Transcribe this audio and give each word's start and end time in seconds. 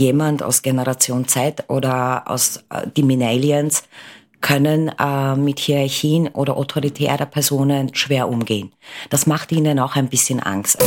jemand 0.00 0.42
aus 0.42 0.62
Generation 0.62 1.28
Z 1.28 1.64
oder 1.68 2.24
aus 2.26 2.64
äh, 2.70 2.86
die 2.96 3.02
Millennials 3.02 3.84
können 4.40 4.90
äh, 4.98 5.36
mit 5.36 5.58
Hierarchien 5.60 6.28
oder 6.28 6.56
autoritärer 6.56 7.26
Personen 7.26 7.94
schwer 7.94 8.28
umgehen. 8.28 8.72
Das 9.10 9.26
macht 9.26 9.52
ihnen 9.52 9.78
auch 9.78 9.96
ein 9.96 10.08
bisschen 10.08 10.40
Angst. 10.40 10.82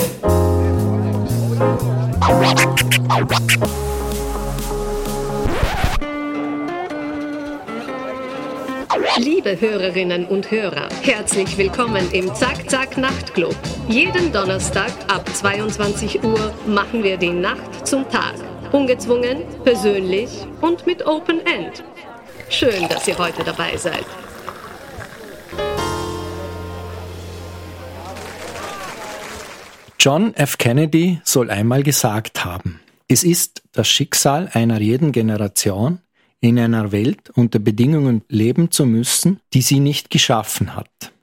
Liebe 9.17 9.61
Hörerinnen 9.61 10.25
und 10.25 10.49
Hörer, 10.49 10.89
herzlich 11.03 11.55
willkommen 11.57 12.11
im 12.11 12.33
Zack 12.33 12.67
Zack 12.67 12.97
Nachtclub. 12.97 13.55
Jeden 13.87 14.31
Donnerstag 14.31 14.91
ab 15.07 15.29
22 15.31 16.23
Uhr 16.23 16.51
machen 16.65 17.03
wir 17.03 17.17
die 17.17 17.29
Nacht 17.29 17.85
zum 17.85 18.09
Tag. 18.09 18.52
Ungezwungen, 18.73 19.43
persönlich 19.63 20.47
und 20.59 20.87
mit 20.87 21.05
Open 21.05 21.45
End. 21.45 21.83
Schön, 22.49 22.89
dass 22.89 23.07
ihr 23.07 23.15
heute 23.19 23.43
dabei 23.43 23.77
seid. 23.77 24.03
John 29.99 30.33
F. 30.33 30.57
Kennedy 30.57 31.21
soll 31.23 31.51
einmal 31.51 31.83
gesagt 31.83 32.43
haben, 32.43 32.79
es 33.07 33.23
ist 33.23 33.61
das 33.73 33.87
Schicksal 33.87 34.49
einer 34.53 34.81
jeden 34.81 35.11
Generation, 35.11 35.99
in 36.41 36.57
einer 36.57 36.91
Welt 36.91 37.29
unter 37.35 37.59
Bedingungen 37.59 38.23
leben 38.27 38.71
zu 38.71 38.87
müssen, 38.87 39.39
die 39.53 39.61
sie 39.61 39.79
nicht 39.79 40.09
geschaffen 40.09 40.75
hat. 40.75 41.13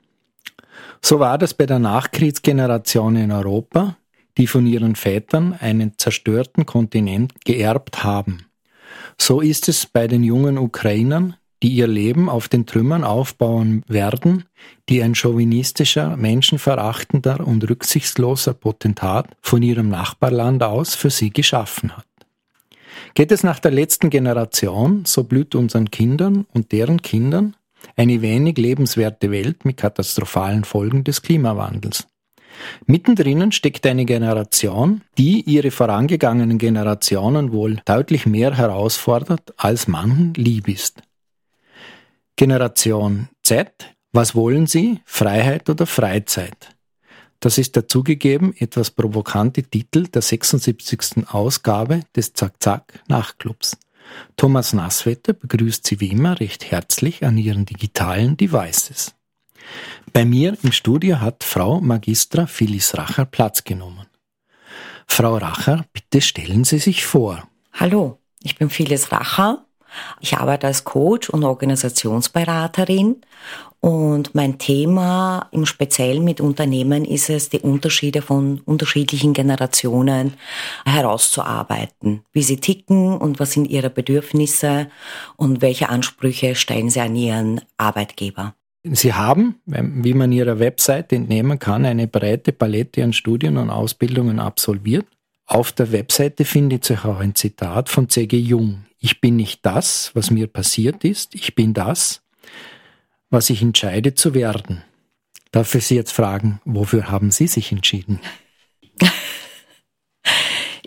So 1.01 1.19
war 1.19 1.37
das 1.37 1.53
bei 1.53 1.65
der 1.65 1.79
Nachkriegsgeneration 1.79 3.17
in 3.17 3.31
Europa, 3.33 3.97
die 4.37 4.47
von 4.47 4.65
ihren 4.65 4.95
Vätern 4.95 5.53
einen 5.53 5.97
zerstörten 5.97 6.65
Kontinent 6.65 7.45
geerbt 7.45 8.03
haben. 8.03 8.45
So 9.17 9.41
ist 9.41 9.69
es 9.69 9.85
bei 9.85 10.07
den 10.07 10.23
jungen 10.23 10.57
Ukrainern, 10.57 11.35
die 11.63 11.69
ihr 11.69 11.87
Leben 11.87 12.27
auf 12.27 12.47
den 12.49 12.65
Trümmern 12.65 13.03
aufbauen 13.03 13.83
werden, 13.87 14.45
die 14.89 15.03
ein 15.03 15.13
chauvinistischer, 15.13 16.17
menschenverachtender 16.17 17.45
und 17.45 17.69
rücksichtsloser 17.69 18.53
Potentat 18.53 19.27
von 19.41 19.61
ihrem 19.61 19.89
Nachbarland 19.89 20.63
aus 20.63 20.95
für 20.95 21.11
sie 21.11 21.29
geschaffen 21.29 21.95
hat. 21.95 22.05
Geht 23.13 23.31
es 23.31 23.43
nach 23.43 23.59
der 23.59 23.71
letzten 23.71 24.09
Generation, 24.09 25.03
so 25.05 25.23
blüht 25.23 25.53
unseren 25.53 25.91
Kindern 25.91 26.45
und 26.53 26.71
deren 26.71 27.01
Kindern 27.01 27.55
eine 27.95 28.21
wenig 28.21 28.57
lebenswerte 28.57 29.31
Welt 29.31 29.65
mit 29.65 29.77
katastrophalen 29.77 30.63
Folgen 30.63 31.03
des 31.03 31.21
Klimawandels. 31.21 32.07
Mittendrin 32.85 33.51
steckt 33.51 33.85
eine 33.85 34.05
Generation, 34.05 35.01
die 35.17 35.41
ihre 35.41 35.71
vorangegangenen 35.71 36.57
Generationen 36.57 37.51
wohl 37.51 37.79
deutlich 37.85 38.25
mehr 38.25 38.55
herausfordert, 38.55 39.53
als 39.57 39.87
manchen 39.87 40.33
lieb 40.33 40.67
ist. 40.67 41.01
Generation 42.35 43.29
Z, 43.43 43.71
was 44.11 44.35
wollen 44.35 44.67
Sie? 44.67 44.99
Freiheit 45.05 45.69
oder 45.69 45.85
Freizeit? 45.85 46.75
Das 47.39 47.57
ist 47.57 47.75
der 47.75 47.87
zugegeben 47.87 48.53
etwas 48.57 48.91
provokante 48.91 49.63
Titel 49.63 50.07
der 50.07 50.21
76. 50.21 51.27
Ausgabe 51.27 52.01
des 52.15 52.33
Zack-Zack 52.33 53.01
Nachtclubs. 53.07 53.77
Thomas 54.37 54.73
Nasswetter 54.73 55.33
begrüßt 55.33 55.85
Sie 55.87 55.99
wie 55.99 56.11
immer 56.11 56.39
recht 56.39 56.69
herzlich 56.69 57.25
an 57.25 57.37
Ihren 57.37 57.65
digitalen 57.65 58.37
Devices. 58.37 59.15
Bei 60.13 60.25
mir 60.25 60.57
im 60.63 60.71
Studio 60.71 61.19
hat 61.19 61.43
Frau 61.43 61.79
Magistra 61.79 62.45
Phyllis 62.47 62.97
Racher 62.97 63.25
Platz 63.25 63.63
genommen. 63.63 64.07
Frau 65.07 65.37
Racher, 65.37 65.85
bitte 65.93 66.21
stellen 66.21 66.63
Sie 66.63 66.79
sich 66.79 67.05
vor. 67.05 67.47
Hallo, 67.73 68.19
ich 68.41 68.57
bin 68.57 68.69
Phyllis 68.69 69.11
Racher. 69.11 69.65
Ich 70.21 70.37
arbeite 70.37 70.67
als 70.67 70.85
Coach 70.85 71.29
und 71.29 71.43
Organisationsberaterin 71.43 73.17
und 73.81 74.35
mein 74.35 74.59
Thema 74.59 75.49
im 75.51 75.65
Speziellen 75.65 76.23
mit 76.23 76.39
Unternehmen 76.39 77.03
ist 77.03 77.31
es, 77.31 77.49
die 77.49 77.59
Unterschiede 77.59 78.21
von 78.21 78.61
unterschiedlichen 78.65 79.33
Generationen 79.33 80.35
herauszuarbeiten. 80.85 82.23
Wie 82.31 82.43
sie 82.43 82.57
ticken 82.57 83.17
und 83.17 83.39
was 83.39 83.53
sind 83.53 83.65
ihre 83.65 83.89
Bedürfnisse 83.89 84.87
und 85.35 85.61
welche 85.61 85.89
Ansprüche 85.89 86.53
stellen 86.53 86.91
sie 86.91 87.01
an 87.01 87.15
ihren 87.15 87.61
Arbeitgeber. 87.77 88.53
Sie 88.83 89.13
haben, 89.13 89.61
wie 89.65 90.13
man 90.13 90.31
Ihrer 90.31 90.59
Website 90.59 91.13
entnehmen 91.13 91.59
kann, 91.59 91.85
eine 91.85 92.07
breite 92.07 92.51
Palette 92.51 93.03
an 93.03 93.13
Studien 93.13 93.57
und 93.57 93.69
Ausbildungen 93.69 94.39
absolviert. 94.39 95.05
Auf 95.45 95.71
der 95.71 95.91
Webseite 95.91 96.45
findet 96.45 96.85
sich 96.85 97.03
auch 97.05 97.19
ein 97.19 97.35
Zitat 97.35 97.89
von 97.89 98.09
C.G. 98.09 98.37
Jung. 98.37 98.85
Ich 98.99 99.21
bin 99.21 99.35
nicht 99.35 99.65
das, 99.65 100.11
was 100.15 100.31
mir 100.31 100.47
passiert 100.47 101.03
ist, 101.03 101.35
ich 101.35 101.55
bin 101.55 101.73
das, 101.73 102.23
was 103.29 103.49
ich 103.49 103.61
entscheide 103.61 104.15
zu 104.15 104.33
werden. 104.33 104.83
Darf 105.51 105.75
ich 105.75 105.85
Sie 105.85 105.95
jetzt 105.95 106.13
fragen, 106.13 106.61
wofür 106.65 107.11
haben 107.11 107.31
Sie 107.31 107.47
sich 107.47 107.71
entschieden? 107.71 108.19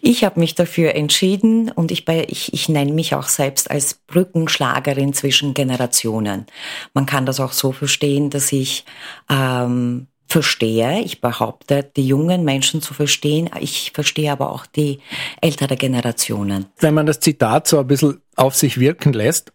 Ich 0.07 0.23
habe 0.23 0.39
mich 0.39 0.55
dafür 0.55 0.95
entschieden 0.95 1.71
und 1.71 1.91
ich, 1.91 2.07
ich, 2.07 2.53
ich 2.53 2.69
nenne 2.69 2.93
mich 2.93 3.15
auch 3.15 3.27
selbst 3.27 3.71
als 3.71 3.95
Brückenschlagerin 4.07 5.15
zwischen 5.15 5.55
Generationen. 5.55 6.45
Man 6.93 7.07
kann 7.07 7.25
das 7.25 7.41
auch 7.41 7.53
so 7.53 7.73
verstehen, 7.73 8.29
dass 8.29 8.53
ich 8.53 8.85
ähm, 9.31 10.07
verstehe, 10.29 11.01
ich 11.01 11.23
behaupte, 11.23 11.91
die 11.97 12.07
jungen 12.07 12.45
Menschen 12.45 12.83
zu 12.83 12.93
verstehen, 12.93 13.49
ich 13.61 13.93
verstehe 13.95 14.31
aber 14.31 14.53
auch 14.53 14.67
die 14.67 14.99
ältere 15.41 15.77
Generationen. 15.77 16.67
Wenn 16.81 16.93
man 16.93 17.07
das 17.07 17.21
Zitat 17.21 17.67
so 17.67 17.79
ein 17.79 17.87
bisschen 17.87 18.21
auf 18.37 18.55
sich 18.55 18.79
wirken 18.79 19.15
lässt, 19.15 19.53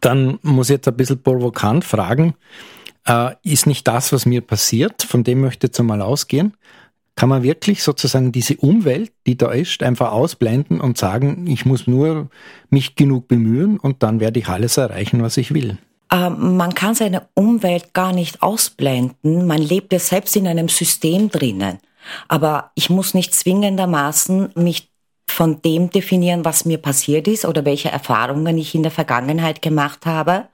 dann 0.00 0.38
muss 0.40 0.70
ich 0.70 0.76
jetzt 0.76 0.88
ein 0.88 0.96
bisschen 0.96 1.22
provokant 1.22 1.84
fragen, 1.84 2.32
äh, 3.04 3.34
ist 3.42 3.66
nicht 3.66 3.86
das, 3.86 4.14
was 4.14 4.24
mir 4.24 4.40
passiert, 4.40 5.02
von 5.02 5.24
dem 5.24 5.42
möchte 5.42 5.66
ich 5.66 5.70
jetzt 5.72 5.80
einmal 5.80 6.00
ausgehen, 6.00 6.54
kann 7.14 7.28
man 7.28 7.42
wirklich 7.42 7.82
sozusagen 7.82 8.32
diese 8.32 8.56
Umwelt, 8.56 9.12
die 9.26 9.36
da 9.36 9.50
ist, 9.50 9.82
einfach 9.82 10.12
ausblenden 10.12 10.80
und 10.80 10.96
sagen, 10.96 11.46
ich 11.46 11.66
muss 11.66 11.86
nur 11.86 12.28
mich 12.70 12.96
genug 12.96 13.28
bemühen 13.28 13.78
und 13.78 14.02
dann 14.02 14.20
werde 14.20 14.40
ich 14.40 14.48
alles 14.48 14.76
erreichen, 14.76 15.22
was 15.22 15.36
ich 15.36 15.52
will? 15.52 15.78
Ähm, 16.10 16.56
man 16.56 16.74
kann 16.74 16.94
seine 16.94 17.28
Umwelt 17.34 17.94
gar 17.94 18.12
nicht 18.12 18.42
ausblenden. 18.42 19.46
Man 19.46 19.60
lebt 19.60 19.92
ja 19.92 19.98
selbst 19.98 20.36
in 20.36 20.46
einem 20.46 20.68
System 20.68 21.30
drinnen. 21.30 21.78
Aber 22.28 22.72
ich 22.74 22.90
muss 22.90 23.14
nicht 23.14 23.34
zwingendermaßen 23.34 24.50
mich 24.56 24.90
von 25.28 25.62
dem 25.62 25.90
definieren, 25.90 26.44
was 26.44 26.64
mir 26.64 26.78
passiert 26.78 27.26
ist 27.26 27.44
oder 27.44 27.64
welche 27.64 27.90
Erfahrungen 27.90 28.58
ich 28.58 28.74
in 28.74 28.82
der 28.82 28.92
Vergangenheit 28.92 29.62
gemacht 29.62 30.04
habe. 30.04 30.48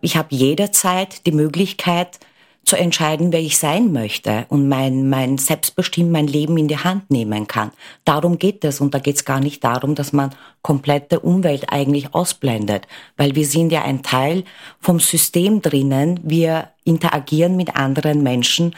Ich 0.00 0.16
habe 0.16 0.34
jederzeit 0.34 1.26
die 1.26 1.32
Möglichkeit, 1.32 2.18
zu 2.64 2.76
entscheiden, 2.76 3.32
wer 3.32 3.40
ich 3.40 3.58
sein 3.58 3.92
möchte 3.92 4.46
und 4.48 4.68
mein, 4.68 5.08
mein 5.08 5.38
selbstbestimmt 5.38 6.12
mein 6.12 6.26
Leben 6.26 6.56
in 6.56 6.68
die 6.68 6.78
Hand 6.78 7.10
nehmen 7.10 7.46
kann. 7.46 7.72
Darum 8.04 8.38
geht 8.38 8.64
es 8.64 8.80
und 8.80 8.94
da 8.94 8.98
geht 8.98 9.16
es 9.16 9.24
gar 9.24 9.40
nicht 9.40 9.64
darum, 9.64 9.94
dass 9.94 10.12
man 10.12 10.30
komplette 10.62 11.20
Umwelt 11.20 11.72
eigentlich 11.72 12.14
ausblendet, 12.14 12.86
weil 13.16 13.34
wir 13.34 13.46
sind 13.46 13.72
ja 13.72 13.82
ein 13.82 14.02
Teil 14.02 14.44
vom 14.80 15.00
System 15.00 15.60
drinnen. 15.60 16.20
Wir 16.22 16.68
interagieren 16.84 17.56
mit 17.56 17.76
anderen 17.76 18.22
Menschen. 18.22 18.74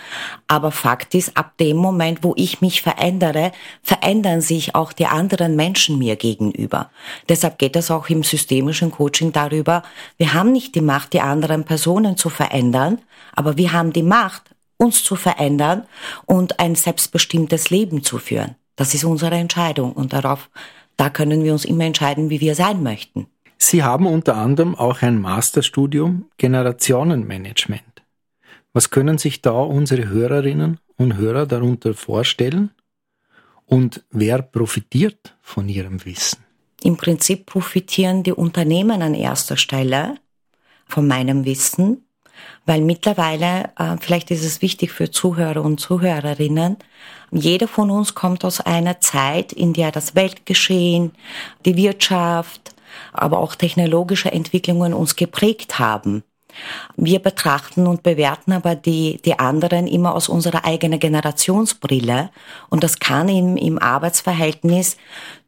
Aber 0.49 0.71
Fakt 0.71 1.15
ist, 1.15 1.37
ab 1.37 1.57
dem 1.59 1.77
Moment, 1.77 2.23
wo 2.23 2.35
ich 2.37 2.61
mich 2.61 2.83
verändere, 2.83 3.53
verändern 3.83 4.41
sich 4.41 4.75
auch 4.75 4.93
die 4.93 5.07
anderen 5.07 5.57
Menschen 5.57 5.99
mir 5.99 6.17
gegenüber. 6.17 6.91
Deshalb 7.29 7.59
geht 7.59 7.77
es 7.77 7.91
auch 7.91 8.09
im 8.09 8.23
systemischen 8.23 8.91
Coaching 8.91 9.33
darüber, 9.33 9.83
wir 10.17 10.35
haben 10.35 10.53
nicht 10.53 10.75
die 10.75 10.81
Macht, 10.81 11.13
die 11.13 11.21
anderen 11.21 11.65
Personen 11.65 12.17
zu 12.17 12.29
verändern, 12.31 12.99
aber 13.35 13.57
wir 13.57 13.73
haben 13.73 13.93
die 13.93 14.03
Macht, 14.03 14.55
uns 14.77 15.05
zu 15.05 15.17
verändern 15.17 15.85
und 16.27 16.61
ein 16.61 16.75
selbstbestimmtes 16.75 17.71
Leben 17.71 18.03
zu 18.03 18.19
führen. 18.19 18.57
Das 18.77 18.95
ist 18.95 19.05
unsere 19.05 19.37
Entscheidung 19.37 19.93
und 19.93 20.13
darauf, 20.13 20.51
da 20.97 21.11
können 21.11 21.45
wir 21.45 21.53
uns 21.53 21.65
immer 21.65 21.85
entscheiden, 21.85 22.31
wie 22.31 22.41
wir 22.41 22.55
sein 22.55 22.83
möchten. 22.83 23.27
Sie 23.59 23.83
haben 23.83 24.07
unter 24.07 24.37
anderem 24.37 24.75
auch 24.75 25.03
ein 25.03 25.21
Masterstudium 25.21 26.27
Generationenmanagement. 26.37 27.83
Was 28.73 28.91
können 28.91 29.19
sich 29.19 29.41
da 29.41 29.53
unsere 29.53 30.09
Hörerinnen 30.09 30.81
und 30.97 31.17
Hörer 31.17 31.47
darunter 31.47 31.95
vorstellen? 31.95 32.71
Und 33.67 34.05
wer 34.11 34.43
profitiert 34.43 35.37
von 35.41 35.69
ihrem 35.69 36.05
Wissen? 36.05 36.39
Im 36.83 36.97
Prinzip 36.97 37.47
profitieren 37.47 38.23
die 38.23 38.33
Unternehmen 38.33 39.01
an 39.01 39.15
erster 39.15 39.57
Stelle 39.57 40.17
von 40.87 41.07
meinem 41.07 41.45
Wissen, 41.47 42.05
weil 42.67 42.83
mittlerweile, 42.83 43.71
äh, 43.79 43.97
vielleicht 43.99 44.31
ist 44.31 44.45
es 44.45 44.61
wichtig 44.61 44.91
für 44.91 45.11
Zuhörer 45.11 45.65
und 45.65 45.81
Zuhörerinnen, 45.81 46.77
jeder 47.35 47.69
von 47.69 47.91
uns 47.91 48.15
kommt 48.15 48.45
aus 48.45 48.61
einer 48.61 49.01
Zeit, 49.01 49.53
in 49.53 49.73
der 49.73 49.91
das 49.91 50.15
Weltgeschehen, 50.15 51.13
die 51.65 51.77
Wirtschaft, 51.77 52.75
aber 53.13 53.39
auch 53.39 53.55
technologische 53.55 54.31
Entwicklungen 54.31 54.95
uns 54.95 55.17
geprägt 55.17 55.79
haben. 55.79 56.23
Wir 56.97 57.19
betrachten 57.19 57.87
und 57.87 58.03
bewerten 58.03 58.53
aber 58.53 58.75
die, 58.75 59.21
die 59.25 59.39
anderen 59.39 59.87
immer 59.87 60.15
aus 60.15 60.29
unserer 60.29 60.65
eigenen 60.65 61.01
Generationsbrille 61.01 62.31
und 62.71 62.85
das 62.85 62.99
kann 62.99 63.29
im, 63.29 63.57
im 63.57 63.79
Arbeitsverhältnis 63.79 64.97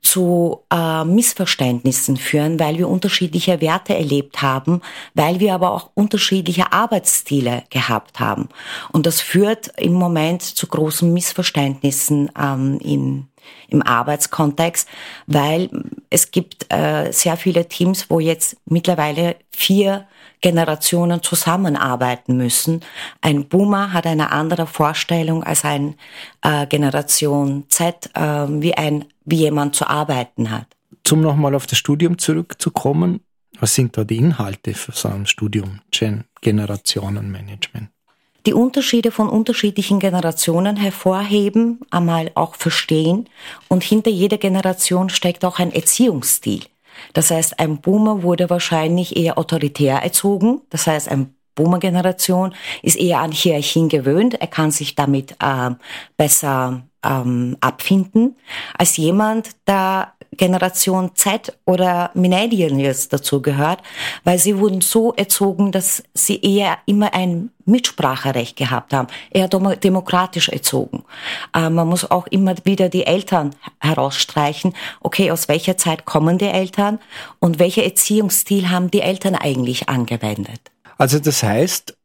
zu 0.06 0.60
äh, 0.72 1.04
Missverständnissen 1.04 2.16
führen, 2.16 2.60
weil 2.60 2.78
wir 2.78 2.88
unterschiedliche 2.88 3.60
Werte 3.60 3.96
erlebt 3.96 4.40
haben, 4.40 4.80
weil 5.14 5.40
wir 5.40 5.52
aber 5.54 5.72
auch 5.72 5.90
unterschiedliche 5.94 6.72
Arbeitsstile 6.72 7.64
gehabt 7.70 8.20
haben. 8.20 8.48
Und 8.92 9.06
das 9.06 9.20
führt 9.20 9.72
im 9.76 9.94
Moment 9.94 10.42
zu 10.42 10.68
großen 10.68 11.12
Missverständnissen 11.12 12.30
ähm, 12.40 12.78
in, 12.80 13.26
im 13.68 13.82
Arbeitskontext, 13.82 14.88
weil 15.26 15.70
es 16.10 16.30
gibt 16.30 16.72
äh, 16.72 17.12
sehr 17.12 17.36
viele 17.36 17.68
Teams, 17.68 18.10
wo 18.10 18.20
jetzt 18.20 18.56
mittlerweile 18.66 19.36
vier 19.50 20.06
Generationen 20.40 21.22
zusammenarbeiten 21.22 22.36
müssen. 22.36 22.84
Ein 23.20 23.48
Boomer 23.48 23.92
hat 23.92 24.06
eine 24.06 24.32
andere 24.32 24.66
Vorstellung 24.66 25.42
als 25.42 25.64
ein 25.64 25.96
äh, 26.42 26.66
Generation 26.66 27.64
Z, 27.68 28.10
äh, 28.14 28.20
wie 28.20 28.74
ein 28.74 29.06
wie 29.24 29.36
jemand 29.36 29.74
zu 29.74 29.88
arbeiten 29.88 30.50
hat. 30.50 30.66
Zum 31.04 31.20
nochmal 31.20 31.54
auf 31.54 31.66
das 31.66 31.78
Studium 31.78 32.16
zurückzukommen, 32.18 33.20
was 33.58 33.74
sind 33.74 33.96
da 33.96 34.04
die 34.04 34.16
Inhalte 34.16 34.74
für 34.74 34.92
so 34.92 35.08
ein 35.08 35.26
Studium 35.26 35.80
Gen 35.90 36.24
Generationenmanagement? 36.42 37.88
Die 38.46 38.54
Unterschiede 38.54 39.10
von 39.10 39.28
unterschiedlichen 39.28 39.98
Generationen 39.98 40.76
hervorheben, 40.76 41.80
einmal 41.90 42.30
auch 42.36 42.54
verstehen 42.54 43.28
und 43.68 43.82
hinter 43.82 44.10
jeder 44.10 44.38
Generation 44.38 45.08
steckt 45.08 45.44
auch 45.44 45.58
ein 45.58 45.72
Erziehungsstil. 45.72 46.62
Das 47.12 47.32
heißt, 47.32 47.58
ein 47.58 47.80
Boomer 47.80 48.22
wurde 48.22 48.48
wahrscheinlich 48.48 49.16
eher 49.16 49.36
autoritär 49.36 49.96
erzogen. 49.96 50.60
Das 50.70 50.86
heißt, 50.86 51.08
ein 51.08 51.34
Boomer-Generation 51.56 52.54
ist 52.82 52.96
eher 52.96 53.18
an 53.18 53.32
Hierarchien 53.32 53.88
gewöhnt. 53.88 54.40
Er 54.40 54.46
kann 54.46 54.70
sich 54.70 54.94
damit 54.94 55.32
äh, 55.42 55.70
besser 56.16 56.82
ähm, 57.06 57.56
abfinden, 57.60 58.36
als 58.76 58.96
jemand, 58.96 59.50
der 59.66 60.12
Generation 60.36 61.12
Z 61.14 61.56
oder 61.64 62.10
Millennials 62.14 63.08
dazu 63.08 63.40
gehört, 63.42 63.82
weil 64.24 64.38
sie 64.38 64.58
wurden 64.58 64.80
so 64.80 65.12
erzogen, 65.14 65.72
dass 65.72 66.02
sie 66.14 66.40
eher 66.40 66.78
immer 66.86 67.14
ein 67.14 67.50
Mitspracherecht 67.64 68.56
gehabt 68.56 68.92
haben, 68.92 69.08
eher 69.30 69.48
demokratisch 69.48 70.48
erzogen. 70.48 71.04
Äh, 71.54 71.70
man 71.70 71.88
muss 71.88 72.10
auch 72.10 72.26
immer 72.28 72.54
wieder 72.64 72.88
die 72.88 73.06
Eltern 73.06 73.50
herausstreichen. 73.80 74.74
Okay, 75.00 75.30
aus 75.30 75.48
welcher 75.48 75.76
Zeit 75.76 76.04
kommen 76.04 76.38
die 76.38 76.46
Eltern 76.46 76.98
und 77.38 77.58
welcher 77.58 77.84
Erziehungsstil 77.84 78.70
haben 78.70 78.90
die 78.90 79.00
Eltern 79.00 79.34
eigentlich 79.34 79.88
angewendet? 79.88 80.60
Also 80.98 81.18
das 81.18 81.42
heißt, 81.42 81.96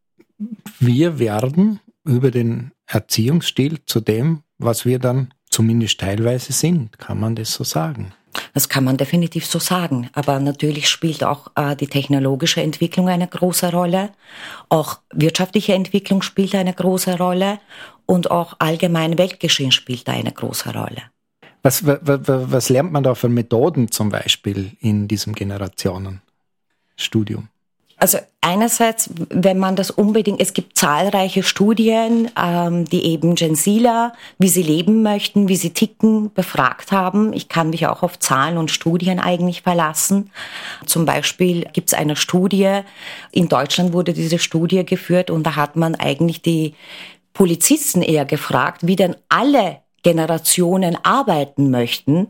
wir 0.79 1.19
werden 1.19 1.79
über 2.03 2.31
den 2.31 2.71
Erziehungsstil 2.87 3.79
zu 3.85 3.99
dem, 4.01 4.43
was 4.63 4.85
wir 4.85 4.99
dann 4.99 5.33
zumindest 5.49 5.99
teilweise 5.99 6.53
sind. 6.53 6.97
Kann 6.97 7.19
man 7.19 7.35
das 7.35 7.53
so 7.53 7.63
sagen? 7.63 8.13
Das 8.53 8.69
kann 8.69 8.83
man 8.83 8.97
definitiv 8.97 9.45
so 9.45 9.59
sagen. 9.59 10.09
Aber 10.13 10.39
natürlich 10.39 10.89
spielt 10.89 11.23
auch 11.23 11.47
äh, 11.55 11.75
die 11.75 11.87
technologische 11.87 12.61
Entwicklung 12.61 13.09
eine 13.09 13.27
große 13.27 13.71
Rolle. 13.71 14.11
Auch 14.69 14.99
wirtschaftliche 15.13 15.73
Entwicklung 15.73 16.21
spielt 16.21 16.55
eine 16.55 16.73
große 16.73 17.17
Rolle. 17.17 17.59
Und 18.05 18.31
auch 18.31 18.55
allgemein 18.59 19.17
Weltgeschehen 19.17 19.71
spielt 19.71 20.09
eine 20.09 20.31
große 20.31 20.73
Rolle. 20.73 21.03
Was, 21.63 21.85
was, 21.85 21.99
was 22.25 22.69
lernt 22.69 22.91
man 22.91 23.03
da 23.03 23.15
für 23.15 23.29
Methoden 23.29 23.91
zum 23.91 24.09
Beispiel 24.09 24.71
in 24.79 25.07
diesem 25.07 25.33
Generationenstudium? 25.33 27.47
Also 28.01 28.17
einerseits, 28.41 29.11
wenn 29.29 29.59
man 29.59 29.75
das 29.75 29.91
unbedingt, 29.91 30.41
es 30.41 30.53
gibt 30.53 30.75
zahlreiche 30.75 31.43
Studien, 31.43 32.31
ähm, 32.35 32.85
die 32.85 33.05
eben 33.05 33.35
Gen 33.35 33.55
Zler, 33.55 34.13
wie 34.39 34.47
sie 34.47 34.63
leben 34.63 35.03
möchten, 35.03 35.47
wie 35.47 35.55
sie 35.55 35.69
ticken, 35.69 36.33
befragt 36.33 36.91
haben. 36.91 37.31
Ich 37.31 37.47
kann 37.47 37.69
mich 37.69 37.85
auch 37.85 38.01
auf 38.01 38.17
Zahlen 38.17 38.57
und 38.57 38.71
Studien 38.71 39.19
eigentlich 39.19 39.61
verlassen. 39.61 40.31
Zum 40.87 41.05
Beispiel 41.05 41.67
gibt 41.73 41.89
es 41.89 41.93
eine 41.93 42.15
Studie, 42.15 42.79
in 43.31 43.49
Deutschland 43.49 43.93
wurde 43.93 44.13
diese 44.13 44.39
Studie 44.39 44.83
geführt 44.83 45.29
und 45.29 45.43
da 45.43 45.55
hat 45.55 45.75
man 45.75 45.93
eigentlich 45.93 46.41
die 46.41 46.73
Polizisten 47.33 48.01
eher 48.01 48.25
gefragt, 48.25 48.87
wie 48.87 48.95
denn 48.95 49.15
alle 49.29 49.77
Generationen 50.01 50.97
arbeiten 51.03 51.69
möchten. 51.69 52.29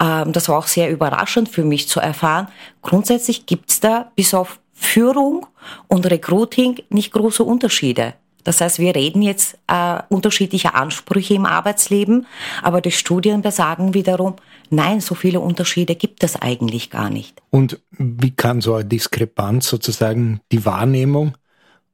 Ähm, 0.00 0.32
das 0.32 0.48
war 0.48 0.58
auch 0.58 0.68
sehr 0.68 0.90
überraschend 0.90 1.48
für 1.48 1.64
mich 1.64 1.88
zu 1.88 1.98
erfahren. 1.98 2.46
Grundsätzlich 2.82 3.46
gibt's 3.46 3.80
da 3.80 4.12
bis 4.14 4.32
auf 4.32 4.60
Führung 4.78 5.46
und 5.88 6.08
Recruiting 6.08 6.76
nicht 6.88 7.12
große 7.12 7.42
Unterschiede. 7.42 8.14
Das 8.44 8.60
heißt, 8.60 8.78
wir 8.78 8.94
reden 8.94 9.20
jetzt 9.20 9.58
äh, 9.66 9.98
unterschiedliche 10.08 10.74
Ansprüche 10.74 11.34
im 11.34 11.44
Arbeitsleben, 11.44 12.26
aber 12.62 12.80
die 12.80 12.92
Studien 12.92 13.42
besagen 13.42 13.92
wiederum, 13.92 14.36
nein, 14.70 15.00
so 15.00 15.14
viele 15.14 15.40
Unterschiede 15.40 15.96
gibt 15.96 16.22
es 16.24 16.36
eigentlich 16.36 16.90
gar 16.90 17.10
nicht. 17.10 17.42
Und 17.50 17.80
wie 17.90 18.30
kann 18.30 18.60
so 18.60 18.74
eine 18.74 18.84
Diskrepanz 18.84 19.68
sozusagen 19.68 20.40
die 20.52 20.64
Wahrnehmung 20.64 21.36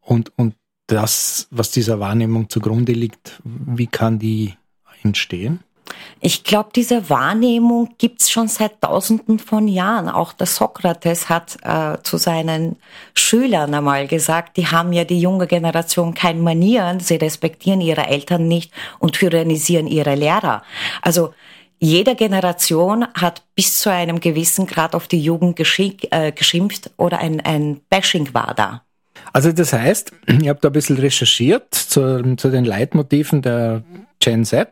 und, 0.00 0.32
und 0.36 0.54
das, 0.86 1.48
was 1.50 1.70
dieser 1.70 1.98
Wahrnehmung 1.98 2.50
zugrunde 2.50 2.92
liegt, 2.92 3.40
wie 3.44 3.86
kann 3.86 4.18
die 4.18 4.54
entstehen? 5.02 5.60
Ich 6.20 6.44
glaube, 6.44 6.70
diese 6.74 7.10
Wahrnehmung 7.10 7.94
gibt's 7.98 8.30
schon 8.30 8.48
seit 8.48 8.80
Tausenden 8.80 9.38
von 9.38 9.68
Jahren. 9.68 10.08
Auch 10.08 10.32
der 10.32 10.46
Sokrates 10.46 11.28
hat 11.28 11.58
äh, 11.62 12.02
zu 12.02 12.16
seinen 12.16 12.76
Schülern 13.14 13.74
einmal 13.74 14.06
gesagt, 14.06 14.56
die 14.56 14.66
haben 14.66 14.92
ja 14.92 15.04
die 15.04 15.20
junge 15.20 15.46
Generation 15.46 16.14
kein 16.14 16.40
Manieren, 16.40 17.00
sie 17.00 17.16
respektieren 17.16 17.80
ihre 17.80 18.06
Eltern 18.06 18.48
nicht 18.48 18.72
und 18.98 19.12
tyrannisieren 19.12 19.86
ihre 19.86 20.14
Lehrer. 20.14 20.62
Also 21.02 21.34
jede 21.78 22.14
Generation 22.14 23.06
hat 23.14 23.42
bis 23.54 23.78
zu 23.78 23.90
einem 23.90 24.20
gewissen 24.20 24.66
Grad 24.66 24.94
auf 24.94 25.06
die 25.08 25.20
Jugend 25.20 25.60
äh, 25.60 26.32
geschimpft 26.32 26.90
oder 26.96 27.18
ein, 27.18 27.40
ein 27.42 27.80
Bashing 27.90 28.32
war 28.32 28.54
da. 28.54 28.82
Also 29.32 29.52
das 29.52 29.72
heißt, 29.72 30.12
ich 30.40 30.48
habe 30.48 30.60
da 30.62 30.68
ein 30.68 30.72
bisschen 30.72 30.96
recherchiert 30.96 31.74
zu, 31.74 32.36
zu 32.36 32.50
den 32.50 32.64
Leitmotiven 32.64 33.42
der 33.42 33.82
Gen 34.20 34.44
Z 34.44 34.68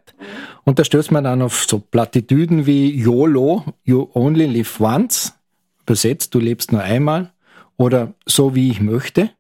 und 0.65 0.79
da 0.79 0.85
stößt 0.85 1.11
man 1.11 1.25
dann 1.25 1.43
auf 1.43 1.65
so 1.65 1.79
Plattitüden 1.79 2.67
wie 2.67 2.91
YOLO, 2.91 3.65
you 3.85 4.09
only 4.15 4.47
live 4.47 4.81
once, 4.81 5.35
übersetzt, 5.83 6.35
du 6.35 6.39
lebst 6.39 6.73
nur 6.73 6.83
einmal, 6.83 7.33
oder 7.77 8.15
so 8.27 8.55
wie 8.55 8.71
ich 8.71 8.81
möchte. 8.81 9.31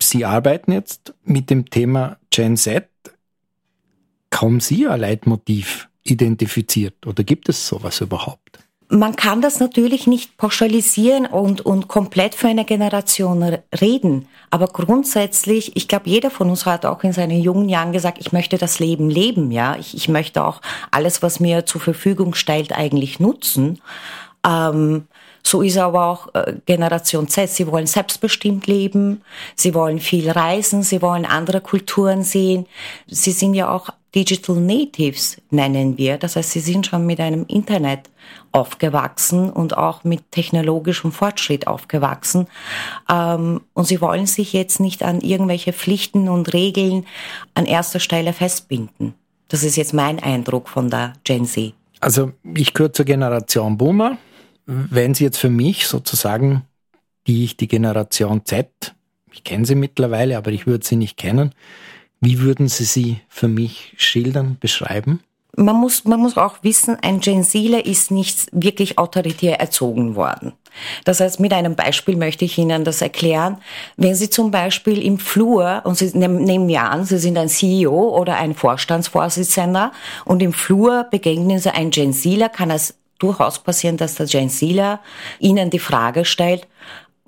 Sie 0.00 0.24
arbeiten 0.24 0.72
jetzt 0.72 1.14
mit 1.24 1.50
dem 1.50 1.68
Thema 1.70 2.18
Gen 2.30 2.56
Z. 2.56 2.88
Kaum 4.30 4.60
Sie 4.60 4.86
ein 4.86 5.00
Leitmotiv 5.00 5.88
identifiziert 6.02 7.06
oder 7.06 7.22
gibt 7.22 7.48
es 7.48 7.66
sowas 7.66 8.00
überhaupt? 8.00 8.58
Man 8.90 9.14
kann 9.14 9.40
das 9.40 9.60
natürlich 9.60 10.08
nicht 10.08 10.36
pauschalisieren 10.36 11.26
und, 11.26 11.60
und 11.60 11.86
komplett 11.86 12.34
für 12.34 12.48
eine 12.48 12.64
Generation 12.64 13.58
reden. 13.80 14.26
Aber 14.50 14.66
grundsätzlich, 14.66 15.76
ich 15.76 15.86
glaube, 15.86 16.10
jeder 16.10 16.30
von 16.30 16.50
uns 16.50 16.66
hat 16.66 16.84
auch 16.84 17.04
in 17.04 17.12
seinen 17.12 17.40
jungen 17.40 17.68
Jahren 17.68 17.92
gesagt, 17.92 18.18
ich 18.18 18.32
möchte 18.32 18.58
das 18.58 18.80
Leben 18.80 19.08
leben, 19.08 19.52
ja. 19.52 19.76
Ich, 19.76 19.94
ich 19.94 20.08
möchte 20.08 20.44
auch 20.44 20.60
alles, 20.90 21.22
was 21.22 21.38
mir 21.38 21.66
zur 21.66 21.80
Verfügung 21.80 22.34
stellt, 22.34 22.72
eigentlich 22.72 23.20
nutzen. 23.20 23.80
Ähm, 24.44 25.06
so 25.42 25.62
ist 25.62 25.78
aber 25.78 26.06
auch 26.06 26.34
äh, 26.34 26.54
Generation 26.66 27.28
Z. 27.28 27.48
Sie 27.48 27.66
wollen 27.68 27.86
selbstbestimmt 27.86 28.66
leben, 28.66 29.22
sie 29.54 29.72
wollen 29.72 30.00
viel 30.00 30.30
reisen, 30.30 30.82
sie 30.82 31.00
wollen 31.00 31.24
andere 31.24 31.60
Kulturen 31.60 32.24
sehen. 32.24 32.66
Sie 33.06 33.32
sind 33.32 33.54
ja 33.54 33.70
auch 33.70 33.90
Digital 34.14 34.56
Natives, 34.56 35.40
nennen 35.50 35.96
wir. 35.96 36.18
Das 36.18 36.36
heißt, 36.36 36.50
sie 36.50 36.60
sind 36.60 36.86
schon 36.86 37.06
mit 37.06 37.20
einem 37.20 37.44
Internet 37.46 38.10
aufgewachsen 38.52 39.50
und 39.50 39.76
auch 39.76 40.02
mit 40.02 40.32
technologischem 40.32 41.12
Fortschritt 41.12 41.66
aufgewachsen. 41.66 42.48
Ähm, 43.08 43.60
und 43.72 43.86
sie 43.86 44.00
wollen 44.00 44.26
sich 44.26 44.52
jetzt 44.52 44.80
nicht 44.80 45.02
an 45.02 45.20
irgendwelche 45.20 45.72
Pflichten 45.72 46.28
und 46.28 46.52
Regeln 46.52 47.06
an 47.54 47.66
erster 47.66 48.00
Stelle 48.00 48.32
festbinden. 48.32 49.14
Das 49.48 49.62
ist 49.62 49.76
jetzt 49.76 49.94
mein 49.94 50.20
Eindruck 50.20 50.68
von 50.68 50.90
der 50.90 51.12
Gen 51.24 51.44
Z. 51.44 51.74
Also 52.00 52.32
ich 52.54 52.72
gehöre 52.72 52.92
zur 52.92 53.04
Generation 53.04 53.76
Boomer. 53.76 54.18
Wenn 54.66 55.14
Sie 55.14 55.24
jetzt 55.24 55.38
für 55.38 55.50
mich 55.50 55.86
sozusagen, 55.86 56.62
die 57.26 57.44
ich 57.44 57.56
die 57.56 57.68
Generation 57.68 58.44
Z, 58.44 58.94
ich 59.32 59.44
kenne 59.44 59.64
sie 59.64 59.74
mittlerweile, 59.74 60.36
aber 60.36 60.50
ich 60.50 60.66
würde 60.66 60.84
sie 60.84 60.96
nicht 60.96 61.16
kennen, 61.16 61.52
wie 62.20 62.40
würden 62.40 62.68
Sie 62.68 62.84
sie 62.84 63.20
für 63.28 63.48
mich 63.48 63.94
schildern, 63.96 64.56
beschreiben? 64.60 65.20
man 65.56 65.76
muss, 65.76 66.04
man 66.04 66.20
muss 66.20 66.36
auch 66.36 66.56
wissen, 66.62 66.96
ein 67.02 67.20
Gen 67.20 67.44
Zler 67.44 67.84
ist 67.84 68.10
nicht 68.10 68.48
wirklich 68.52 68.98
autoritär 68.98 69.60
erzogen 69.60 70.14
worden. 70.14 70.52
Das 71.04 71.20
heißt, 71.20 71.40
mit 71.40 71.52
einem 71.52 71.74
Beispiel 71.74 72.16
möchte 72.16 72.44
ich 72.44 72.56
Ihnen 72.56 72.84
das 72.84 73.02
erklären. 73.02 73.58
Wenn 73.96 74.14
Sie 74.14 74.30
zum 74.30 74.50
Beispiel 74.50 75.02
im 75.04 75.18
Flur, 75.18 75.82
und 75.84 75.98
Sie 75.98 76.16
nehmen 76.16 76.68
wir 76.68 76.82
an, 76.82 77.04
Sie 77.04 77.18
sind 77.18 77.36
ein 77.36 77.48
CEO 77.48 78.16
oder 78.16 78.36
ein 78.36 78.54
Vorstandsvorsitzender, 78.54 79.92
und 80.24 80.42
im 80.42 80.52
Flur 80.52 81.06
begegnen 81.10 81.58
Sie 81.58 81.70
ein 81.70 81.90
Gen 81.90 82.12
Zler, 82.12 82.48
kann 82.48 82.70
es 82.70 82.94
durchaus 83.18 83.58
passieren, 83.58 83.96
dass 83.96 84.14
der 84.14 84.26
Gen 84.26 84.48
Zler 84.48 85.00
Ihnen 85.40 85.70
die 85.70 85.78
Frage 85.78 86.24
stellt, 86.24 86.68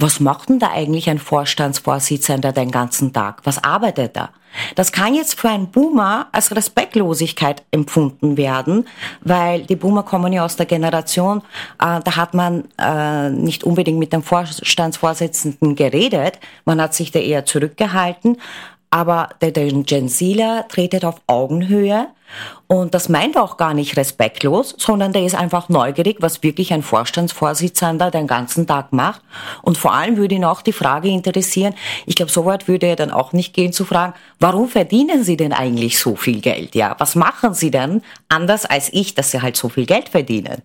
was 0.02 0.20
macht 0.20 0.48
denn 0.48 0.58
da 0.58 0.70
eigentlich 0.72 1.08
ein 1.08 1.18
Vorstandsvorsitzender 1.18 2.52
den 2.52 2.70
ganzen 2.70 3.12
Tag? 3.12 3.40
Was 3.44 3.62
arbeitet 3.62 4.16
er? 4.16 4.30
Das 4.74 4.92
kann 4.92 5.14
jetzt 5.14 5.40
für 5.40 5.48
einen 5.48 5.68
Boomer 5.68 6.26
als 6.32 6.54
Respektlosigkeit 6.54 7.62
empfunden 7.70 8.36
werden, 8.36 8.86
weil 9.22 9.62
die 9.62 9.76
Boomer 9.76 10.02
kommen 10.02 10.32
ja 10.32 10.44
aus 10.44 10.56
der 10.56 10.66
Generation, 10.66 11.38
äh, 11.78 12.00
da 12.04 12.16
hat 12.16 12.34
man 12.34 12.64
äh, 12.78 13.30
nicht 13.30 13.64
unbedingt 13.64 13.98
mit 13.98 14.12
dem 14.12 14.22
Vorstandsvorsitzenden 14.22 15.74
geredet, 15.74 16.38
man 16.66 16.82
hat 16.82 16.92
sich 16.92 17.12
da 17.12 17.18
eher 17.18 17.46
zurückgehalten, 17.46 18.38
aber 18.90 19.30
der, 19.40 19.52
der 19.52 19.68
Gen 19.68 20.08
tretet 20.68 21.04
auf 21.06 21.22
Augenhöhe 21.26 22.08
und 22.66 22.94
das 22.94 23.08
meint 23.08 23.36
auch 23.36 23.56
gar 23.56 23.74
nicht 23.74 23.96
respektlos, 23.96 24.74
sondern 24.78 25.12
der 25.12 25.24
ist 25.24 25.34
einfach 25.34 25.68
neugierig, 25.68 26.16
was 26.20 26.42
wirklich 26.42 26.72
ein 26.72 26.82
Vorstandsvorsitzender 26.82 28.10
den 28.10 28.26
ganzen 28.26 28.66
Tag 28.66 28.92
macht. 28.92 29.20
Und 29.62 29.76
vor 29.76 29.92
allem 29.92 30.16
würde 30.16 30.34
ihn 30.34 30.44
auch 30.44 30.62
die 30.62 30.72
Frage 30.72 31.08
interessieren, 31.08 31.74
ich 32.06 32.14
glaube, 32.14 32.32
so 32.32 32.44
weit 32.44 32.68
würde 32.68 32.86
er 32.86 32.96
dann 32.96 33.10
auch 33.10 33.32
nicht 33.32 33.52
gehen 33.52 33.72
zu 33.72 33.84
fragen, 33.84 34.14
warum 34.40 34.68
verdienen 34.68 35.24
Sie 35.24 35.36
denn 35.36 35.52
eigentlich 35.52 35.98
so 35.98 36.16
viel 36.16 36.40
Geld? 36.40 36.74
Ja, 36.74 36.96
was 36.98 37.14
machen 37.14 37.54
Sie 37.54 37.70
denn 37.70 38.02
anders 38.28 38.64
als 38.64 38.88
ich, 38.92 39.14
dass 39.14 39.30
Sie 39.30 39.42
halt 39.42 39.56
so 39.56 39.68
viel 39.68 39.86
Geld 39.86 40.08
verdienen? 40.08 40.62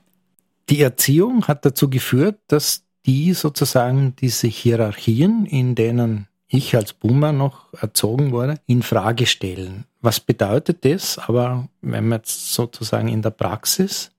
Die 0.69 0.81
Erziehung 0.81 1.47
hat 1.47 1.65
dazu 1.65 1.89
geführt, 1.89 2.39
dass 2.47 2.83
die 3.05 3.33
sozusagen 3.33 4.15
diese 4.17 4.47
Hierarchien, 4.47 5.45
in 5.45 5.75
denen 5.75 6.27
ich 6.47 6.75
als 6.75 6.93
Boomer 6.93 7.31
noch 7.31 7.73
erzogen 7.73 8.31
wurde, 8.31 8.59
in 8.65 8.81
Frage 8.81 9.25
stellen. 9.25 9.85
Was 10.01 10.19
bedeutet 10.19 10.85
das? 10.85 11.19
Aber 11.19 11.67
wenn 11.81 12.07
man 12.07 12.19
jetzt 12.19 12.53
sozusagen 12.53 13.07
in 13.09 13.21
der 13.21 13.31
Praxis 13.31 14.11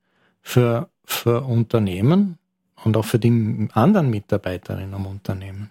für, 0.43 0.89
für 1.05 1.43
Unternehmen 1.43 2.39
und 2.85 2.97
auch 2.97 3.05
für 3.05 3.19
die 3.19 3.69
anderen 3.73 4.11
Mitarbeiterinnen 4.11 4.95
am 4.95 5.07
Unternehmen? 5.07 5.71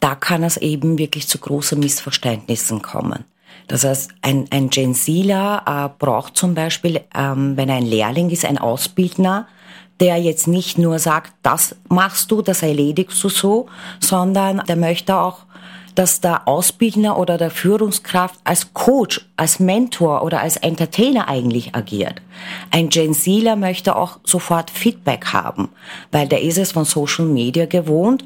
Da 0.00 0.14
kann 0.14 0.42
es 0.42 0.56
eben 0.56 0.98
wirklich 0.98 1.28
zu 1.28 1.38
großen 1.38 1.78
Missverständnissen 1.78 2.82
kommen. 2.82 3.24
Das 3.68 3.84
heißt, 3.84 4.10
ein, 4.22 4.46
ein 4.50 4.70
Gen 4.70 4.94
Zler 4.94 5.62
äh, 5.66 5.98
braucht 5.98 6.36
zum 6.36 6.54
Beispiel, 6.54 7.00
ähm, 7.14 7.56
wenn 7.56 7.68
er 7.68 7.76
ein 7.76 7.86
Lehrling 7.86 8.30
ist, 8.30 8.44
ein 8.44 8.58
Ausbildner, 8.58 9.48
der 9.98 10.18
jetzt 10.18 10.46
nicht 10.46 10.78
nur 10.78 10.98
sagt, 10.98 11.32
das 11.42 11.74
machst 11.88 12.30
du, 12.30 12.42
das 12.42 12.62
erledigst 12.62 13.22
du 13.24 13.28
so, 13.28 13.66
sondern 13.98 14.62
der 14.68 14.76
möchte 14.76 15.16
auch 15.16 15.45
dass 15.96 16.20
der 16.20 16.46
Ausbildner 16.46 17.18
oder 17.18 17.38
der 17.38 17.50
Führungskraft 17.50 18.38
als 18.44 18.72
Coach, 18.72 19.28
als 19.36 19.58
Mentor 19.58 20.22
oder 20.22 20.40
als 20.40 20.56
Entertainer 20.56 21.26
eigentlich 21.28 21.74
agiert. 21.74 22.22
Ein 22.70 22.90
Gen 22.90 23.14
Zler 23.14 23.56
möchte 23.56 23.96
auch 23.96 24.20
sofort 24.22 24.70
Feedback 24.70 25.32
haben, 25.32 25.70
weil 26.12 26.28
der 26.28 26.42
ist 26.42 26.58
es 26.58 26.72
von 26.72 26.84
Social 26.84 27.24
Media 27.24 27.66
gewohnt, 27.66 28.24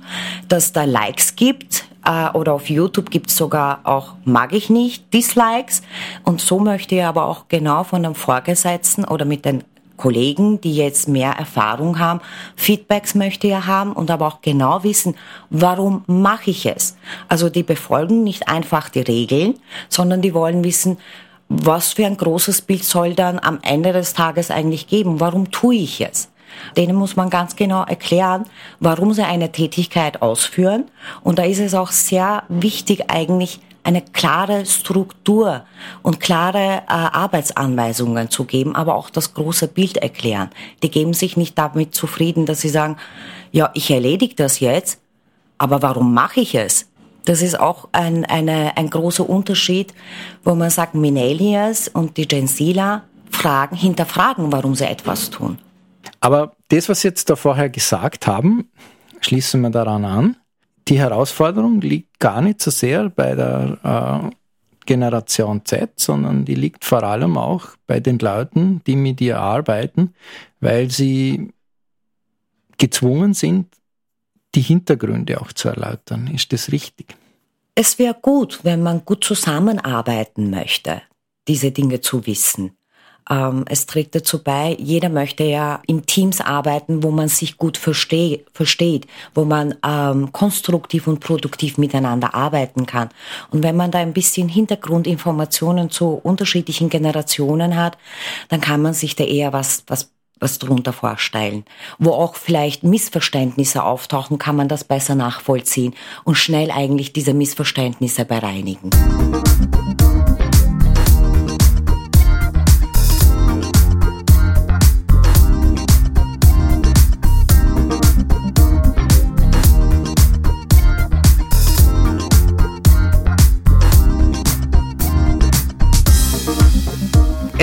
dass 0.48 0.72
da 0.72 0.84
Likes 0.84 1.36
gibt, 1.36 1.84
äh, 2.04 2.30
oder 2.30 2.54
auf 2.54 2.68
YouTube 2.68 3.10
gibt 3.10 3.30
es 3.30 3.36
sogar 3.36 3.80
auch 3.84 4.14
mag 4.24 4.52
ich 4.52 4.70
nicht, 4.70 5.12
Dislikes. 5.12 5.82
Und 6.24 6.40
so 6.40 6.58
möchte 6.58 6.94
er 6.94 7.08
aber 7.08 7.26
auch 7.26 7.48
genau 7.48 7.84
von 7.84 8.02
dem 8.02 8.14
Vorgesetzten 8.14 9.04
oder 9.04 9.24
mit 9.24 9.44
den 9.44 9.64
Kollegen, 10.00 10.60
die 10.62 10.74
jetzt 10.74 11.08
mehr 11.08 11.32
Erfahrung 11.32 11.98
haben, 11.98 12.20
Feedbacks 12.56 13.14
möchte 13.14 13.48
er 13.48 13.66
haben 13.66 13.92
und 13.92 14.10
aber 14.10 14.26
auch 14.26 14.40
genau 14.40 14.82
wissen, 14.82 15.14
warum 15.50 16.04
mache 16.06 16.50
ich 16.50 16.64
es. 16.64 16.96
Also 17.28 17.50
die 17.50 17.62
befolgen 17.62 18.24
nicht 18.24 18.48
einfach 18.48 18.88
die 18.88 19.02
Regeln, 19.02 19.54
sondern 19.90 20.22
die 20.22 20.32
wollen 20.32 20.64
wissen, 20.64 20.96
was 21.50 21.92
für 21.92 22.06
ein 22.06 22.16
großes 22.16 22.62
Bild 22.62 22.84
soll 22.84 23.14
dann 23.14 23.38
am 23.38 23.58
Ende 23.62 23.92
des 23.92 24.14
Tages 24.14 24.50
eigentlich 24.50 24.86
geben? 24.86 25.20
Warum 25.20 25.50
tue 25.50 25.74
ich 25.74 26.00
es? 26.00 26.30
Denen 26.76 26.96
muss 26.96 27.16
man 27.16 27.28
ganz 27.28 27.54
genau 27.54 27.84
erklären, 27.84 28.44
warum 28.78 29.12
sie 29.12 29.24
eine 29.24 29.52
Tätigkeit 29.52 30.22
ausführen. 30.22 30.84
Und 31.22 31.38
da 31.38 31.44
ist 31.44 31.60
es 31.60 31.74
auch 31.74 31.90
sehr 31.90 32.44
wichtig 32.48 33.10
eigentlich, 33.10 33.60
eine 33.82 34.02
klare 34.02 34.66
Struktur 34.66 35.64
und 36.02 36.20
klare 36.20 36.58
äh, 36.58 36.82
Arbeitsanweisungen 36.86 38.30
zu 38.30 38.44
geben, 38.44 38.74
aber 38.76 38.94
auch 38.94 39.10
das 39.10 39.34
große 39.34 39.68
Bild 39.68 39.96
erklären. 39.96 40.50
Die 40.82 40.90
geben 40.90 41.14
sich 41.14 41.36
nicht 41.36 41.58
damit 41.58 41.94
zufrieden, 41.94 42.46
dass 42.46 42.60
sie 42.60 42.68
sagen, 42.68 42.96
ja, 43.52 43.70
ich 43.74 43.90
erledige 43.90 44.34
das 44.34 44.60
jetzt, 44.60 45.00
aber 45.58 45.82
warum 45.82 46.14
mache 46.14 46.40
ich 46.40 46.54
es? 46.54 46.86
Das 47.24 47.42
ist 47.42 47.58
auch 47.58 47.88
ein, 47.92 48.24
eine, 48.24 48.76
ein 48.76 48.88
großer 48.88 49.28
Unterschied, 49.28 49.94
wo 50.44 50.54
man 50.54 50.70
sagt, 50.70 50.94
Millennials 50.94 51.88
und 51.88 52.16
die 52.16 52.26
Gen 52.26 52.48
Zler 52.48 53.04
fragen, 53.30 53.76
hinterfragen, 53.76 54.52
warum 54.52 54.74
sie 54.74 54.86
etwas 54.86 55.30
tun. 55.30 55.58
Aber 56.20 56.56
das, 56.68 56.88
was 56.88 57.00
Sie 57.00 57.08
jetzt 57.08 57.28
da 57.30 57.36
vorher 57.36 57.68
gesagt 57.68 58.26
haben, 58.26 58.70
schließen 59.20 59.60
wir 59.60 59.70
daran 59.70 60.04
an 60.04 60.36
die 60.90 60.98
Herausforderung 60.98 61.80
liegt 61.80 62.18
gar 62.18 62.42
nicht 62.42 62.60
so 62.60 62.70
sehr 62.70 63.08
bei 63.08 63.34
der 63.36 64.30
äh, 64.30 64.36
Generation 64.84 65.64
Z, 65.64 65.92
sondern 65.96 66.44
die 66.44 66.56
liegt 66.56 66.84
vor 66.84 67.04
allem 67.04 67.36
auch 67.36 67.68
bei 67.86 68.00
den 68.00 68.18
Leuten, 68.18 68.82
die 68.86 68.96
mit 68.96 69.20
ihr 69.20 69.38
arbeiten, 69.38 70.14
weil 70.58 70.90
sie 70.90 71.52
gezwungen 72.76 73.34
sind, 73.34 73.68
die 74.56 74.62
Hintergründe 74.62 75.40
auch 75.40 75.52
zu 75.52 75.68
erläutern. 75.68 76.26
Ist 76.26 76.52
das 76.52 76.72
richtig? 76.72 77.14
Es 77.76 78.00
wäre 78.00 78.16
gut, 78.20 78.64
wenn 78.64 78.82
man 78.82 79.04
gut 79.04 79.22
zusammenarbeiten 79.22 80.50
möchte, 80.50 81.02
diese 81.46 81.70
Dinge 81.70 82.00
zu 82.00 82.26
wissen. 82.26 82.72
Ähm, 83.28 83.64
es 83.68 83.86
trägt 83.86 84.14
dazu 84.14 84.42
bei, 84.42 84.76
jeder 84.78 85.08
möchte 85.08 85.44
ja 85.44 85.80
in 85.86 86.06
Teams 86.06 86.40
arbeiten, 86.40 87.02
wo 87.02 87.10
man 87.10 87.28
sich 87.28 87.56
gut 87.56 87.76
versteh, 87.76 88.44
versteht, 88.52 89.06
wo 89.34 89.44
man 89.44 89.74
ähm, 89.84 90.32
konstruktiv 90.32 91.06
und 91.06 91.20
produktiv 91.20 91.78
miteinander 91.78 92.34
arbeiten 92.34 92.86
kann. 92.86 93.10
Und 93.50 93.62
wenn 93.62 93.76
man 93.76 93.90
da 93.90 93.98
ein 93.98 94.12
bisschen 94.12 94.48
Hintergrundinformationen 94.48 95.90
zu 95.90 96.20
unterschiedlichen 96.22 96.88
Generationen 96.88 97.76
hat, 97.76 97.98
dann 98.48 98.60
kann 98.60 98.82
man 98.82 98.94
sich 98.94 99.16
da 99.16 99.24
eher 99.24 99.52
was, 99.52 99.84
was 99.86 100.10
was 100.40 100.58
drunter 100.58 100.92
vorstellen. 100.92 101.64
Wo 101.98 102.12
auch 102.12 102.34
vielleicht 102.34 102.82
Missverständnisse 102.82 103.84
auftauchen, 103.84 104.38
kann 104.38 104.56
man 104.56 104.68
das 104.68 104.84
besser 104.84 105.14
nachvollziehen 105.14 105.94
und 106.24 106.36
schnell 106.36 106.70
eigentlich 106.70 107.12
diese 107.12 107.34
Missverständnisse 107.34 108.24
bereinigen. 108.24 108.90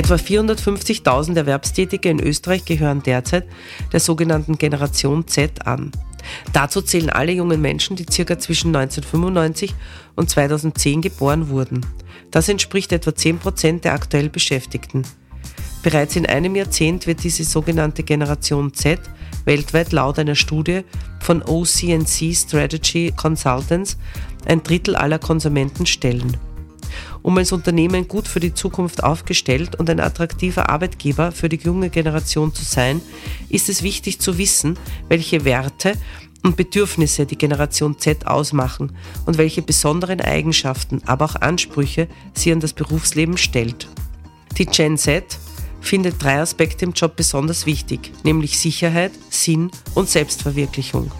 Etwa 0.07 0.15
450.000 0.15 1.35
Erwerbstätige 1.35 2.07
in 2.07 2.21
Österreich 2.21 2.63
gehören 2.63 3.03
derzeit 3.03 3.45
der 3.91 3.99
sogenannten 3.99 4.57
Generation 4.57 5.27
Z 5.27 5.67
an. 5.67 5.91
Dazu 6.53 6.81
zählen 6.81 7.09
alle 7.09 7.33
jungen 7.33 7.59
Menschen, 7.59 7.97
die 7.97 8.05
circa 8.09 8.39
zwischen 8.39 8.73
1995 8.73 9.75
und 10.15 10.29
2010 10.29 11.01
geboren 11.01 11.49
wurden. 11.49 11.85
Das 12.31 12.47
entspricht 12.47 12.93
etwa 12.93 13.13
10 13.13 13.39
Prozent 13.39 13.83
der 13.83 13.95
aktuell 13.95 14.29
Beschäftigten. 14.29 15.01
Bereits 15.83 16.15
in 16.15 16.25
einem 16.25 16.55
Jahrzehnt 16.55 17.05
wird 17.05 17.25
diese 17.25 17.43
sogenannte 17.43 18.03
Generation 18.03 18.73
Z 18.73 19.01
weltweit 19.43 19.91
laut 19.91 20.19
einer 20.19 20.35
Studie 20.35 20.85
von 21.19 21.43
OCNC 21.43 22.33
Strategy 22.33 23.11
Consultants 23.13 23.97
ein 24.45 24.63
Drittel 24.63 24.95
aller 24.95 25.19
Konsumenten 25.19 25.85
stellen 25.85 26.37
um 27.27 27.37
als 27.37 27.51
Unternehmen 27.51 28.07
gut 28.07 28.25
für 28.25 28.39
die 28.39 28.53
Zukunft 28.53 29.03
aufgestellt 29.03 29.75
und 29.75 29.89
ein 29.89 29.99
attraktiver 29.99 30.69
Arbeitgeber 30.69 31.33
für 31.33 31.49
die 31.49 31.57
junge 31.57 31.89
Generation 31.89 32.53
zu 32.53 32.63
sein, 32.63 33.01
ist 33.49 33.67
es 33.67 33.83
wichtig 33.83 34.21
zu 34.21 34.37
wissen, 34.37 34.79
welche 35.09 35.43
Werte 35.43 35.91
und 36.41 36.55
Bedürfnisse 36.55 37.25
die 37.25 37.37
Generation 37.37 37.99
Z 37.99 38.25
ausmachen 38.27 38.93
und 39.25 39.37
welche 39.37 39.61
besonderen 39.61 40.21
Eigenschaften, 40.21 41.01
aber 41.05 41.25
auch 41.25 41.35
Ansprüche 41.35 42.07
sie 42.33 42.53
an 42.53 42.61
das 42.61 42.71
Berufsleben 42.71 43.35
stellt. 43.37 43.89
Die 44.57 44.65
Gen 44.65 44.97
Z 44.97 45.37
findet 45.81 46.23
drei 46.23 46.39
Aspekte 46.39 46.85
im 46.85 46.93
Job 46.93 47.17
besonders 47.17 47.65
wichtig, 47.65 48.09
nämlich 48.23 48.57
Sicherheit, 48.57 49.11
Sinn 49.29 49.69
und 49.95 50.07
Selbstverwirklichung. 50.07 51.11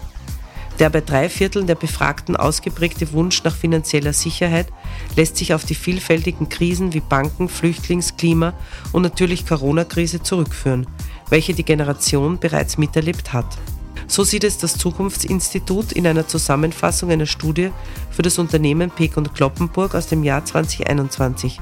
Der 0.78 0.90
bei 0.90 1.00
drei 1.00 1.28
Vierteln 1.28 1.66
der 1.66 1.74
Befragten 1.74 2.36
ausgeprägte 2.36 3.12
Wunsch 3.12 3.42
nach 3.42 3.56
finanzieller 3.56 4.12
Sicherheit 4.12 4.68
lässt 5.16 5.36
sich 5.36 5.52
auf 5.52 5.64
die 5.64 5.74
vielfältigen 5.74 6.48
Krisen 6.48 6.94
wie 6.94 7.00
Banken, 7.00 7.48
Flüchtlings-, 7.48 8.16
Klima- 8.16 8.54
und 8.92 9.02
natürlich 9.02 9.46
Corona-Krise 9.46 10.22
zurückführen, 10.22 10.86
welche 11.30 11.54
die 11.54 11.64
Generation 11.64 12.38
bereits 12.38 12.78
miterlebt 12.78 13.32
hat. 13.32 13.58
So 14.06 14.22
sieht 14.22 14.44
es 14.44 14.56
das 14.56 14.78
Zukunftsinstitut 14.78 15.92
in 15.92 16.06
einer 16.06 16.26
Zusammenfassung 16.26 17.10
einer 17.10 17.26
Studie 17.26 17.70
für 18.10 18.22
das 18.22 18.38
Unternehmen 18.38 18.90
Peek 18.90 19.16
und 19.16 19.34
Kloppenburg 19.34 19.94
aus 19.94 20.06
dem 20.06 20.22
Jahr 20.22 20.44
2021. 20.44 21.60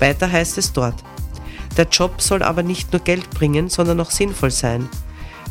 Weiter 0.00 0.30
heißt 0.32 0.58
es 0.58 0.72
dort, 0.72 1.04
der 1.76 1.86
Job 1.86 2.20
soll 2.20 2.42
aber 2.42 2.62
nicht 2.62 2.92
nur 2.92 3.02
Geld 3.02 3.30
bringen, 3.30 3.68
sondern 3.68 4.00
auch 4.00 4.10
sinnvoll 4.10 4.50
sein. 4.50 4.88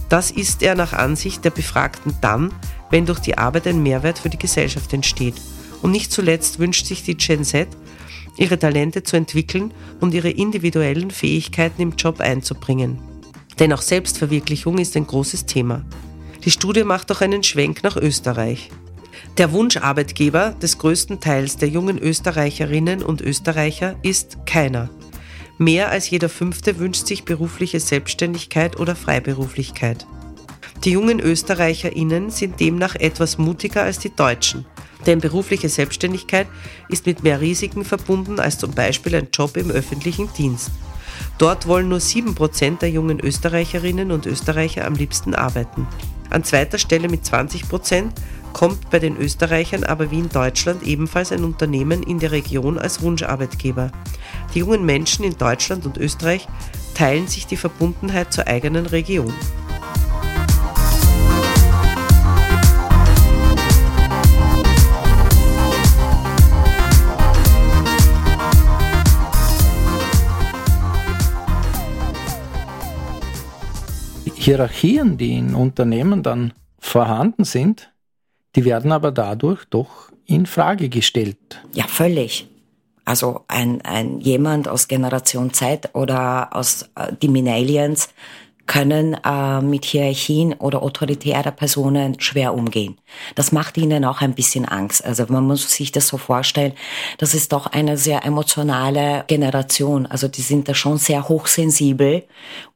Das 0.10 0.32
ist 0.32 0.62
er 0.64 0.76
nach 0.76 0.94
Ansicht 0.94 1.46
der 1.46 1.50
Befragten 1.50 2.16
dann, 2.22 2.52
wenn 2.94 3.08
durch 3.08 3.20
die 3.20 3.40
Arbeit 3.40 3.66
ein 3.66 3.82
Mehrwert 3.82 4.20
für 4.20 4.30
die 4.30 4.38
Gesellschaft 4.38 4.94
entsteht. 4.94 5.34
Und 5.82 5.90
nicht 5.90 6.12
zuletzt 6.12 6.60
wünscht 6.60 6.86
sich 6.86 7.02
die 7.02 7.18
Gen 7.18 7.44
Z, 7.44 7.68
ihre 8.38 8.60
Talente 8.60 9.02
zu 9.02 9.18
entwickeln 9.18 9.74
und 10.00 10.14
ihre 10.14 10.30
individuellen 10.30 11.10
Fähigkeiten 11.10 11.82
im 11.82 11.94
Job 11.94 12.20
einzubringen. 12.20 13.00
Denn 13.58 13.74
auch 13.74 13.82
Selbstverwirklichung 13.82 14.78
ist 14.78 14.96
ein 14.96 15.08
großes 15.08 15.48
Thema. 15.48 15.84
Die 16.46 16.52
Studie 16.52 16.84
macht 16.84 17.12
auch 17.12 17.22
einen 17.22 17.42
Schwenk 17.42 17.82
nach 17.82 17.98
Österreich. 17.98 18.70
Der 19.40 19.52
Wunscharbeitgeber 19.52 20.52
des 20.62 20.78
größten 20.78 21.20
Teils 21.20 21.58
der 21.58 21.70
jungen 21.70 21.98
Österreicherinnen 21.98 23.02
und 23.02 23.22
Österreicher 23.22 23.96
ist 24.04 24.46
keiner. 24.46 24.92
Mehr 25.58 25.90
als 25.90 26.12
jeder 26.12 26.30
Fünfte 26.30 26.78
wünscht 26.78 27.08
sich 27.08 27.24
berufliche 27.26 27.80
Selbstständigkeit 27.80 28.80
oder 28.80 28.96
Freiberuflichkeit. 28.96 30.06
Die 30.84 30.92
jungen 30.92 31.22
Österreicherinnen 31.22 32.30
sind 32.30 32.60
demnach 32.60 32.96
etwas 32.96 33.38
mutiger 33.38 33.84
als 33.84 34.00
die 34.00 34.14
Deutschen. 34.14 34.66
Denn 35.06 35.22
berufliche 35.22 35.70
Selbstständigkeit 35.70 36.48
ist 36.90 37.06
mit 37.06 37.24
mehr 37.24 37.40
Risiken 37.40 37.86
verbunden 37.86 38.40
als 38.40 38.58
zum 38.58 38.72
Beispiel 38.72 39.16
ein 39.16 39.30
Job 39.32 39.56
im 39.56 39.72
öffentlichen 39.72 40.30
Dienst. 40.38 40.72
Dort 41.38 41.68
wollen 41.68 41.88
nur 41.88 42.00
7% 42.00 42.80
der 42.80 42.90
jungen 42.90 43.22
Österreicherinnen 43.22 44.12
und 44.12 44.26
Österreicher 44.26 44.86
am 44.86 44.96
liebsten 44.96 45.36
arbeiten. 45.36 45.88
An 46.30 46.44
zweiter 46.44 46.78
Stelle 46.78 47.08
mit 47.08 47.24
20% 47.24 48.10
kommt 48.52 48.90
bei 48.90 49.00
den 49.00 49.18
Österreichern 49.18 49.84
aber 49.84 50.12
wie 50.12 50.20
in 50.20 50.30
Deutschland 50.30 50.84
ebenfalls 50.84 51.32
ein 51.32 51.44
Unternehmen 51.46 52.04
in 52.04 52.20
der 52.20 52.32
Region 52.32 52.78
als 52.78 53.02
Wunscharbeitgeber. 53.02 53.92
Die 54.54 54.60
jungen 54.60 54.86
Menschen 54.86 55.24
in 55.24 55.38
Deutschland 55.38 55.86
und 55.86 55.98
Österreich 55.98 56.48
teilen 56.94 57.28
sich 57.28 57.48
die 57.48 57.58
Verbundenheit 57.58 58.34
zur 58.34 58.48
eigenen 58.48 58.86
Region. 58.86 59.34
Hierarchien, 74.44 75.18
die 75.18 75.38
in 75.38 75.56
Unternehmen 75.56 76.22
dann 76.22 76.54
vorhanden 76.80 77.46
sind, 77.46 77.92
die 78.56 78.66
werden 78.66 78.92
aber 78.92 79.12
dadurch 79.12 79.64
doch 79.66 80.12
in 80.26 80.46
Frage 80.46 80.90
gestellt. 80.90 81.62
Ja, 81.74 81.88
völlig. 81.88 82.48
Also 83.06 83.46
ein, 83.48 83.82
ein 83.84 84.20
jemand 84.20 84.68
aus 84.68 84.88
Generation 84.88 85.54
Z 85.54 85.90
oder 85.94 86.56
aus 86.56 86.84
äh, 86.96 87.14
die 87.22 87.28
Millennials 87.28 88.10
können 88.66 89.18
äh, 89.26 89.62
mit 89.62 89.86
Hierarchien 89.86 90.54
oder 90.54 90.84
autoritärer 90.84 91.52
Personen 91.52 92.20
schwer 92.20 92.54
umgehen. 92.54 92.98
Das 93.36 93.52
macht 93.52 93.78
ihnen 93.78 94.06
auch 94.06 94.22
ein 94.22 94.34
bisschen 94.34 94.66
Angst. 94.66 95.04
Also 95.04 95.26
man 95.28 95.46
muss 95.46 95.70
sich 95.70 95.92
das 95.92 96.08
so 96.08 96.18
vorstellen, 96.18 96.74
das 97.18 97.34
ist 97.34 97.52
doch 97.52 97.68
eine 97.68 97.98
sehr 97.98 98.26
emotionale 98.26 99.26
Generation. 99.28 100.06
Also 100.06 100.28
die 100.28 100.42
sind 100.42 100.70
da 100.70 100.74
schon 100.74 100.98
sehr 100.98 101.28
hochsensibel. 101.28 102.24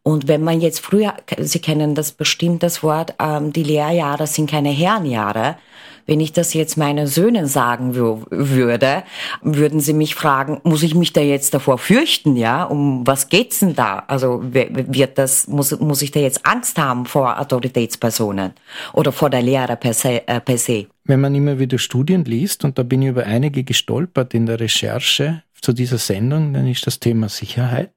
Und 0.03 0.27
wenn 0.27 0.43
man 0.43 0.61
jetzt 0.61 0.79
früher, 0.79 1.13
Sie 1.39 1.59
kennen 1.59 1.95
das 1.95 2.11
bestimmt 2.11 2.63
das 2.63 2.83
Wort, 2.83 3.13
ähm, 3.19 3.53
die 3.53 3.63
Lehrjahre 3.63 4.27
sind 4.27 4.49
keine 4.49 4.69
Herrenjahre. 4.69 5.57
Wenn 6.07 6.21
ich 6.21 6.33
das 6.33 6.53
jetzt 6.53 6.77
meinen 6.77 7.05
Söhnen 7.05 7.45
sagen 7.45 7.93
würde, 7.93 9.03
würden 9.41 9.81
sie 9.81 9.93
mich 9.93 10.15
fragen, 10.15 10.61
muss 10.63 10.81
ich 10.81 10.95
mich 10.95 11.13
da 11.13 11.21
jetzt 11.21 11.53
davor 11.53 11.77
fürchten, 11.77 12.37
ja? 12.37 12.63
Um 12.63 13.05
was 13.05 13.27
geht's 13.27 13.59
denn 13.59 13.75
da? 13.75 14.05
Also 14.07 14.41
wird 14.41 15.17
das, 15.17 15.47
muss, 15.47 15.77
muss 15.79 16.01
ich 16.01 16.11
da 16.11 16.21
jetzt 16.21 16.45
Angst 16.45 16.79
haben 16.79 17.05
vor 17.05 17.39
Autoritätspersonen 17.39 18.53
oder 18.93 19.11
vor 19.11 19.29
der 19.29 19.41
Lehre 19.41 19.75
per 19.75 19.93
se? 19.93 20.27
Äh, 20.27 20.39
per 20.39 20.57
se? 20.57 20.87
Wenn 21.03 21.19
man 21.19 21.35
immer 21.35 21.59
wieder 21.59 21.77
Studien 21.77 22.23
liest, 22.25 22.63
und 22.63 22.77
da 22.77 22.83
bin 22.83 23.01
ich 23.01 23.09
über 23.09 23.25
einige 23.25 23.63
gestolpert 23.63 24.33
in 24.33 24.45
der 24.45 24.59
Recherche 24.59 25.43
zu 25.61 25.73
dieser 25.73 25.97
Sendung, 25.97 26.53
dann 26.53 26.67
ist 26.67 26.87
das 26.87 26.99
Thema 26.99 27.29
Sicherheit 27.29 27.91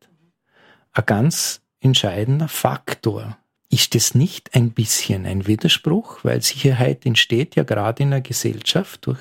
ein 0.92 1.04
ganz 1.06 1.60
entscheidender 1.80 2.48
Faktor. 2.48 3.36
Ist 3.70 3.94
es 3.94 4.14
nicht 4.14 4.54
ein 4.54 4.72
bisschen 4.72 5.26
ein 5.26 5.46
Widerspruch, 5.46 6.24
weil 6.24 6.42
Sicherheit 6.42 7.06
entsteht 7.06 7.54
ja 7.54 7.62
gerade 7.62 8.02
in 8.02 8.08
einer 8.12 8.20
Gesellschaft 8.20 9.06
durch 9.06 9.20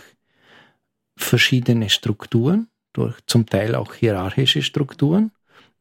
verschiedene 1.16 1.90
Strukturen, 1.90 2.68
durch 2.94 3.16
zum 3.28 3.46
Teil 3.46 3.76
auch 3.76 3.94
hierarchische 3.94 4.64
Strukturen. 4.64 5.32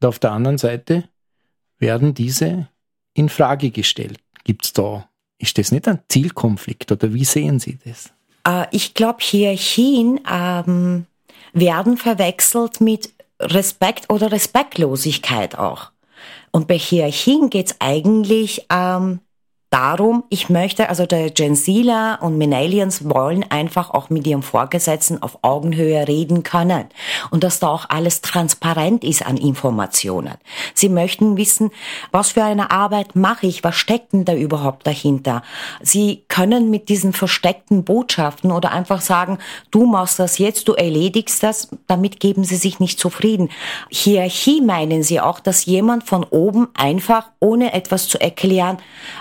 Und 0.01 0.07
auf 0.07 0.19
der 0.19 0.33
anderen 0.33 0.59
Seite 0.59 1.09
werden 1.79 2.13
diese 2.13 2.69
in 3.15 3.29
Frage 3.29 3.71
gestellt. 3.71 4.21
Gibt 4.45 4.67
es 4.67 4.73
da, 4.75 5.09
ist 5.39 5.57
das 5.59 5.73
nicht 5.73 5.89
ein 5.89 6.01
Zielkonflikt 6.09 6.93
oder 6.93 7.15
wie 7.15 7.25
sehen 7.25 7.59
Sie 7.61 7.79
das? 7.85 8.13
Äh, 8.47 8.67
ich 8.71 8.95
glaube, 8.95 9.19
Hierarchien 9.21 10.21
ähm, 10.31 11.07
werden 11.53 11.97
verwechselt 11.97 12.81
mit 12.81 13.13
Respekt 13.41 14.11
oder 14.11 14.33
Respektlosigkeit 14.33 15.57
auch. 15.57 15.93
Und 16.53 16.69
bei 16.69 16.79
Hierarchien 16.79 17.51
geht 17.51 17.69
es 17.69 17.77
eigentlich 17.81 18.67
ähm, 18.71 19.21
darum, 19.71 20.25
ich 20.31 20.49
möchte, 20.49 20.89
also 20.89 21.05
der 21.05 21.31
Gen 21.31 21.55
Zler 21.55 22.19
und 22.23 22.39
Millennials 22.39 23.09
wollen 23.09 23.45
einfach 23.51 23.91
auch 23.91 24.09
mit 24.09 24.27
ihrem 24.27 24.43
Vorgesetzten 24.43 25.23
auf 25.23 25.39
Augenhöhe 25.43 26.09
reden 26.09 26.43
können 26.43 26.87
und 27.31 27.45
dass 27.45 27.61
da 27.61 27.69
auch 27.69 27.85
alles 27.89 28.23
transparent 28.23 29.05
ist 29.05 29.27
an 29.27 29.37
Informationen. 29.37 30.35
Sie 30.73 30.89
möchten 30.89 31.37
wissen, 31.37 31.71
was 32.13 32.33
für 32.33 32.45
eine 32.45 32.71
Arbeit 32.71 33.15
mache 33.15 33.47
ich, 33.47 33.63
was 33.63 33.77
steckt 33.77 34.13
denn 34.13 34.25
da 34.25 34.35
überhaupt 34.35 34.87
dahinter. 34.87 35.43
Sie 35.83 36.25
können 36.29 36.71
mit 36.71 36.89
diesen 36.89 37.13
versteckten 37.13 37.85
Botschaften 37.85 38.53
oder 38.53 38.73
einfach 38.73 39.03
sagen, 39.03 39.39
du 39.71 39.85
machst 39.85 40.19
das 40.19 40.39
jetzt, 40.39 40.69
du 40.69 40.73
erledigst 40.75 41.43
das, 41.43 41.69
damit 41.87 42.21
geben 42.21 42.45
sie 42.45 42.57
sich 42.57 42.81
nicht 42.81 42.99
zufrieden. 42.99 43.51
Hierarchie 43.91 44.63
meinen 44.63 45.03
sie 45.03 45.21
auch, 45.21 45.41
dass 45.41 45.67
jemand 45.67 46.05
von 46.05 46.25
oben 46.25 46.69
einfach, 46.75 47.31
ohne 47.41 47.75
etwas 47.75 48.09
zu 48.09 48.19
erklären, 48.19 48.79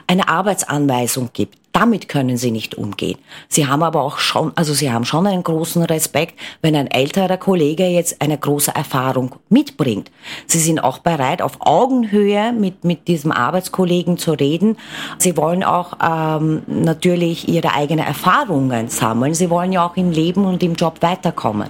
eine 0.08 0.28
Arbeitsanweisung 0.38 1.30
gibt. 1.34 1.58
Damit 1.78 2.10
können 2.10 2.38
sie 2.38 2.50
nicht 2.50 2.73
umgehen. 2.73 3.19
Sie 3.50 3.67
haben 3.67 3.84
aber 3.84 4.02
auch 4.02 4.17
schon, 4.17 4.52
also 4.56 4.73
sie 4.73 4.91
haben 4.91 5.06
schon 5.06 5.28
einen 5.28 5.43
großen 5.43 5.84
Respekt, 5.84 6.34
wenn 6.63 6.76
ein 6.76 6.88
älterer 6.88 7.38
Kollege 7.38 7.86
jetzt 7.86 8.19
eine 8.19 8.36
große 8.36 8.73
Erfahrung 8.73 9.36
mitbringt. 9.50 10.10
Sie 10.47 10.58
sind 10.58 10.80
auch 10.80 10.97
bereit, 10.97 11.39
auf 11.39 11.58
Augenhöhe 11.60 12.52
mit, 12.52 12.84
mit 12.84 13.08
diesem 13.08 13.32
Arbeitskollegen 13.32 14.17
zu 14.17 14.32
reden. 14.32 14.78
Sie 15.19 15.38
wollen 15.38 15.63
auch 15.63 15.93
ähm, 16.04 16.63
natürlich 16.65 17.47
ihre 17.47 17.73
eigenen 17.76 18.08
Erfahrungen 18.08 18.89
sammeln. 18.89 19.36
Sie 19.36 19.52
wollen 19.52 19.71
ja 19.71 19.86
auch 19.86 19.97
im 19.97 20.10
Leben 20.10 20.45
und 20.45 20.63
im 20.63 20.73
Job 20.73 21.04
weiterkommen. 21.04 21.69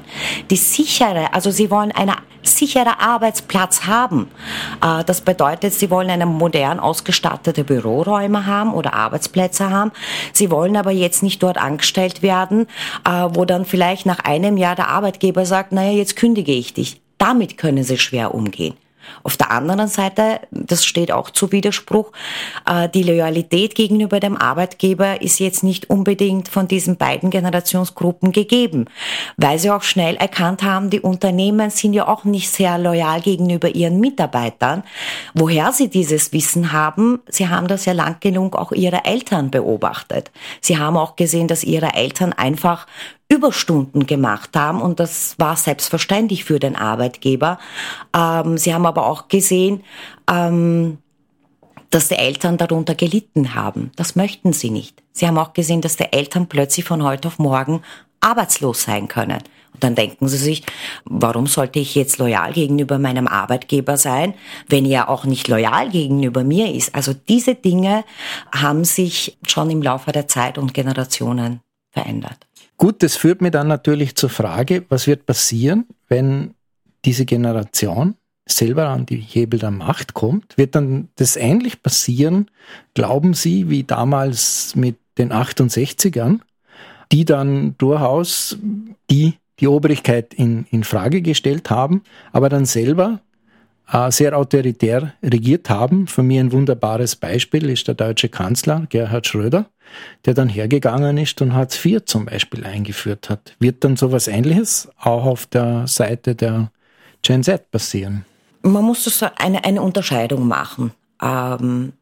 Die 0.49 0.55
sichere, 0.55 1.33
also 1.33 1.51
sie 1.51 1.69
wollen 1.69 1.91
eine 1.91 2.13
sicherer 2.47 2.99
Arbeitsplatz 2.99 3.83
haben. 3.85 4.29
Äh, 4.83 5.03
das 5.03 5.21
bedeutet, 5.21 5.73
sie 5.73 5.89
wollen 5.89 6.09
eine 6.09 6.25
modern 6.25 6.79
ausgestattete 6.79 7.63
Büroräume 7.63 8.45
haben 8.45 8.73
oder 8.73 8.93
Arbeitsplätze 8.93 9.69
haben. 9.69 9.91
Sie 10.33 10.49
wollen 10.49 10.77
aber 10.77 10.91
jetzt 10.91 11.23
nicht 11.23 11.43
dort 11.43 11.57
angestellt 11.57 12.21
werden, 12.21 12.67
äh, 13.05 13.27
wo 13.31 13.45
dann 13.45 13.65
vielleicht 13.65 14.05
nach 14.05 14.19
einem 14.19 14.57
Jahr 14.57 14.75
der 14.75 14.87
Arbeitgeber 14.87 15.45
sagt, 15.45 15.71
naja, 15.71 15.91
jetzt 15.91 16.15
kündige 16.15 16.53
ich 16.53 16.73
dich. 16.73 17.01
Damit 17.17 17.57
können 17.57 17.83
sie 17.83 17.97
schwer 17.97 18.33
umgehen. 18.33 18.75
Auf 19.23 19.37
der 19.37 19.51
anderen 19.51 19.87
Seite, 19.87 20.41
das 20.51 20.85
steht 20.85 21.11
auch 21.11 21.29
zu 21.29 21.51
Widerspruch, 21.51 22.11
äh, 22.65 22.89
die 22.89 23.03
Loyalität 23.03 23.75
gegenüber 23.75 24.19
dem 24.19 24.37
Arbeitgeber 24.37 25.21
ist 25.21 25.39
jetzt 25.39 25.63
nicht 25.63 25.89
unbedingt 25.89 26.47
von 26.47 26.67
diesen 26.67 26.97
beiden 26.97 27.29
Generationsgruppen 27.29 28.31
gegeben, 28.31 28.85
weil 29.37 29.59
sie 29.59 29.71
auch 29.71 29.83
schnell 29.83 30.15
erkannt 30.15 30.63
haben, 30.63 30.89
die 30.89 31.01
Unternehmen 31.01 31.69
sind 31.69 31.93
ja 31.93 32.07
auch 32.07 32.23
nicht 32.23 32.49
sehr 32.49 32.77
loyal 32.77 33.21
gegenüber 33.21 33.69
ihren 33.69 33.99
Mitarbeitern. 33.99 34.83
Woher 35.33 35.71
sie 35.71 35.89
dieses 35.89 36.33
Wissen 36.33 36.71
haben, 36.71 37.19
sie 37.27 37.49
haben 37.49 37.67
das 37.67 37.85
ja 37.85 37.93
lang 37.93 38.17
genug 38.19 38.55
auch 38.55 38.71
ihre 38.71 39.05
Eltern 39.05 39.51
beobachtet. 39.51 40.31
Sie 40.61 40.77
haben 40.77 40.97
auch 40.97 41.15
gesehen, 41.15 41.47
dass 41.47 41.63
ihre 41.63 41.93
Eltern 41.93 42.33
einfach 42.33 42.87
Überstunden 43.29 44.07
gemacht 44.07 44.55
haben 44.55 44.81
und 44.81 44.99
das 44.99 45.35
war 45.37 45.55
selbstverständlich 45.57 46.45
für 46.45 46.59
den 46.59 46.75
Arbeitgeber. 46.75 47.59
Ähm, 48.15 48.57
sie 48.57 48.73
haben 48.73 48.85
aber 48.85 49.05
auch 49.05 49.27
gesehen, 49.27 49.83
ähm, 50.31 50.99
dass 51.89 52.07
die 52.07 52.15
Eltern 52.15 52.57
darunter 52.57 52.95
gelitten 52.95 53.53
haben. 53.53 53.91
Das 53.95 54.15
möchten 54.15 54.53
sie 54.53 54.69
nicht. 54.69 55.03
Sie 55.11 55.27
haben 55.27 55.37
auch 55.37 55.53
gesehen, 55.53 55.81
dass 55.81 55.97
die 55.97 56.11
Eltern 56.11 56.47
plötzlich 56.47 56.85
von 56.85 57.03
heute 57.03 57.27
auf 57.27 57.39
morgen 57.39 57.81
arbeitslos 58.21 58.83
sein 58.83 59.07
können. 59.07 59.41
Und 59.73 59.83
dann 59.83 59.95
denken 59.95 60.27
sie 60.27 60.37
sich, 60.37 60.63
warum 61.05 61.47
sollte 61.47 61.79
ich 61.79 61.95
jetzt 61.95 62.17
loyal 62.17 62.51
gegenüber 62.51 62.97
meinem 62.97 63.27
Arbeitgeber 63.27 63.97
sein, 63.97 64.33
wenn 64.67 64.85
er 64.85 65.09
auch 65.09 65.25
nicht 65.25 65.47
loyal 65.47 65.89
gegenüber 65.89 66.43
mir 66.43 66.73
ist? 66.73 66.95
Also 66.95 67.13
diese 67.13 67.55
Dinge 67.55 68.03
haben 68.51 68.85
sich 68.85 69.37
schon 69.45 69.69
im 69.69 69.81
Laufe 69.81 70.11
der 70.11 70.27
Zeit 70.27 70.57
und 70.57 70.73
Generationen 70.73 71.61
verändert. 71.91 72.47
Gut, 72.77 73.01
das 73.01 73.15
führt 73.15 73.41
mir 73.41 73.49
dann 73.49 73.67
natürlich 73.67 74.15
zur 74.15 74.29
Frage, 74.29 74.85
was 74.89 75.07
wird 75.07 75.25
passieren, 75.25 75.85
wenn 76.07 76.53
diese 77.05 77.25
Generation 77.25 78.15
selber 78.45 78.89
an 78.89 79.07
die 79.07 79.17
Hebel 79.17 79.59
der 79.59 79.71
Macht 79.71 80.13
kommt? 80.13 80.57
Wird 80.57 80.75
dann 80.75 81.09
das 81.15 81.35
ähnlich 81.35 81.81
passieren, 81.81 82.51
glauben 82.93 83.33
Sie, 83.33 83.69
wie 83.69 83.83
damals 83.83 84.75
mit 84.75 84.97
den 85.17 85.33
68ern, 85.33 86.39
die 87.11 87.25
dann 87.25 87.75
durchaus 87.79 88.57
die, 89.09 89.33
die 89.59 89.67
Obrigkeit 89.67 90.35
in, 90.35 90.67
in 90.69 90.83
Frage 90.83 91.23
gestellt 91.23 91.71
haben, 91.71 92.03
aber 92.31 92.49
dann 92.49 92.65
selber 92.65 93.21
sehr 94.09 94.37
autoritär 94.37 95.13
regiert 95.23 95.69
haben. 95.69 96.07
Für 96.07 96.23
mich 96.23 96.39
ein 96.39 96.51
wunderbares 96.51 97.15
Beispiel 97.15 97.69
ist 97.69 97.87
der 97.87 97.95
deutsche 97.95 98.29
Kanzler 98.29 98.85
Gerhard 98.89 99.27
Schröder, 99.27 99.67
der 100.25 100.33
dann 100.33 100.49
hergegangen 100.49 101.17
ist 101.17 101.41
und 101.41 101.53
Hartz 101.53 101.83
IV 101.83 102.03
zum 102.05 102.25
Beispiel 102.25 102.65
eingeführt 102.65 103.29
hat. 103.29 103.55
Wird 103.59 103.83
dann 103.83 103.95
sowas 103.95 104.27
Ähnliches 104.27 104.89
auch 104.99 105.25
auf 105.25 105.45
der 105.45 105.87
Seite 105.87 106.35
der 106.35 106.71
Gen 107.21 107.43
Z 107.43 107.71
passieren? 107.71 108.25
Man 108.61 108.83
muss 108.83 109.05
das 109.05 109.23
eine, 109.37 109.63
eine 109.63 109.81
Unterscheidung 109.81 110.47
machen. 110.47 110.91
Ähm, 111.21 111.93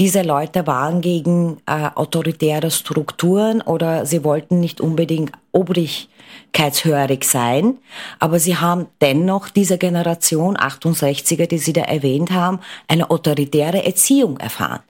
diese 0.00 0.22
Leute 0.22 0.66
waren 0.66 1.02
gegen 1.02 1.58
äh, 1.66 1.90
autoritäre 1.94 2.70
Strukturen 2.70 3.60
oder 3.60 4.06
sie 4.06 4.24
wollten 4.24 4.58
nicht 4.58 4.80
unbedingt 4.80 5.32
obrigkeitshörig 5.52 7.24
sein, 7.24 7.76
aber 8.18 8.38
sie 8.38 8.56
haben 8.56 8.86
dennoch 9.02 9.50
diese 9.50 9.76
Generation 9.76 10.56
68er, 10.56 11.46
die 11.46 11.58
Sie 11.58 11.74
da 11.74 11.82
erwähnt 11.82 12.30
haben, 12.30 12.60
eine 12.88 13.10
autoritäre 13.10 13.84
Erziehung 13.84 14.38
erfahren. 14.38 14.80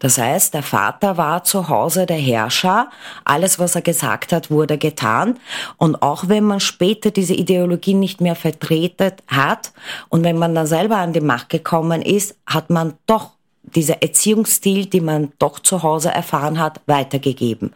Das 0.00 0.18
heißt, 0.18 0.52
der 0.52 0.62
Vater 0.62 1.16
war 1.16 1.44
zu 1.44 1.70
Hause 1.70 2.04
der 2.04 2.18
Herrscher, 2.18 2.90
alles, 3.24 3.58
was 3.58 3.74
er 3.74 3.80
gesagt 3.80 4.34
hat, 4.34 4.50
wurde 4.50 4.76
getan. 4.76 5.38
Und 5.78 6.02
auch 6.02 6.28
wenn 6.28 6.44
man 6.44 6.60
später 6.60 7.10
diese 7.10 7.32
Ideologie 7.32 7.94
nicht 7.94 8.20
mehr 8.20 8.36
vertreten 8.36 9.12
hat 9.28 9.72
und 10.10 10.24
wenn 10.24 10.36
man 10.36 10.54
dann 10.54 10.66
selber 10.66 10.98
an 10.98 11.14
die 11.14 11.22
Macht 11.22 11.48
gekommen 11.48 12.02
ist, 12.02 12.36
hat 12.44 12.68
man 12.68 12.94
doch 13.06 13.37
dieser 13.74 14.02
Erziehungsstil, 14.02 14.86
die 14.86 15.00
man 15.00 15.32
doch 15.38 15.58
zu 15.58 15.82
Hause 15.82 16.10
erfahren 16.10 16.58
hat, 16.58 16.80
weitergegeben. 16.86 17.72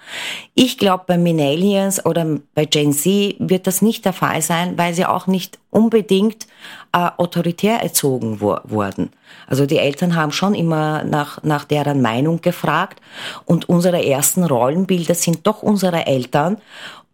Ich 0.54 0.78
glaube, 0.78 1.04
bei 1.06 1.18
Millennials 1.18 2.04
oder 2.04 2.38
bei 2.54 2.64
Gen 2.64 2.92
Z 2.92 3.36
wird 3.38 3.66
das 3.66 3.82
nicht 3.82 4.04
der 4.04 4.12
Fall 4.12 4.42
sein, 4.42 4.76
weil 4.78 4.94
sie 4.94 5.06
auch 5.06 5.26
nicht 5.26 5.58
unbedingt 5.70 6.46
äh, 6.92 7.08
autoritär 7.16 7.82
erzogen 7.82 8.40
wo 8.40 8.58
wurden. 8.64 9.10
Also 9.46 9.66
die 9.66 9.78
Eltern 9.78 10.14
haben 10.14 10.32
schon 10.32 10.54
immer 10.54 11.04
nach, 11.04 11.42
nach 11.42 11.64
deren 11.64 12.02
Meinung 12.02 12.40
gefragt 12.40 13.00
und 13.46 13.68
unsere 13.68 14.04
ersten 14.04 14.44
Rollenbilder 14.44 15.14
sind 15.14 15.46
doch 15.46 15.62
unsere 15.62 16.06
Eltern 16.06 16.58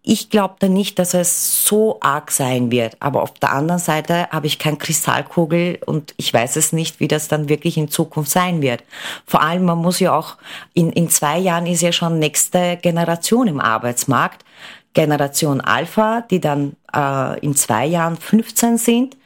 ich 0.08 0.30
glaube 0.30 0.54
da 0.58 0.68
nicht, 0.68 0.98
dass 0.98 1.12
es 1.12 1.66
so 1.66 1.98
arg 2.00 2.30
sein 2.30 2.70
wird. 2.70 2.96
Aber 2.98 3.22
auf 3.22 3.34
der 3.34 3.52
anderen 3.52 3.78
Seite 3.78 4.26
habe 4.30 4.46
ich 4.46 4.58
keine 4.58 4.78
Kristallkugel 4.78 5.80
und 5.84 6.14
ich 6.16 6.32
weiß 6.32 6.56
es 6.56 6.72
nicht, 6.72 6.98
wie 6.98 7.08
das 7.08 7.28
dann 7.28 7.50
wirklich 7.50 7.76
in 7.76 7.88
Zukunft 7.88 8.30
sein 8.30 8.62
wird. 8.62 8.82
Vor 9.26 9.42
allem, 9.42 9.66
man 9.66 9.76
muss 9.76 10.00
ja 10.00 10.16
auch, 10.16 10.38
in, 10.72 10.92
in 10.92 11.10
zwei 11.10 11.38
Jahren 11.38 11.66
ist 11.66 11.82
ja 11.82 11.92
schon 11.92 12.18
nächste 12.18 12.78
Generation 12.80 13.48
im 13.48 13.60
Arbeitsmarkt. 13.60 14.46
Generation 14.94 15.60
Alpha, 15.60 16.22
die 16.22 16.40
dann 16.40 16.72
äh, 16.94 17.38
in 17.40 17.54
zwei 17.54 17.84
Jahren 17.84 18.16
15 18.16 18.78
sind. 18.78 19.18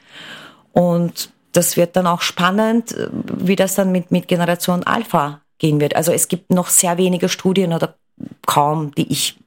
Und 0.73 1.31
das 1.53 1.77
wird 1.77 1.95
dann 1.95 2.09
auch 2.09 2.23
spannend, 2.23 2.97
wie 3.23 3.55
das 3.55 3.77
dann 3.77 3.93
mit, 3.93 4.11
mit 4.11 4.27
Generation 4.27 4.83
Alpha 4.83 5.43
gehen 5.59 5.79
wird. 5.79 5.95
Also 5.95 6.11
es 6.11 6.27
gibt 6.27 6.51
noch 6.51 6.67
sehr 6.67 6.99
wenige 6.99 7.29
Studien 7.29 7.73
oder 7.73 7.95
kaum, 8.47 8.93
die 8.97 9.11
ich 9.13 9.39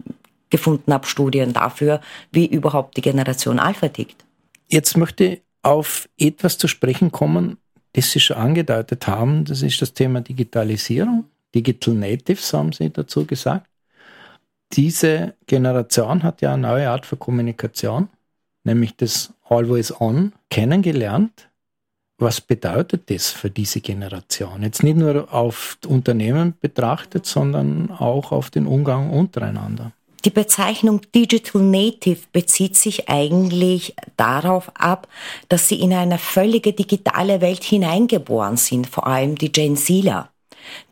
gefunden 0.50 0.94
habe, 0.94 1.08
Studien 1.08 1.54
dafür, 1.54 2.02
wie 2.32 2.46
überhaupt 2.46 2.98
die 2.98 3.02
Generation 3.02 3.60
Alpha 3.60 3.88
tickt. 3.88 4.26
Jetzt 4.68 4.98
möchte 4.98 5.24
ich 5.26 5.42
auf 5.62 6.08
etwas 6.18 6.58
zu 6.58 6.68
sprechen 6.68 7.12
kommen, 7.12 7.58
das 7.94 8.12
Sie 8.12 8.20
schon 8.20 8.38
angedeutet 8.38 9.08
haben. 9.08 9.46
Das 9.46 9.62
ist 9.62 9.82
das 9.82 9.94
Thema 9.94 10.22
Digitalisierung. 10.22 11.26
Digital 11.54 11.94
Natives 11.96 12.54
haben 12.54 12.72
Sie 12.72 12.90
dazu 12.90 13.26
gesagt. 13.26 13.68
Diese 14.74 15.36
Generation 15.48 16.24
hat 16.24 16.42
ja 16.42 16.54
eine 16.54 16.68
neue 16.68 16.90
Art 16.90 17.06
von 17.06 17.20
Kommunikation, 17.20 18.10
nämlich 18.64 18.96
das 18.98 19.34
Always 19.48 20.00
On, 20.02 20.34
kennengelernt. 20.50 21.50
Was 22.18 22.42
bedeutet 22.42 23.10
das 23.10 23.30
für 23.32 23.50
diese 23.50 23.82
Generation? 23.82 24.64
Jetzt 24.64 24.84
nicht 24.84 24.98
nur 24.98 25.34
auf 25.34 25.78
Unternehmen 25.86 26.54
betrachtet, 26.60 27.26
sondern 27.26 27.92
auch 27.92 28.32
auf 28.32 28.50
den 28.50 28.68
Umgang 28.68 29.10
untereinander. 29.12 29.92
Die 30.26 30.32
Bezeichnung 30.32 31.02
Digital 31.14 31.62
Native 31.62 32.22
bezieht 32.34 32.76
sich 32.76 33.10
eigentlich 33.10 33.96
darauf 34.18 34.72
ab, 34.74 35.08
dass 35.50 35.70
sie 35.70 35.80
in 35.80 35.94
eine 35.94 36.18
völlige 36.18 36.74
digitale 36.74 37.42
Welt 37.42 37.64
hineingeboren 37.64 38.58
sind, 38.58 38.88
vor 38.88 39.06
allem 39.06 39.36
die 39.36 39.52
Gen 39.52 39.78
Zler. 39.78 40.30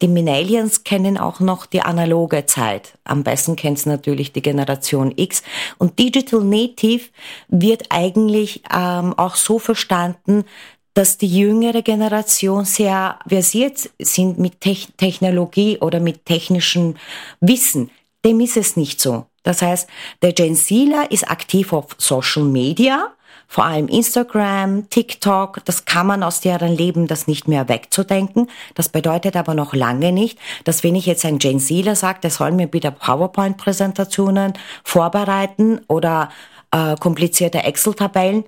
Die 0.04 0.08
Millennials 0.08 0.84
kennen 0.84 1.18
auch 1.18 1.40
noch 1.40 1.66
die 1.66 1.82
analoge 1.82 2.46
Zeit. 2.46 2.94
Am 3.06 3.24
besten 3.24 3.56
kennt 3.56 3.80
es 3.80 3.88
natürlich 3.88 4.34
die 4.34 4.44
Generation 4.44 5.12
X. 5.16 5.42
Und 5.80 5.98
Digital 5.98 6.42
Native 6.44 7.10
wird 7.48 7.86
eigentlich 7.90 8.62
ähm, 8.72 9.18
auch 9.18 9.36
so 9.36 9.58
verstanden, 9.58 10.46
dass 10.94 11.18
die 11.18 11.28
jüngere 11.28 11.82
Generation 11.82 12.66
sehr 12.66 13.18
versiert 13.28 13.90
sind 13.98 14.38
mit 14.38 14.62
Te 14.62 14.76
Technologie 14.96 15.80
oder 15.80 16.00
mit 16.00 16.24
technischem 16.28 16.98
Wissen 17.40 17.90
dem 18.26 18.40
ist 18.40 18.58
es 18.58 18.78
nicht 18.78 19.02
so. 19.02 19.26
Das 19.44 19.62
heißt, 19.62 19.90
der 20.22 20.34
Gen 20.34 20.56
Zler 20.56 21.12
ist 21.12 21.30
aktiv 21.30 21.74
auf 21.74 21.96
Social 21.98 22.44
Media, 22.44 23.14
vor 23.48 23.66
allem 23.66 23.88
Instagram, 23.88 24.90
TikTok, 24.90 25.64
das 25.66 25.86
kann 25.86 26.08
man 26.08 26.24
aus 26.24 26.42
deren 26.42 26.76
Leben 26.76 27.08
das 27.08 27.28
nicht 27.28 27.48
mehr 27.48 27.70
wegzudenken. 27.70 28.50
Das 28.74 28.90
bedeutet 28.90 29.36
aber 29.36 29.54
noch 29.54 29.76
lange 29.76 30.12
nicht, 30.12 30.40
dass 30.64 30.84
wenn 30.84 30.96
ich 30.96 31.06
jetzt 31.06 31.24
ein 31.26 31.38
Gen 31.38 31.60
Zler 31.60 31.96
sage, 31.96 32.20
der 32.24 32.32
soll 32.32 32.52
mir 32.52 32.68
bitte 32.68 32.92
PowerPoint-Präsentationen 32.92 34.54
vorbereiten 34.84 35.82
oder 35.88 36.30
äh, 36.72 36.96
komplizierte 36.96 37.60
Excel-Tabellen, 37.60 38.46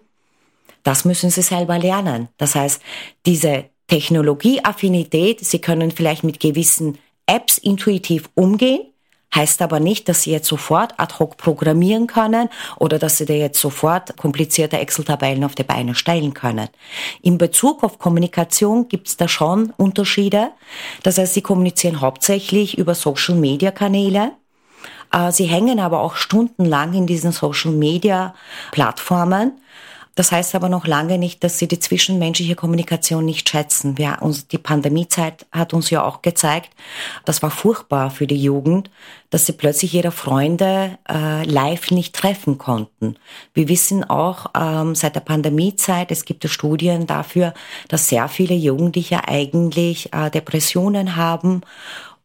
das 0.81 1.05
müssen 1.05 1.29
sie 1.29 1.41
selber 1.41 1.77
lernen. 1.77 2.29
Das 2.37 2.55
heißt, 2.55 2.81
diese 3.25 3.65
Technologieaffinität, 3.87 5.45
sie 5.45 5.59
können 5.59 5.91
vielleicht 5.91 6.23
mit 6.23 6.39
gewissen 6.39 6.97
Apps 7.27 7.57
intuitiv 7.57 8.29
umgehen, 8.33 8.81
Heißt 9.35 9.61
aber 9.61 9.81
nicht, 9.81 10.07
dass 10.07 10.21
Sie 10.21 10.31
jetzt 10.31 10.47
sofort 10.47 10.93
ad 10.97 11.15
hoc 11.19 11.35
programmieren 11.37 12.07
können 12.07 12.47
oder 12.77 12.97
dass 12.99 13.17
Sie 13.17 13.25
da 13.25 13.33
jetzt 13.33 13.59
sofort 13.59 14.15
komplizierte 14.17 14.77
Excel-Tabellen 14.77 15.43
auf 15.43 15.55
die 15.55 15.63
Beine 15.63 15.93
stellen 15.93 16.33
können. 16.33 16.69
In 17.21 17.37
Bezug 17.37 17.83
auf 17.83 17.99
Kommunikation 17.99 18.87
gibt 18.87 19.09
es 19.09 19.17
da 19.17 19.27
schon 19.27 19.73
Unterschiede. 19.77 20.51
Das 21.03 21.17
heißt, 21.17 21.33
Sie 21.33 21.41
kommunizieren 21.41 21.99
hauptsächlich 21.99 22.77
über 22.77 22.95
Social-Media-Kanäle. 22.95 24.31
Äh, 25.11 25.31
Sie 25.31 25.45
hängen 25.45 25.79
aber 25.79 25.99
auch 25.99 26.15
stundenlang 26.15 26.93
in 26.93 27.05
diesen 27.05 27.31
Social-Media-Plattformen 27.31 29.51
das 30.15 30.31
heißt 30.31 30.55
aber 30.55 30.69
noch 30.69 30.87
lange 30.87 31.17
nicht, 31.17 31.43
dass 31.43 31.59
sie 31.59 31.67
die 31.67 31.79
zwischenmenschliche 31.79 32.55
Kommunikation 32.55 33.25
nicht 33.25 33.49
schätzen. 33.49 33.97
Wir, 33.97 34.17
uns, 34.21 34.47
die 34.47 34.57
Pandemiezeit 34.57 35.45
hat 35.51 35.73
uns 35.73 35.89
ja 35.89 36.03
auch 36.03 36.21
gezeigt, 36.21 36.69
das 37.25 37.43
war 37.43 37.51
furchtbar 37.51 38.09
für 38.09 38.25
die 38.25 38.41
Jugend, 38.41 38.89
dass 39.29 39.45
sie 39.45 39.51
plötzlich 39.51 39.93
ihre 39.93 40.11
Freunde 40.11 40.97
äh, 41.09 41.43
live 41.43 41.91
nicht 41.91 42.15
treffen 42.15 42.57
konnten. 42.57 43.17
Wir 43.53 43.67
wissen 43.67 44.03
auch 44.03 44.47
ähm, 44.57 44.95
seit 44.95 45.15
der 45.15 45.21
Pandemiezeit, 45.21 46.11
es 46.11 46.23
gibt 46.23 46.45
Studien 46.49 47.05
dafür, 47.07 47.53
dass 47.89 48.07
sehr 48.07 48.29
viele 48.29 48.55
Jugendliche 48.55 49.27
eigentlich 49.27 50.13
äh, 50.13 50.31
Depressionen 50.31 51.17
haben 51.17 51.61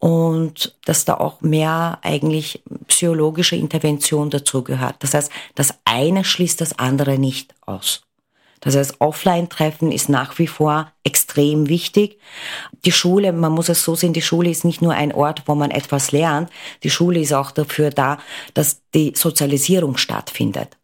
und 0.00 0.74
dass 0.86 1.04
da 1.04 1.14
auch 1.14 1.42
mehr 1.42 1.98
eigentlich 2.02 2.62
psychologische 2.88 3.54
Intervention 3.54 4.30
dazu 4.30 4.64
gehört. 4.64 4.96
Das 5.00 5.14
heißt, 5.14 5.30
das 5.54 5.74
eine 5.84 6.24
schließt 6.24 6.60
das 6.60 6.78
andere 6.78 7.18
nicht 7.18 7.54
aus. 7.66 8.02
Das 8.60 8.76
heißt, 8.76 9.00
Offline-Treffen 9.00 9.92
ist 9.92 10.08
nach 10.08 10.38
wie 10.38 10.46
vor 10.46 10.90
extrem 11.04 11.68
wichtig. 11.68 12.18
Die 12.84 12.92
Schule, 12.92 13.32
man 13.32 13.52
muss 13.52 13.68
es 13.68 13.84
so 13.84 13.94
sehen, 13.94 14.12
die 14.12 14.22
Schule 14.22 14.50
ist 14.50 14.64
nicht 14.64 14.82
nur 14.82 14.94
ein 14.94 15.14
Ort, 15.14 15.44
wo 15.46 15.54
man 15.54 15.70
etwas 15.70 16.12
lernt. 16.12 16.50
Die 16.82 16.90
Schule 16.90 17.20
ist 17.20 17.32
auch 17.32 17.52
dafür 17.52 17.90
da, 17.90 18.18
dass 18.52 18.82
die 18.94 19.12
Sozialisierung 19.14 19.96
stattfindet. 19.96 20.76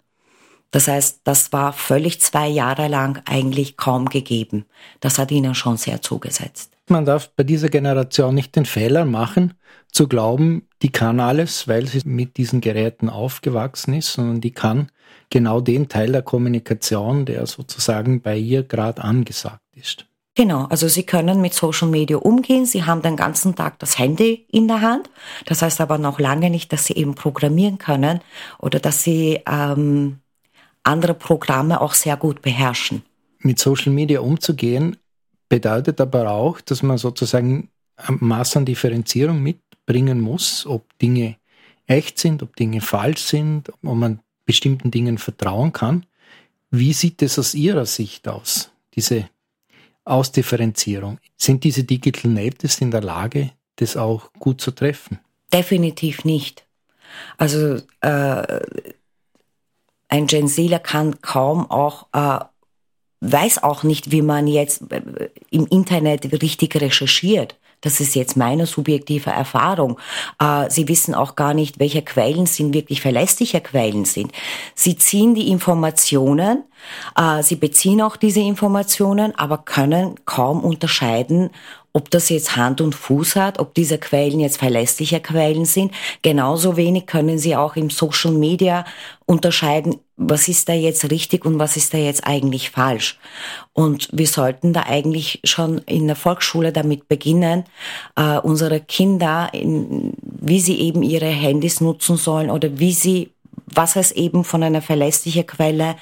Das 0.70 0.88
heißt, 0.88 1.20
das 1.24 1.52
war 1.52 1.72
völlig 1.72 2.20
zwei 2.20 2.48
Jahre 2.48 2.88
lang 2.88 3.22
eigentlich 3.24 3.76
kaum 3.76 4.08
gegeben. 4.08 4.66
Das 5.00 5.18
hat 5.18 5.30
ihnen 5.30 5.54
schon 5.54 5.76
sehr 5.76 6.02
zugesetzt. 6.02 6.72
Man 6.88 7.04
darf 7.04 7.30
bei 7.34 7.42
dieser 7.42 7.68
Generation 7.68 8.34
nicht 8.34 8.54
den 8.54 8.64
Fehler 8.64 9.04
machen, 9.04 9.54
zu 9.90 10.08
glauben, 10.08 10.68
die 10.82 10.92
kann 10.92 11.20
alles, 11.20 11.66
weil 11.66 11.86
sie 11.86 12.02
mit 12.04 12.36
diesen 12.36 12.60
Geräten 12.60 13.08
aufgewachsen 13.08 13.94
ist, 13.94 14.12
sondern 14.12 14.40
die 14.40 14.52
kann 14.52 14.90
genau 15.30 15.60
den 15.60 15.88
Teil 15.88 16.12
der 16.12 16.22
Kommunikation, 16.22 17.24
der 17.24 17.46
sozusagen 17.46 18.20
bei 18.20 18.36
ihr 18.36 18.62
gerade 18.62 19.02
angesagt 19.02 19.62
ist. 19.74 20.06
Genau, 20.36 20.66
also 20.66 20.86
Sie 20.86 21.04
können 21.04 21.40
mit 21.40 21.54
Social 21.54 21.88
Media 21.88 22.18
umgehen. 22.18 22.66
Sie 22.66 22.84
haben 22.84 23.00
den 23.00 23.16
ganzen 23.16 23.54
Tag 23.56 23.78
das 23.78 23.98
Handy 23.98 24.46
in 24.50 24.68
der 24.68 24.82
Hand. 24.82 25.08
Das 25.46 25.62
heißt 25.62 25.80
aber 25.80 25.96
noch 25.96 26.20
lange 26.20 26.50
nicht, 26.50 26.74
dass 26.74 26.84
Sie 26.84 26.92
eben 26.94 27.14
programmieren 27.14 27.78
können 27.78 28.20
oder 28.58 28.78
dass 28.78 29.02
Sie 29.02 29.40
ähm, 29.50 30.18
andere 30.86 31.14
Programme 31.14 31.80
auch 31.80 31.94
sehr 31.94 32.16
gut 32.16 32.42
beherrschen. 32.42 33.02
Mit 33.40 33.58
Social 33.58 33.92
Media 33.92 34.20
umzugehen 34.20 34.96
bedeutet 35.48 36.00
aber 36.00 36.30
auch, 36.30 36.60
dass 36.60 36.82
man 36.82 36.98
sozusagen 36.98 37.70
ein 37.96 38.18
Maß 38.20 38.56
an 38.56 38.64
Differenzierung 38.64 39.42
mit 39.42 39.60
bringen 39.86 40.20
muss, 40.20 40.66
ob 40.66 40.98
Dinge 40.98 41.36
echt 41.86 42.18
sind, 42.18 42.42
ob 42.42 42.56
Dinge 42.56 42.80
falsch 42.80 43.22
sind, 43.22 43.70
ob 43.70 43.94
man 43.94 44.20
bestimmten 44.44 44.90
Dingen 44.90 45.18
vertrauen 45.18 45.72
kann. 45.72 46.06
Wie 46.70 46.92
sieht 46.92 47.22
es 47.22 47.38
aus 47.38 47.54
Ihrer 47.54 47.86
Sicht 47.86 48.26
aus, 48.28 48.70
diese 48.94 49.28
Ausdifferenzierung? 50.04 51.18
Sind 51.36 51.64
diese 51.64 51.84
Digital 51.84 52.30
Natives 52.30 52.80
in 52.80 52.90
der 52.90 53.02
Lage, 53.02 53.52
das 53.76 53.96
auch 53.96 54.32
gut 54.34 54.60
zu 54.60 54.72
treffen? 54.72 55.20
Definitiv 55.52 56.24
nicht. 56.24 56.66
Also 57.38 57.80
äh, 58.00 58.60
ein 60.08 60.26
Gen 60.26 60.48
Zler 60.48 60.78
kann 60.78 61.20
kaum 61.20 61.70
auch, 61.70 62.06
äh, 62.12 62.44
weiß 63.20 63.62
auch 63.62 63.82
nicht, 63.82 64.10
wie 64.10 64.22
man 64.22 64.46
jetzt 64.46 64.90
äh, 64.92 65.30
im 65.50 65.66
Internet 65.66 66.42
richtig 66.42 66.76
recherchiert. 66.80 67.56
Das 67.82 68.00
ist 68.00 68.14
jetzt 68.14 68.36
meine 68.36 68.66
subjektive 68.66 69.30
Erfahrung. 69.30 69.98
Äh, 70.40 70.70
sie 70.70 70.88
wissen 70.88 71.14
auch 71.14 71.36
gar 71.36 71.54
nicht, 71.54 71.78
welche 71.78 72.02
Quellen 72.02 72.46
sind 72.46 72.72
wirklich 72.72 73.00
verlässliche 73.00 73.60
Quellen 73.60 74.04
sind. 74.04 74.32
Sie 74.74 74.96
ziehen 74.96 75.34
die 75.34 75.50
Informationen, 75.50 76.64
äh, 77.16 77.42
sie 77.42 77.56
beziehen 77.56 78.00
auch 78.00 78.16
diese 78.16 78.40
Informationen, 78.40 79.34
aber 79.38 79.58
können 79.58 80.14
kaum 80.24 80.64
unterscheiden, 80.64 81.50
ob 81.96 82.10
das 82.10 82.28
jetzt 82.28 82.56
Hand 82.56 82.82
und 82.82 82.94
Fuß 82.94 83.36
hat, 83.36 83.58
ob 83.58 83.72
diese 83.72 83.96
Quellen 83.96 84.38
jetzt 84.38 84.58
verlässliche 84.58 85.18
Quellen 85.18 85.64
sind. 85.64 85.92
Genauso 86.20 86.76
wenig 86.76 87.06
können 87.06 87.38
Sie 87.38 87.56
auch 87.56 87.74
im 87.74 87.88
Social 87.88 88.32
Media 88.32 88.84
unterscheiden, 89.24 89.96
was 90.18 90.46
ist 90.46 90.68
da 90.68 90.74
jetzt 90.74 91.10
richtig 91.10 91.46
und 91.46 91.58
was 91.58 91.78
ist 91.78 91.94
da 91.94 91.98
jetzt 91.98 92.26
eigentlich 92.26 92.68
falsch. 92.68 93.18
Und 93.72 94.10
wir 94.12 94.26
sollten 94.26 94.74
da 94.74 94.82
eigentlich 94.82 95.40
schon 95.44 95.78
in 95.86 96.06
der 96.06 96.16
Volksschule 96.16 96.70
damit 96.70 97.08
beginnen, 97.08 97.64
äh, 98.14 98.36
unsere 98.40 98.80
Kinder, 98.80 99.48
in, 99.54 100.12
wie 100.20 100.60
sie 100.60 100.78
eben 100.78 101.02
ihre 101.02 101.24
Handys 101.24 101.80
nutzen 101.80 102.18
sollen 102.18 102.50
oder 102.50 102.78
wie 102.78 102.92
sie 102.92 103.30
was 103.66 103.96
es 103.96 104.12
eben 104.12 104.44
von 104.44 104.62
einer 104.62 104.82
verlässlichen 104.82 105.46
Quelle 105.46 105.96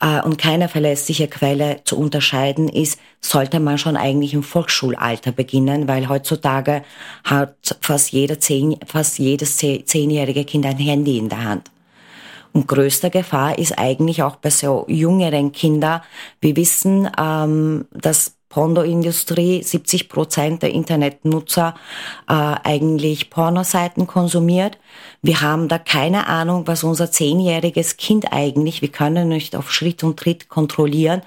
äh, 0.00 0.22
und 0.22 0.38
keiner 0.38 0.68
verlässlichen 0.68 1.28
Quelle 1.28 1.80
zu 1.84 1.98
unterscheiden 1.98 2.68
ist, 2.68 3.00
sollte 3.20 3.60
man 3.60 3.78
schon 3.78 3.96
eigentlich 3.96 4.34
im 4.34 4.42
Volksschulalter 4.42 5.32
beginnen, 5.32 5.88
weil 5.88 6.08
heutzutage 6.08 6.82
hat 7.24 7.76
fast 7.80 8.12
jeder 8.12 8.38
zehn, 8.38 8.76
fast 8.86 9.18
jedes 9.18 9.56
zehnjährige 9.56 10.44
Kind 10.44 10.64
ein 10.64 10.78
Handy 10.78 11.18
in 11.18 11.28
der 11.28 11.44
Hand. 11.44 11.70
Und 12.52 12.66
größte 12.66 13.10
Gefahr 13.10 13.58
ist 13.58 13.78
eigentlich 13.78 14.22
auch 14.22 14.36
bei 14.36 14.50
so 14.50 14.84
jüngeren 14.88 15.52
Kindern. 15.52 16.00
Wir 16.40 16.56
wissen, 16.56 17.10
ähm, 17.18 17.86
dass 17.92 18.37
Pornoindustrie 18.48 19.62
70 19.62 20.08
Prozent 20.08 20.62
der 20.62 20.70
Internetnutzer 20.70 21.74
äh, 22.28 22.32
eigentlich 22.32 23.30
Pornoseiten 23.30 24.06
konsumiert. 24.06 24.78
Wir 25.22 25.40
haben 25.40 25.68
da 25.68 25.78
keine 25.78 26.26
Ahnung, 26.26 26.66
was 26.66 26.84
unser 26.84 27.10
zehnjähriges 27.10 27.96
Kind 27.96 28.32
eigentlich, 28.32 28.80
wir 28.80 28.90
können 28.90 29.28
nicht 29.28 29.54
auf 29.54 29.72
Schritt 29.72 30.02
und 30.02 30.18
Tritt 30.18 30.48
kontrollieren. 30.48 31.22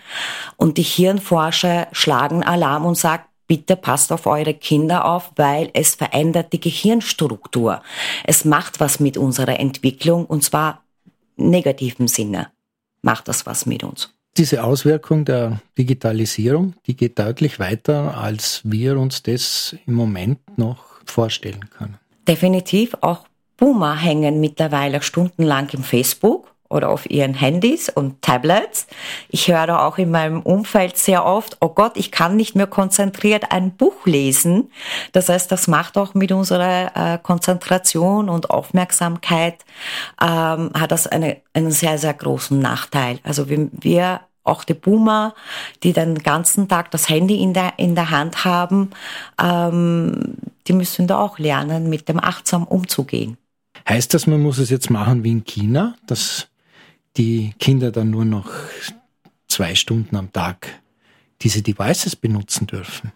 Und 0.57 0.77
die 0.77 0.83
Hirnforscher 0.83 1.87
schlagen 1.91 2.43
Alarm 2.43 2.85
und 2.85 2.95
sagen, 2.95 3.23
bitte 3.47 3.75
passt 3.75 4.11
auf 4.13 4.27
eure 4.27 4.53
Kinder 4.53 5.05
auf, 5.05 5.31
weil 5.35 5.69
es 5.73 5.95
verändert 5.95 6.53
die 6.53 6.61
Gehirnstruktur. 6.61 7.83
Es 8.23 8.45
macht 8.45 8.79
was 8.79 8.99
mit 8.99 9.17
unserer 9.17 9.59
Entwicklung 9.59 10.25
und 10.25 10.43
zwar 10.43 10.83
negativen 11.35 12.07
Sinne 12.07 12.47
macht 13.01 13.27
das 13.27 13.45
was 13.45 13.65
mit 13.65 13.83
uns. 13.83 14.13
Diese 14.37 14.63
Auswirkung 14.63 15.25
der 15.25 15.61
Digitalisierung, 15.77 16.75
die 16.87 16.95
geht 16.95 17.19
deutlich 17.19 17.59
weiter, 17.59 18.17
als 18.17 18.61
wir 18.63 18.97
uns 18.97 19.23
das 19.23 19.75
im 19.85 19.93
Moment 19.93 20.57
noch 20.57 20.85
vorstellen 21.05 21.69
können. 21.69 21.97
Definitiv. 22.27 22.95
Auch 23.01 23.25
Boomer 23.57 23.95
hängen 23.95 24.39
mittlerweile 24.39 25.01
stundenlang 25.01 25.69
im 25.69 25.83
Facebook 25.83 26.50
oder 26.71 26.89
auf 26.89 27.09
ihren 27.09 27.33
Handys 27.33 27.89
und 27.89 28.21
Tablets. 28.21 28.87
Ich 29.29 29.47
höre 29.47 29.85
auch 29.85 29.97
in 29.97 30.11
meinem 30.11 30.41
Umfeld 30.41 30.97
sehr 30.97 31.25
oft, 31.25 31.57
oh 31.59 31.69
Gott, 31.69 31.93
ich 31.95 32.11
kann 32.11 32.35
nicht 32.35 32.55
mehr 32.55 32.67
konzentriert 32.67 33.51
ein 33.51 33.71
Buch 33.71 34.05
lesen. 34.05 34.71
Das 35.11 35.29
heißt, 35.29 35.51
das 35.51 35.67
macht 35.67 35.97
auch 35.97 36.13
mit 36.13 36.31
unserer 36.31 36.91
äh, 36.95 37.17
Konzentration 37.21 38.29
und 38.29 38.49
Aufmerksamkeit, 38.49 39.65
ähm, 40.21 40.71
hat 40.73 40.91
das 40.91 41.07
eine, 41.07 41.37
einen 41.53 41.71
sehr, 41.71 41.97
sehr 41.97 42.13
großen 42.13 42.57
Nachteil. 42.59 43.19
Also 43.23 43.49
wir, 43.49 43.69
wir 43.71 44.21
auch 44.43 44.63
die 44.63 44.73
Boomer, 44.73 45.35
die 45.83 45.93
den 45.93 46.15
ganzen 46.15 46.67
Tag 46.67 46.91
das 46.91 47.09
Handy 47.09 47.41
in 47.41 47.53
der, 47.53 47.73
in 47.77 47.95
der 47.95 48.09
Hand 48.09 48.43
haben, 48.43 48.89
ähm, 49.39 50.35
die 50.67 50.73
müssen 50.73 51.07
da 51.07 51.19
auch 51.19 51.37
lernen, 51.37 51.89
mit 51.89 52.09
dem 52.09 52.19
achtsam 52.19 52.63
umzugehen. 52.63 53.37
Heißt 53.87 54.13
das, 54.13 54.27
man 54.27 54.41
muss 54.41 54.57
es 54.57 54.69
jetzt 54.69 54.89
machen 54.89 55.23
wie 55.23 55.31
in 55.31 55.43
China, 55.43 55.95
dass 56.05 56.47
die 57.17 57.53
Kinder 57.59 57.91
dann 57.91 58.09
nur 58.09 58.25
noch 58.25 58.49
zwei 59.47 59.75
Stunden 59.75 60.15
am 60.15 60.31
Tag 60.31 60.81
diese 61.41 61.61
Devices 61.61 62.15
benutzen 62.15 62.67
dürfen? 62.67 63.11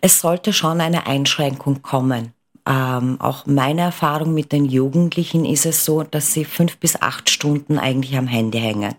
Es 0.00 0.20
sollte 0.20 0.52
schon 0.52 0.80
eine 0.80 1.06
Einschränkung 1.06 1.82
kommen. 1.82 2.34
Ähm, 2.64 3.16
auch 3.20 3.44
meine 3.46 3.80
Erfahrung 3.80 4.34
mit 4.34 4.52
den 4.52 4.64
Jugendlichen 4.64 5.44
ist 5.44 5.66
es 5.66 5.84
so, 5.84 6.04
dass 6.04 6.32
sie 6.32 6.44
fünf 6.44 6.76
bis 6.78 7.00
acht 7.00 7.28
Stunden 7.28 7.76
eigentlich 7.76 8.16
am 8.16 8.28
Handy 8.28 8.60
hängen. 8.60 8.94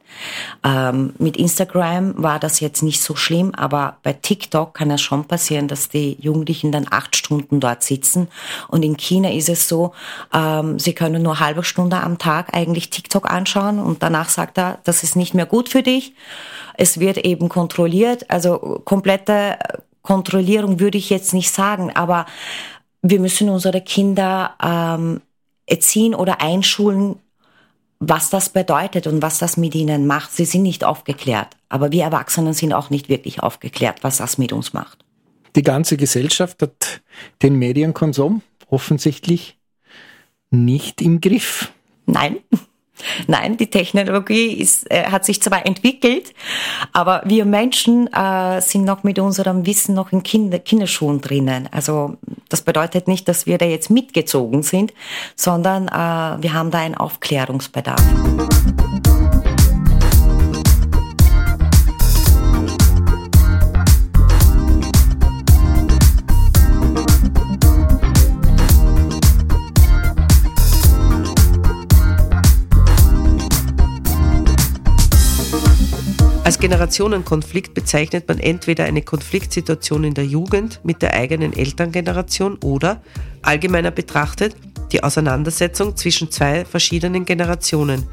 Ähm, 0.65 1.13
mit 1.17 1.37
Instagram 1.37 2.21
war 2.21 2.39
das 2.39 2.59
jetzt 2.59 2.83
nicht 2.83 3.01
so 3.01 3.15
schlimm, 3.15 3.55
aber 3.55 3.97
bei 4.03 4.11
TikTok 4.11 4.73
kann 4.73 4.91
es 4.91 5.01
schon 5.01 5.25
passieren, 5.25 5.69
dass 5.69 5.87
die 5.87 6.17
Jugendlichen 6.19 6.73
dann 6.73 6.87
acht 6.91 7.15
Stunden 7.15 7.61
dort 7.61 7.83
sitzen. 7.83 8.27
Und 8.67 8.83
in 8.83 8.97
China 8.97 9.31
ist 9.31 9.47
es 9.47 9.69
so, 9.69 9.93
ähm, 10.33 10.77
sie 10.77 10.93
können 10.93 11.23
nur 11.23 11.39
halbe 11.39 11.63
Stunde 11.63 12.01
am 12.01 12.17
Tag 12.17 12.53
eigentlich 12.53 12.89
TikTok 12.89 13.31
anschauen 13.31 13.79
und 13.79 14.03
danach 14.03 14.27
sagt 14.27 14.57
er, 14.57 14.79
das 14.83 15.03
ist 15.03 15.15
nicht 15.15 15.33
mehr 15.33 15.45
gut 15.45 15.69
für 15.69 15.83
dich. 15.83 16.13
Es 16.75 16.99
wird 16.99 17.19
eben 17.19 17.47
kontrolliert, 17.47 18.29
also 18.29 18.81
komplette 18.83 19.57
Kontrollierung 20.03 20.81
würde 20.81 20.97
ich 20.97 21.09
jetzt 21.09 21.33
nicht 21.33 21.49
sagen, 21.49 21.95
aber 21.95 22.25
wir 23.03 23.19
müssen 23.19 23.49
unsere 23.49 23.81
Kinder 23.81 24.55
ähm, 24.63 25.21
erziehen 25.67 26.15
oder 26.15 26.41
einschulen, 26.41 27.17
was 27.99 28.29
das 28.29 28.49
bedeutet 28.49 29.07
und 29.07 29.21
was 29.21 29.37
das 29.37 29.57
mit 29.57 29.75
ihnen 29.75 30.07
macht. 30.07 30.31
Sie 30.31 30.45
sind 30.45 30.63
nicht 30.63 30.83
aufgeklärt, 30.83 31.55
aber 31.69 31.91
wir 31.91 32.03
Erwachsenen 32.03 32.53
sind 32.53 32.73
auch 32.73 32.89
nicht 32.89 33.09
wirklich 33.09 33.43
aufgeklärt, 33.43 34.03
was 34.03 34.17
das 34.17 34.37
mit 34.37 34.51
uns 34.51 34.73
macht. 34.73 35.05
Die 35.55 35.61
ganze 35.61 35.97
Gesellschaft 35.97 36.61
hat 36.61 37.01
den 37.41 37.57
Medienkonsum 37.57 38.41
offensichtlich 38.69 39.57
nicht 40.49 41.01
im 41.01 41.21
Griff. 41.21 41.71
Nein. 42.05 42.37
Nein, 43.27 43.57
die 43.57 43.69
Technologie 43.69 44.53
ist, 44.53 44.89
äh, 44.91 45.05
hat 45.05 45.25
sich 45.25 45.41
zwar 45.41 45.65
entwickelt, 45.65 46.33
aber 46.93 47.21
wir 47.25 47.45
Menschen 47.45 48.11
äh, 48.13 48.61
sind 48.61 48.85
noch 48.85 49.03
mit 49.03 49.19
unserem 49.19 49.65
Wissen 49.65 49.95
noch 49.95 50.11
in 50.11 50.23
Kinder, 50.23 50.59
Kinderschuhen 50.59 51.19
drinnen. 51.19 51.67
Also 51.71 52.17
das 52.49 52.61
bedeutet 52.61 53.07
nicht, 53.07 53.27
dass 53.27 53.45
wir 53.45 53.57
da 53.57 53.65
jetzt 53.65 53.89
mitgezogen 53.89 54.63
sind, 54.63 54.93
sondern 55.35 55.87
äh, 55.87 56.41
wir 56.41 56.53
haben 56.53 56.71
da 56.71 56.79
einen 56.79 56.95
Aufklärungsbedarf. 56.95 58.01
Als 76.43 76.59
Generationenkonflikt 76.59 77.73
bezeichnet 77.73 78.27
man 78.27 78.37
entweder 78.37 78.83
eine 78.83 79.01
Konfliktsituation 79.01 80.03
in 80.03 80.13
der 80.13 80.25
Jugend 80.25 80.81
mit 80.83 81.01
der 81.01 81.13
eigenen 81.13 81.53
Elterngeneration 81.53 82.57
oder, 82.57 83.01
allgemeiner 83.41 83.91
betrachtet, 83.91 84.53
die 84.91 85.03
Auseinandersetzung 85.03 85.95
zwischen 85.95 86.31
zwei 86.31 86.65
verschiedenen 86.65 87.23
Generationen, 87.23 88.05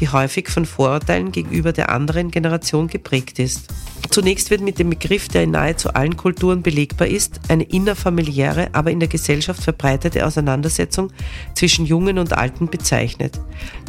die 0.00 0.08
häufig 0.08 0.48
von 0.48 0.66
Vorurteilen 0.66 1.30
gegenüber 1.30 1.72
der 1.72 1.90
anderen 1.90 2.32
Generation 2.32 2.88
geprägt 2.88 3.38
ist. 3.38 3.68
Zunächst 4.10 4.50
wird 4.50 4.62
mit 4.62 4.80
dem 4.80 4.90
Begriff, 4.90 5.28
der 5.28 5.44
in 5.44 5.52
nahezu 5.52 5.90
allen 5.94 6.16
Kulturen 6.16 6.62
belegbar 6.62 7.06
ist, 7.06 7.40
eine 7.48 7.64
innerfamiliäre, 7.64 8.68
aber 8.72 8.90
in 8.90 8.98
der 8.98 9.08
Gesellschaft 9.08 9.62
verbreitete 9.62 10.26
Auseinandersetzung 10.26 11.12
zwischen 11.54 11.86
Jungen 11.86 12.18
und 12.18 12.36
Alten 12.36 12.66
bezeichnet. 12.66 13.40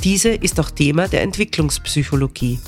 Diese 0.04 0.30
ist 0.30 0.60
auch 0.60 0.70
Thema 0.70 1.08
der 1.08 1.24
Entwicklungspsychologie. 1.24 2.60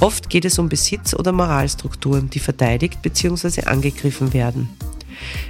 Oft 0.00 0.28
geht 0.28 0.44
es 0.44 0.58
um 0.58 0.68
Besitz- 0.68 1.14
oder 1.14 1.32
Moralstrukturen, 1.32 2.28
die 2.28 2.38
verteidigt 2.38 3.00
bzw. 3.02 3.62
angegriffen 3.62 4.34
werden. 4.34 4.68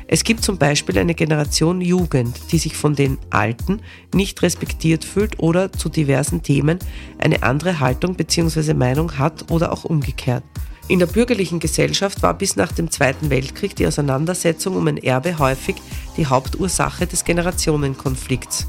Es 0.06 0.22
gibt 0.22 0.44
zum 0.44 0.58
Beispiel 0.58 0.98
eine 0.98 1.14
Generation 1.14 1.80
Jugend, 1.80 2.38
die 2.52 2.58
sich 2.58 2.76
von 2.76 2.94
den 2.94 3.18
Alten 3.30 3.80
nicht 4.14 4.40
respektiert 4.42 5.04
fühlt 5.04 5.40
oder 5.40 5.72
zu 5.72 5.88
diversen 5.88 6.42
Themen 6.42 6.78
eine 7.18 7.42
andere 7.42 7.80
Haltung 7.80 8.14
bzw. 8.14 8.74
Meinung 8.74 9.18
hat 9.18 9.50
oder 9.50 9.72
auch 9.72 9.84
umgekehrt. 9.84 10.44
In 10.88 11.00
der 11.00 11.06
bürgerlichen 11.06 11.58
Gesellschaft 11.58 12.22
war 12.22 12.34
bis 12.34 12.54
nach 12.54 12.70
dem 12.70 12.92
Zweiten 12.92 13.28
Weltkrieg 13.28 13.74
die 13.74 13.88
Auseinandersetzung 13.88 14.76
um 14.76 14.86
ein 14.86 14.98
Erbe 14.98 15.40
häufig 15.40 15.74
die 16.16 16.26
Hauptursache 16.26 17.08
des 17.08 17.24
Generationenkonflikts. 17.24 18.68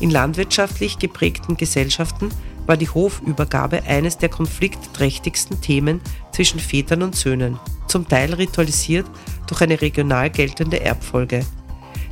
In 0.00 0.08
landwirtschaftlich 0.08 0.98
geprägten 0.98 1.58
Gesellschaften 1.58 2.30
war 2.66 2.76
die 2.76 2.88
Hofübergabe 2.88 3.84
eines 3.84 4.18
der 4.18 4.28
konfliktträchtigsten 4.28 5.60
Themen 5.60 6.00
zwischen 6.32 6.60
Vätern 6.60 7.02
und 7.02 7.16
Söhnen, 7.16 7.58
zum 7.86 8.06
Teil 8.08 8.34
ritualisiert 8.34 9.06
durch 9.46 9.62
eine 9.62 9.80
regional 9.80 10.30
geltende 10.30 10.80
Erbfolge. 10.80 11.44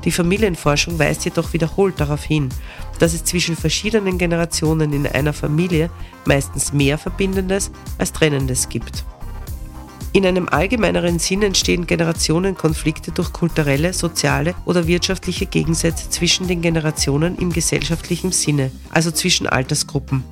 Die 0.05 0.12
Familienforschung 0.12 0.99
weist 0.99 1.25
jedoch 1.25 1.53
wiederholt 1.53 1.99
darauf 1.99 2.25
hin, 2.25 2.51
dass 2.99 3.14
es 3.14 3.25
zwischen 3.25 3.57
verschiedenen 3.57 4.19
Generationen 4.19 4.93
in 4.93 5.07
einer 5.07 5.33
Familie 5.33 5.90
meistens 6.27 6.73
mehr 6.73 6.99
Verbindendes 6.99 7.71
als 7.99 8.12
Trennendes 8.12 8.69
gibt. 8.69 9.05
In 10.12 10.25
einem 10.25 10.49
allgemeineren 10.49 11.19
Sinn 11.19 11.43
entstehen 11.43 11.88
Generationenkonflikte 11.88 13.11
durch 13.11 13.33
kulturelle, 13.33 13.93
soziale 13.93 14.55
oder 14.64 14.87
wirtschaftliche 14.87 15.47
Gegensätze 15.47 16.09
zwischen 16.09 16.47
den 16.47 16.62
Generationen 16.62 17.37
im 17.37 17.51
gesellschaftlichen 17.51 18.31
Sinne, 18.31 18.71
also 18.90 19.11
zwischen 19.11 19.49
Altersgruppen. 19.49 20.23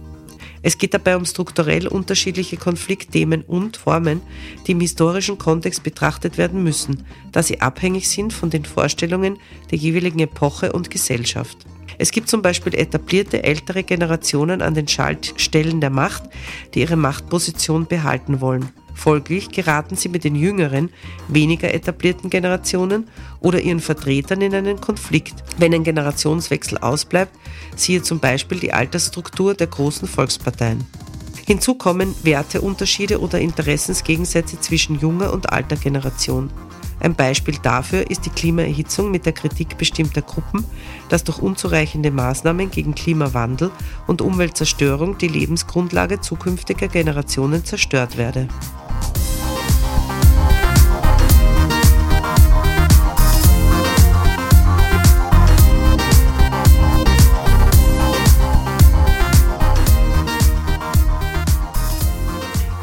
Es 0.62 0.78
geht 0.78 0.94
dabei 0.94 1.16
um 1.16 1.24
strukturell 1.24 1.88
unterschiedliche 1.88 2.56
Konfliktthemen 2.56 3.42
und 3.42 3.76
Formen, 3.76 4.20
die 4.66 4.72
im 4.72 4.80
historischen 4.80 5.38
Kontext 5.38 5.82
betrachtet 5.82 6.38
werden 6.38 6.62
müssen, 6.62 7.04
da 7.32 7.42
sie 7.42 7.60
abhängig 7.60 8.08
sind 8.08 8.32
von 8.32 8.50
den 8.50 8.64
Vorstellungen 8.64 9.38
der 9.70 9.78
jeweiligen 9.78 10.20
Epoche 10.20 10.72
und 10.72 10.90
Gesellschaft. 10.90 11.58
Es 11.98 12.10
gibt 12.10 12.28
zum 12.28 12.42
Beispiel 12.42 12.74
etablierte 12.74 13.42
ältere 13.42 13.82
Generationen 13.82 14.62
an 14.62 14.74
den 14.74 14.88
Schaltstellen 14.88 15.80
der 15.80 15.90
Macht, 15.90 16.22
die 16.74 16.80
ihre 16.80 16.96
Machtposition 16.96 17.86
behalten 17.86 18.40
wollen. 18.40 18.70
Folglich 18.94 19.50
geraten 19.50 19.96
sie 19.96 20.08
mit 20.08 20.24
den 20.24 20.34
jüngeren, 20.34 20.90
weniger 21.28 21.72
etablierten 21.72 22.30
Generationen 22.30 23.08
oder 23.40 23.60
ihren 23.60 23.80
Vertretern 23.80 24.40
in 24.40 24.54
einen 24.54 24.80
Konflikt, 24.80 25.42
wenn 25.58 25.74
ein 25.74 25.84
Generationswechsel 25.84 26.78
ausbleibt, 26.78 27.32
siehe 27.76 28.02
zum 28.02 28.20
Beispiel 28.20 28.60
die 28.60 28.72
Altersstruktur 28.72 29.54
der 29.54 29.66
großen 29.66 30.06
Volksparteien. 30.06 30.84
Hinzu 31.46 31.74
kommen 31.74 32.14
Werteunterschiede 32.22 33.20
oder 33.20 33.40
Interessensgegensätze 33.40 34.60
zwischen 34.60 34.98
junger 35.00 35.32
und 35.32 35.52
alter 35.52 35.76
Generation. 35.76 36.50
Ein 37.00 37.16
Beispiel 37.16 37.58
dafür 37.60 38.08
ist 38.08 38.26
die 38.26 38.30
Klimaerhitzung 38.30 39.10
mit 39.10 39.26
der 39.26 39.32
Kritik 39.32 39.76
bestimmter 39.76 40.22
Gruppen, 40.22 40.64
dass 41.08 41.24
durch 41.24 41.40
unzureichende 41.40 42.12
Maßnahmen 42.12 42.70
gegen 42.70 42.94
Klimawandel 42.94 43.72
und 44.06 44.22
Umweltzerstörung 44.22 45.18
die 45.18 45.26
Lebensgrundlage 45.26 46.20
zukünftiger 46.20 46.86
Generationen 46.86 47.64
zerstört 47.64 48.16
werde. 48.18 48.46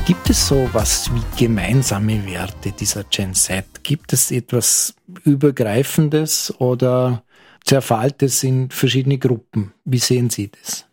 Gibt 0.09 0.37
es 0.37 0.47
so 0.47 0.67
was 0.73 1.11
wie 1.13 1.45
gemeinsame 1.45 2.25
Werte 2.25 2.71
dieser 2.71 3.03
Gen 3.03 3.35
Z? 3.35 3.83
Gibt 3.83 4.11
es 4.11 4.31
etwas 4.31 4.95
Übergreifendes 5.23 6.51
oder 6.57 7.23
zerfällt 7.63 8.23
es 8.23 8.43
in 8.43 8.71
verschiedene 8.71 9.19
Gruppen? 9.19 9.71
Wie 9.85 9.99
sehen 9.99 10.31
Sie 10.31 10.49
das? 10.49 10.88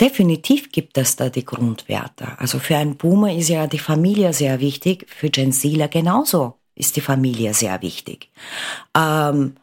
Definitiv 0.00 0.70
gibt 0.70 0.96
es 0.98 1.16
da 1.16 1.28
die 1.28 1.44
Grundwerte. 1.44 2.38
Also 2.38 2.58
für 2.58 2.76
einen 2.76 2.96
Boomer 2.96 3.34
ist 3.34 3.48
ja 3.48 3.66
die 3.66 3.78
Familie 3.78 4.32
sehr 4.32 4.60
wichtig, 4.60 5.06
für 5.08 5.30
Gen 5.30 5.52
Zler 5.52 5.88
genauso 5.88 6.54
ist 6.78 6.96
die 6.96 7.00
Familie 7.00 7.54
sehr 7.54 7.82
wichtig. 7.82 8.30
Ähm, 8.96 9.56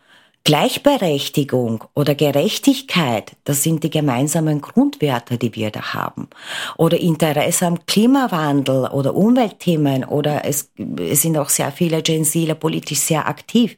Gleichberechtigung 0.46 1.86
oder 1.96 2.14
Gerechtigkeit, 2.14 3.36
das 3.46 3.64
sind 3.64 3.84
die 3.84 3.90
gemeinsamen 3.90 4.62
Grundwerte, 4.62 5.40
die 5.40 5.56
wir 5.56 5.72
da 5.72 5.96
haben. 5.96 6.30
Oder 6.78 7.00
Interesse 7.00 7.66
am 7.66 7.84
Klimawandel 7.88 8.86
oder 8.90 9.16
Umweltthemen 9.16 10.06
oder 10.06 10.46
es, 10.46 10.70
es 11.00 11.24
sind 11.24 11.36
auch 11.40 11.50
sehr 11.50 11.72
viele 11.72 12.04
Gen 12.04 12.24
Zler 12.26 12.54
politisch 12.54 13.00
sehr 13.00 13.28
aktiv. 13.28 13.72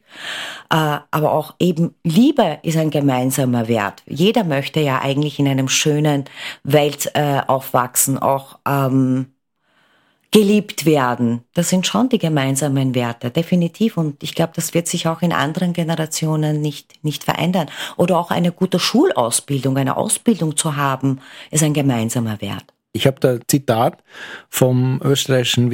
Äh, 0.68 0.98
aber 1.10 1.32
auch 1.32 1.54
eben 1.58 1.94
Liebe 2.04 2.58
ist 2.62 2.76
ein 2.76 2.90
gemeinsamer 2.90 3.66
Wert. 3.66 4.02
Jeder 4.06 4.44
möchte 4.44 4.80
ja 4.80 5.00
eigentlich 5.00 5.38
in 5.38 5.48
einem 5.48 5.68
schönen 5.68 6.26
Welt 6.64 7.10
äh, 7.14 7.40
aufwachsen, 7.46 8.18
auch 8.18 8.58
ähm, 8.68 9.28
geliebt 10.30 10.84
werden. 10.84 11.42
Das 11.54 11.70
sind 11.70 11.86
schon 11.86 12.08
die 12.08 12.18
gemeinsamen 12.18 12.94
Werte, 12.94 13.30
definitiv. 13.30 13.96
Und 13.96 14.22
ich 14.22 14.34
glaube, 14.34 14.52
das 14.54 14.74
wird 14.74 14.86
sich 14.86 15.08
auch 15.08 15.22
in 15.22 15.32
anderen 15.32 15.72
Generationen 15.72 16.60
nicht, 16.60 17.02
nicht 17.02 17.24
verändern. 17.24 17.68
Oder 17.96 18.18
auch 18.18 18.30
eine 18.30 18.52
gute 18.52 18.78
Schulausbildung, 18.78 19.76
eine 19.76 19.96
Ausbildung 19.96 20.56
zu 20.56 20.76
haben, 20.76 21.20
ist 21.50 21.62
ein 21.62 21.74
gemeinsamer 21.74 22.40
Wert. 22.40 22.64
Ich 22.92 23.06
habe 23.06 23.20
da 23.20 23.38
Zitat 23.46 24.02
vom 24.48 25.00
österreichischen 25.02 25.70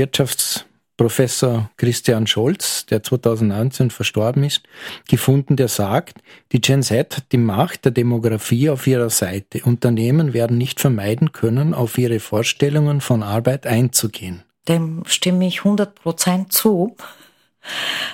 Wirtschaftsprofessor 0.96 1.70
Christian 1.76 2.26
Scholz, 2.26 2.86
der 2.86 3.02
2019 3.02 3.90
verstorben 3.90 4.44
ist, 4.44 4.62
gefunden, 5.08 5.56
der 5.56 5.68
sagt, 5.68 6.18
die 6.52 6.60
Gen 6.60 6.82
Z 6.82 7.16
hat 7.16 7.32
die 7.32 7.38
Macht 7.38 7.84
der 7.84 7.92
Demografie 7.92 8.70
auf 8.70 8.86
ihrer 8.86 9.10
Seite. 9.10 9.62
Unternehmen 9.64 10.34
werden 10.34 10.56
nicht 10.56 10.80
vermeiden 10.80 11.32
können, 11.32 11.74
auf 11.74 11.98
ihre 11.98 12.20
Vorstellungen 12.20 13.00
von 13.00 13.22
Arbeit 13.22 13.66
einzugehen 13.66 14.44
dem 14.68 15.02
stimme 15.06 15.46
ich 15.46 15.58
100 15.58 15.94
Prozent 15.94 16.52
zu. 16.52 16.96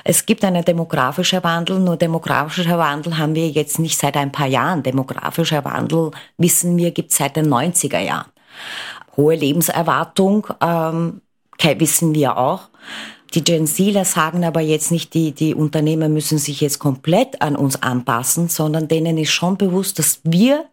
Es 0.05 0.27
gibt 0.27 0.45
einen 0.45 0.65
demografischen 0.65 1.43
Wandel, 1.43 1.81
nur 1.81 1.97
demografischer 1.97 2.79
Wandel 2.79 3.19
haben 3.19 3.35
wir 3.35 3.49
jetzt 3.49 3.79
nicht 3.79 3.99
seit 3.99 4.17
ein 4.17 4.31
paar 4.33 4.47
Jahren. 4.47 4.83
Demografischer 4.83 5.65
Wandel, 5.65 6.13
wissen 6.39 6.77
wir, 6.77 6.93
gibt 6.93 7.11
es 7.11 7.19
seit 7.19 7.37
den 7.37 7.53
90er 7.53 7.99
Jahren. 7.99 8.31
Hohe 9.17 9.35
Lebenserwartung, 9.35 10.47
ähm, 10.61 11.21
wissen 11.63 12.15
wir 12.15 12.37
auch. 12.37 12.69
Die 13.35 13.45
Gen 13.45 13.67
Zler 13.67 14.05
sagen 14.05 14.45
aber 14.45 14.61
jetzt 14.61 14.91
nicht, 14.91 15.15
die, 15.15 15.33
die 15.33 15.55
Unternehmen 15.55 16.13
müssen 16.13 16.39
sich 16.39 16.61
jetzt 16.61 16.81
komplett 16.81 17.41
an 17.43 17.55
uns 17.55 17.81
anpassen, 17.81 18.49
sondern 18.49 18.89
denen 18.89 19.19
ist 19.19 19.31
schon 19.31 19.57
bewusst, 19.57 20.01
dass 20.01 20.21
wir 20.25 20.65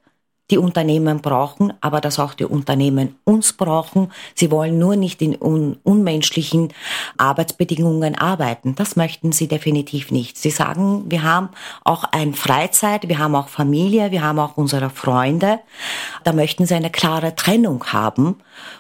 die 0.50 0.58
Unternehmen 0.58 1.22
brauchen, 1.22 1.74
aber 1.82 2.00
dass 2.00 2.20
auch 2.20 2.34
die 2.34 2.46
Unternehmen 2.46 3.16
uns 3.26 3.54
brauchen. 3.54 4.12
Sie 4.34 4.50
wollen 4.50 4.80
nur 4.80 4.96
nicht 4.96 5.22
in 5.22 5.36
un 5.40 5.78
unmenschlichen 5.84 6.74
Arbeitsbedingungen 7.18 8.16
arbeiten. 8.16 8.74
Das 8.76 8.96
möchten 8.96 9.34
sie 9.34 9.48
definitiv 9.48 10.10
nicht. 10.12 10.38
Sie 10.38 10.50
sagen, 10.50 11.04
wir 11.12 11.24
haben 11.24 11.50
auch 11.84 12.06
ein 12.06 12.34
Freizeit, 12.34 13.10
wir 13.10 13.20
haben 13.20 13.36
auch 13.36 13.50
Familie, 13.50 14.12
wir 14.12 14.24
haben 14.24 14.40
auch 14.40 14.56
unsere 14.56 14.90
Freunde. 14.90 15.60
Da 16.24 16.32
möchten 16.32 16.66
sie 16.66 16.76
eine 16.76 16.92
klare 16.92 17.36
Trennung 17.36 17.84
haben. 17.88 18.38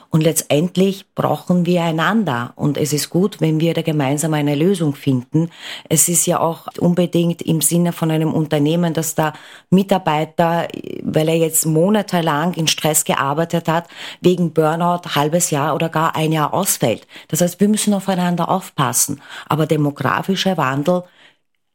Und 0.10 0.22
letztendlich 0.22 1.06
brauchen 1.15 1.65
wir 1.65 1.84
einander. 1.84 2.54
Und 2.56 2.78
es 2.78 2.93
ist 2.93 3.10
gut, 3.10 3.41
wenn 3.41 3.60
wir 3.60 3.74
da 3.74 3.82
gemeinsam 3.82 4.34
eine 4.34 4.56
Lösung 4.56 4.96
finden. 4.96 5.50
Es 5.89 6.08
ist 6.08 6.26
ja 6.26 6.39
auch 6.39 6.67
unbedingt 6.80 7.41
im 7.41 7.62
Sinne 7.62 7.91
von 7.91 8.10
einem 8.12 8.34
Unternehmen, 8.34 8.93
dass 8.93 9.15
der 9.15 9.34
Mitarbeiter, 9.70 10.67
weil 11.04 11.28
er 11.30 11.38
jetzt 11.38 11.65
monatelang 11.65 12.54
in 12.54 12.67
Stress 12.67 13.04
gearbeitet 13.04 13.67
hat, 13.67 13.88
wegen 14.22 14.54
Burnout 14.54 15.15
halbes 15.15 15.52
Jahr 15.52 15.76
oder 15.76 15.89
gar 15.89 16.15
ein 16.15 16.32
Jahr 16.32 16.54
ausfällt. 16.54 17.06
Das 17.28 17.41
heißt, 17.41 17.60
wir 17.60 17.67
müssen 17.67 17.93
aufeinander 17.93 18.50
aufpassen. 18.50 19.22
Aber 19.48 19.65
demografischer 19.65 20.58
Wandel 20.58 21.04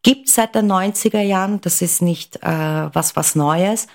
gibt 0.03 0.29
seit 0.29 0.55
den 0.55 0.71
90er 0.71 1.21
Jahren. 1.21 1.61
Das 1.61 1.81
ist 1.81 2.03
nicht 2.03 2.37
äh, 2.43 2.49
was, 2.93 3.17
was 3.17 3.35
Neues. 3.35 3.87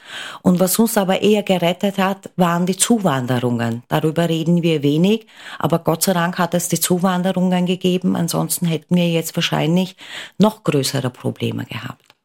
Und 0.41 0.59
was 0.59 0.79
uns 0.79 0.97
aber 0.97 1.21
eher 1.21 1.43
gerettet 1.43 1.97
hat, 1.97 2.29
waren 2.35 2.65
die 2.65 2.77
Zuwanderungen. 2.77 3.83
Darüber 3.87 4.29
reden 4.29 4.63
wir 4.63 4.83
wenig, 4.83 5.27
aber 5.59 5.79
Gott 5.79 6.03
sei 6.03 6.13
Dank 6.13 6.37
hat 6.37 6.53
es 6.53 6.69
die 6.69 6.79
Zuwanderungen 6.79 7.65
gegeben. 7.65 8.15
Ansonsten 8.15 8.65
hätten 8.65 8.95
wir 8.95 9.09
jetzt 9.09 9.35
wahrscheinlich 9.35 9.95
noch 10.37 10.63
größere 10.63 11.09
Probleme 11.09 11.65
gehabt. 11.65 12.15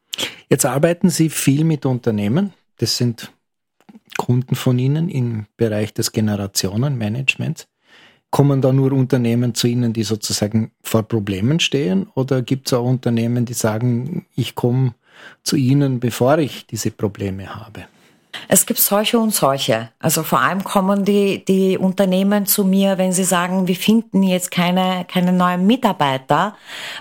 Jetzt 0.49 0.66
arbeiten 0.66 1.11
Sie 1.11 1.31
viel 1.31 1.64
mit 1.64 1.87
Unternehmen. 1.87 2.53
Das 2.79 2.97
sind 2.97 3.33
Kunden 4.18 4.55
von 4.55 4.79
Ihnen 4.79 5.09
im 5.09 5.47
Bereich 5.57 5.95
des 5.95 6.12
Generationenmanagements. 6.12 7.66
Kommen 8.33 8.62
da 8.62 8.73
nur 8.73 8.92
Unternehmen 8.92 9.55
zu 9.55 9.66
Ihnen, 9.66 9.92
die 9.92 10.05
sozusagen 10.05 10.72
vor 10.83 11.03
Problemen 11.03 11.61
stehen? 11.61 12.07
Oder 12.14 12.41
gibt 12.41 12.66
es 12.66 12.72
auch 12.72 12.87
Unternehmen, 12.87 13.45
die 13.45 13.53
sagen, 13.53 14.24
ich 14.35 14.55
komme 14.55 14.95
zu 15.45 15.57
Ihnen, 15.57 16.01
bevor 16.01 16.39
ich 16.39 16.66
diese 16.66 16.91
Probleme 16.91 17.55
habe? 17.55 17.85
Es 18.49 18.66
gibt 18.66 18.80
solche 18.80 19.18
und 19.18 19.35
solche. 19.35 19.91
Also 19.99 20.22
vor 20.22 20.41
allem 20.41 20.64
kommen 20.64 21.05
die, 21.05 21.45
die 21.45 21.76
Unternehmen 21.76 22.47
zu 22.47 22.64
mir, 22.64 22.99
wenn 22.99 23.12
sie 23.12 23.24
sagen, 23.24 23.68
wir 23.68 23.76
finden 23.76 24.22
jetzt 24.22 24.51
keine, 24.51 25.05
keine 25.07 25.33
neuen 25.33 25.66
Mitarbeiter. 25.66 26.55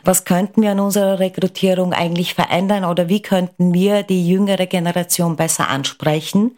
Was 0.03 0.25
könnten 0.25 0.61
wir 0.61 0.71
an 0.71 0.79
unserer 0.79 1.19
Rekrutierung 1.19 1.93
eigentlich 1.93 2.34
verändern 2.34 2.84
oder 2.84 3.07
wie 3.09 3.21
könnten 3.21 3.73
wir 3.73 4.03
die 4.03 4.27
jüngere 4.27 4.65
Generation 4.65 5.36
besser 5.36 5.69
ansprechen? 5.69 6.57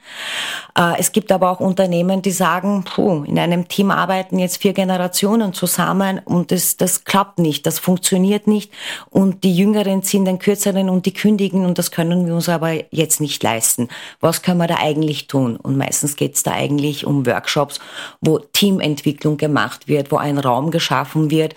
Äh, 0.77 0.99
es 0.99 1.11
gibt 1.11 1.31
aber 1.31 1.51
auch 1.51 1.59
Unternehmen, 1.59 2.21
die 2.21 2.31
sagen, 2.31 2.83
puh, 2.83 3.23
in 3.23 3.37
einem 3.37 3.67
Team 3.67 3.91
arbeiten 3.91 4.39
jetzt 4.39 4.61
vier 4.61 4.73
Generationen 4.73 5.53
zusammen 5.53 6.19
und 6.23 6.51
das, 6.51 6.77
das 6.77 7.03
klappt 7.03 7.39
nicht, 7.39 7.65
das 7.65 7.79
funktioniert 7.79 8.47
nicht 8.47 8.71
und 9.09 9.43
die 9.43 9.55
Jüngeren 9.55 10.03
ziehen 10.03 10.25
den 10.25 10.39
Kürzeren 10.39 10.89
und 10.89 11.05
die 11.05 11.13
kündigen 11.13 11.65
und 11.65 11.77
das 11.77 11.91
können 11.91 12.25
wir 12.25 12.33
uns 12.33 12.49
aber 12.49 12.73
jetzt 12.91 13.21
nicht 13.21 13.43
leisten. 13.43 13.89
Was 14.19 14.41
können 14.41 14.62
wir 14.63 14.67
da 14.67 14.77
eigentlich 14.77 15.27
tun? 15.27 15.55
Und 15.57 15.77
meistens 15.77 16.15
geht 16.15 16.35
es 16.35 16.43
da 16.43 16.51
eigentlich 16.51 17.05
um 17.05 17.25
Workshops, 17.25 17.79
wo 18.21 18.39
Teamentwicklung 18.39 19.37
gemacht 19.37 19.87
wird, 19.87 20.11
wo 20.11 20.17
ein 20.17 20.37
Raum 20.37 20.71
geschaffen 20.71 21.29
wird, 21.29 21.53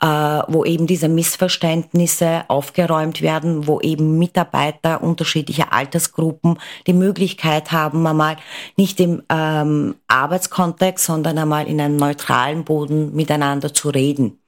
äh, 0.00 0.06
wo 0.06 0.64
eben 0.64 0.86
diese 0.86 1.08
Missverständnisse 1.08 2.44
aufgeräumt 2.48 3.22
werden, 3.22 3.66
wo 3.66 3.80
eben 3.80 4.18
Mitarbeiter 4.18 5.02
unterschiedlicher 5.02 5.72
Altersgruppen 5.72 6.58
die 6.86 6.92
Möglichkeit 6.92 7.72
haben, 7.72 8.06
einmal 8.06 8.36
nicht 8.76 9.00
im 9.00 9.22
ähm, 9.28 9.94
Arbeitskontext, 10.08 11.04
sondern 11.04 11.38
einmal 11.38 11.66
in 11.66 11.80
einem 11.80 11.96
neutralen 11.96 12.64
Boden 12.64 13.14
miteinander 13.14 13.72
zu 13.72 13.90
reden 13.90 14.39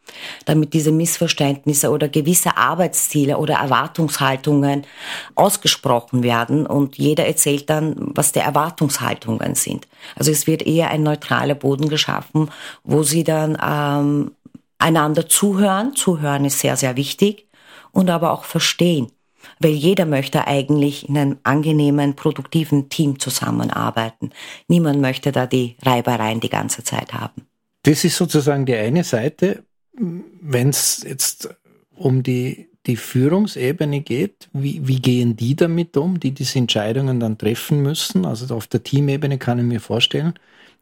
damit 0.45 0.75
diese 0.75 0.93
Missverständnisse 0.93 1.91
oder 1.91 2.09
gewisse 2.09 2.57
Arbeitsziele 2.57 3.39
oder 3.39 3.55
Erwartungshaltungen 3.55 4.87
ausgesprochen 5.35 6.23
werden 6.23 6.67
und 6.67 6.99
jeder 6.99 7.27
erzählt 7.27 7.71
dann, 7.71 7.97
was 7.99 8.33
die 8.33 8.41
Erwartungshaltungen 8.41 9.55
sind. 9.55 9.87
Also 10.17 10.31
es 10.31 10.47
wird 10.47 10.63
eher 10.63 10.91
ein 10.91 11.03
neutraler 11.03 11.55
Boden 11.55 11.89
geschaffen, 11.89 12.51
wo 12.85 13.03
sie 13.03 13.25
dann 13.25 13.59
ähm, 13.63 14.33
einander 14.79 15.29
zuhören. 15.29 15.95
Zuhören 15.95 16.45
ist 16.45 16.59
sehr, 16.61 16.77
sehr 16.77 16.97
wichtig 16.97 17.47
und 17.93 18.11
aber 18.11 18.33
auch 18.33 18.45
verstehen. 18.45 19.11
Weil 19.59 19.73
jeder 19.73 20.07
möchte 20.07 20.47
eigentlich 20.47 21.09
in 21.09 21.19
einem 21.19 21.39
angenehmen, 21.43 22.15
produktiven 22.15 22.89
Team 22.89 23.19
zusammenarbeiten. 23.19 24.31
Niemand 24.69 25.01
möchte 25.01 25.33
da 25.33 25.47
die 25.47 25.77
Reibereien 25.83 26.39
die 26.39 26.49
ganze 26.49 26.85
Zeit 26.85 27.13
haben. 27.13 27.47
Das 27.83 28.05
ist 28.05 28.17
sozusagen 28.17 28.67
die 28.67 28.77
eine 28.77 29.03
Seite 29.03 29.65
wenn 29.95 30.71
es 30.71 31.05
jetzt 31.07 31.55
um 31.97 32.23
die, 32.23 32.69
die 32.87 32.97
Führungsebene 32.97 34.01
geht, 34.01 34.49
wie, 34.53 34.87
wie 34.87 35.01
gehen 35.01 35.37
die 35.37 35.55
damit 35.55 35.97
um, 35.97 36.19
die 36.19 36.33
diese 36.33 36.59
Entscheidungen 36.59 37.21
dann 37.21 37.39
treffen 37.39 37.83
müssen? 37.83 38.25
Also 38.25 38.55
auf 38.55 38.67
der 38.67 38.83
Teamebene 38.83 39.39
kann 39.39 39.59
ich 39.59 39.65
mir 39.65 39.81
vorstellen. 39.81 40.35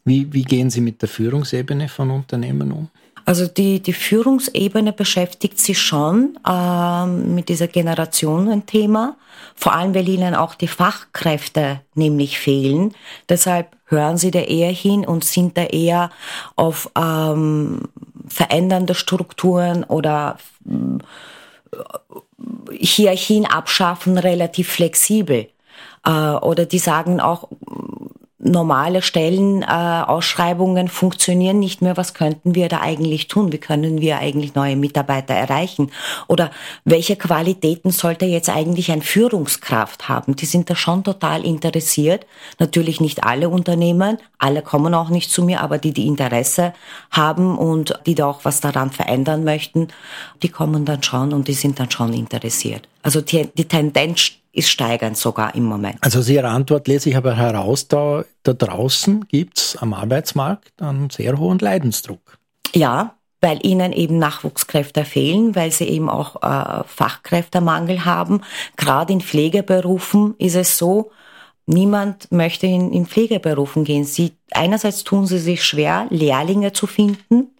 Wie, 0.04 0.32
wie 0.32 0.44
gehen 0.44 0.70
Sie 0.70 0.80
mit 0.80 1.02
der 1.02 1.10
Führungsebene 1.10 1.88
von 1.88 2.10
Unternehmen 2.10 2.72
um? 2.72 2.88
Also 3.26 3.46
die, 3.46 3.80
die 3.80 3.92
Führungsebene 3.92 4.92
beschäftigt 4.92 5.58
sich 5.58 5.78
schon 5.78 6.38
ähm, 6.48 7.34
mit 7.34 7.50
dieser 7.50 7.68
Generationenthema, 7.68 9.16
vor 9.54 9.74
allem 9.74 9.94
weil 9.94 10.08
ihnen 10.08 10.34
auch 10.34 10.54
die 10.54 10.68
Fachkräfte 10.68 11.80
nämlich 11.94 12.38
fehlen. 12.38 12.94
Deshalb 13.28 13.76
hören 13.84 14.16
sie 14.16 14.30
da 14.30 14.40
eher 14.40 14.72
hin 14.72 15.04
und 15.04 15.24
sind 15.24 15.58
da 15.58 15.64
eher 15.64 16.10
auf 16.56 16.90
ähm, 16.98 17.82
verändernde 18.30 18.94
Strukturen 18.94 19.84
oder 19.84 20.38
äh, 20.66 20.98
Hierarchien 22.72 23.44
abschaffen 23.44 24.16
relativ 24.16 24.70
flexibel. 24.70 25.48
Äh, 26.06 26.10
oder 26.10 26.64
die 26.64 26.78
sagen 26.78 27.20
auch, 27.20 27.48
normale 28.42 29.02
Stellenausschreibungen 29.02 30.86
äh, 30.86 30.90
funktionieren 30.90 31.58
nicht 31.58 31.82
mehr. 31.82 31.96
Was 31.96 32.14
könnten 32.14 32.54
wir 32.54 32.68
da 32.68 32.80
eigentlich 32.80 33.28
tun? 33.28 33.52
Wie 33.52 33.58
können 33.58 34.00
wir 34.00 34.18
eigentlich 34.18 34.54
neue 34.54 34.76
Mitarbeiter 34.76 35.34
erreichen? 35.34 35.90
Oder 36.26 36.50
welche 36.84 37.16
Qualitäten 37.16 37.90
sollte 37.90 38.24
jetzt 38.24 38.48
eigentlich 38.48 38.90
ein 38.90 39.02
Führungskraft 39.02 40.08
haben? 40.08 40.36
Die 40.36 40.46
sind 40.46 40.70
da 40.70 40.74
schon 40.74 41.04
total 41.04 41.44
interessiert. 41.44 42.26
Natürlich 42.58 43.00
nicht 43.00 43.24
alle 43.24 43.50
Unternehmen, 43.50 44.16
alle 44.38 44.62
kommen 44.62 44.94
auch 44.94 45.10
nicht 45.10 45.30
zu 45.30 45.44
mir, 45.44 45.60
aber 45.60 45.76
die, 45.76 45.92
die 45.92 46.06
Interesse 46.06 46.72
haben 47.10 47.58
und 47.58 48.00
die 48.06 48.14
da 48.14 48.26
auch 48.26 48.40
was 48.44 48.60
daran 48.60 48.90
verändern 48.90 49.44
möchten, 49.44 49.88
die 50.42 50.48
kommen 50.48 50.86
dann 50.86 51.02
schon 51.02 51.34
und 51.34 51.46
die 51.46 51.54
sind 51.54 51.78
dann 51.78 51.90
schon 51.90 52.14
interessiert. 52.14 52.88
Also 53.02 53.20
die, 53.20 53.48
die 53.54 53.66
Tendenz 53.66 54.32
ist 54.52 54.70
steigend 54.70 55.16
sogar 55.16 55.54
im 55.54 55.64
Moment. 55.64 55.98
Also 56.00 56.20
aus 56.20 56.28
Ihrer 56.28 56.50
Antwort 56.50 56.88
lese 56.88 57.10
ich 57.10 57.16
aber 57.16 57.36
heraus, 57.36 57.88
da, 57.88 58.24
da 58.42 58.52
draußen 58.52 59.26
gibt's 59.28 59.76
am 59.76 59.94
Arbeitsmarkt 59.94 60.80
einen 60.80 61.10
sehr 61.10 61.38
hohen 61.38 61.58
Leidensdruck. 61.58 62.38
Ja, 62.74 63.14
weil 63.40 63.58
ihnen 63.62 63.92
eben 63.92 64.18
Nachwuchskräfte 64.18 65.04
fehlen, 65.04 65.56
weil 65.56 65.70
sie 65.70 65.86
eben 65.86 66.10
auch 66.10 66.42
äh, 66.42 66.84
Fachkräftemangel 66.86 68.04
haben. 68.04 68.42
Gerade 68.76 69.12
in 69.12 69.20
Pflegeberufen 69.20 70.34
ist 70.38 70.56
es 70.56 70.76
so, 70.76 71.10
niemand 71.66 72.30
möchte 72.30 72.66
in, 72.66 72.92
in 72.92 73.06
Pflegeberufen 73.06 73.84
gehen. 73.84 74.04
Sie, 74.04 74.32
einerseits 74.50 75.04
tun 75.04 75.26
sie 75.26 75.38
sich 75.38 75.64
schwer, 75.64 76.06
Lehrlinge 76.10 76.72
zu 76.72 76.86
finden. 76.86 77.54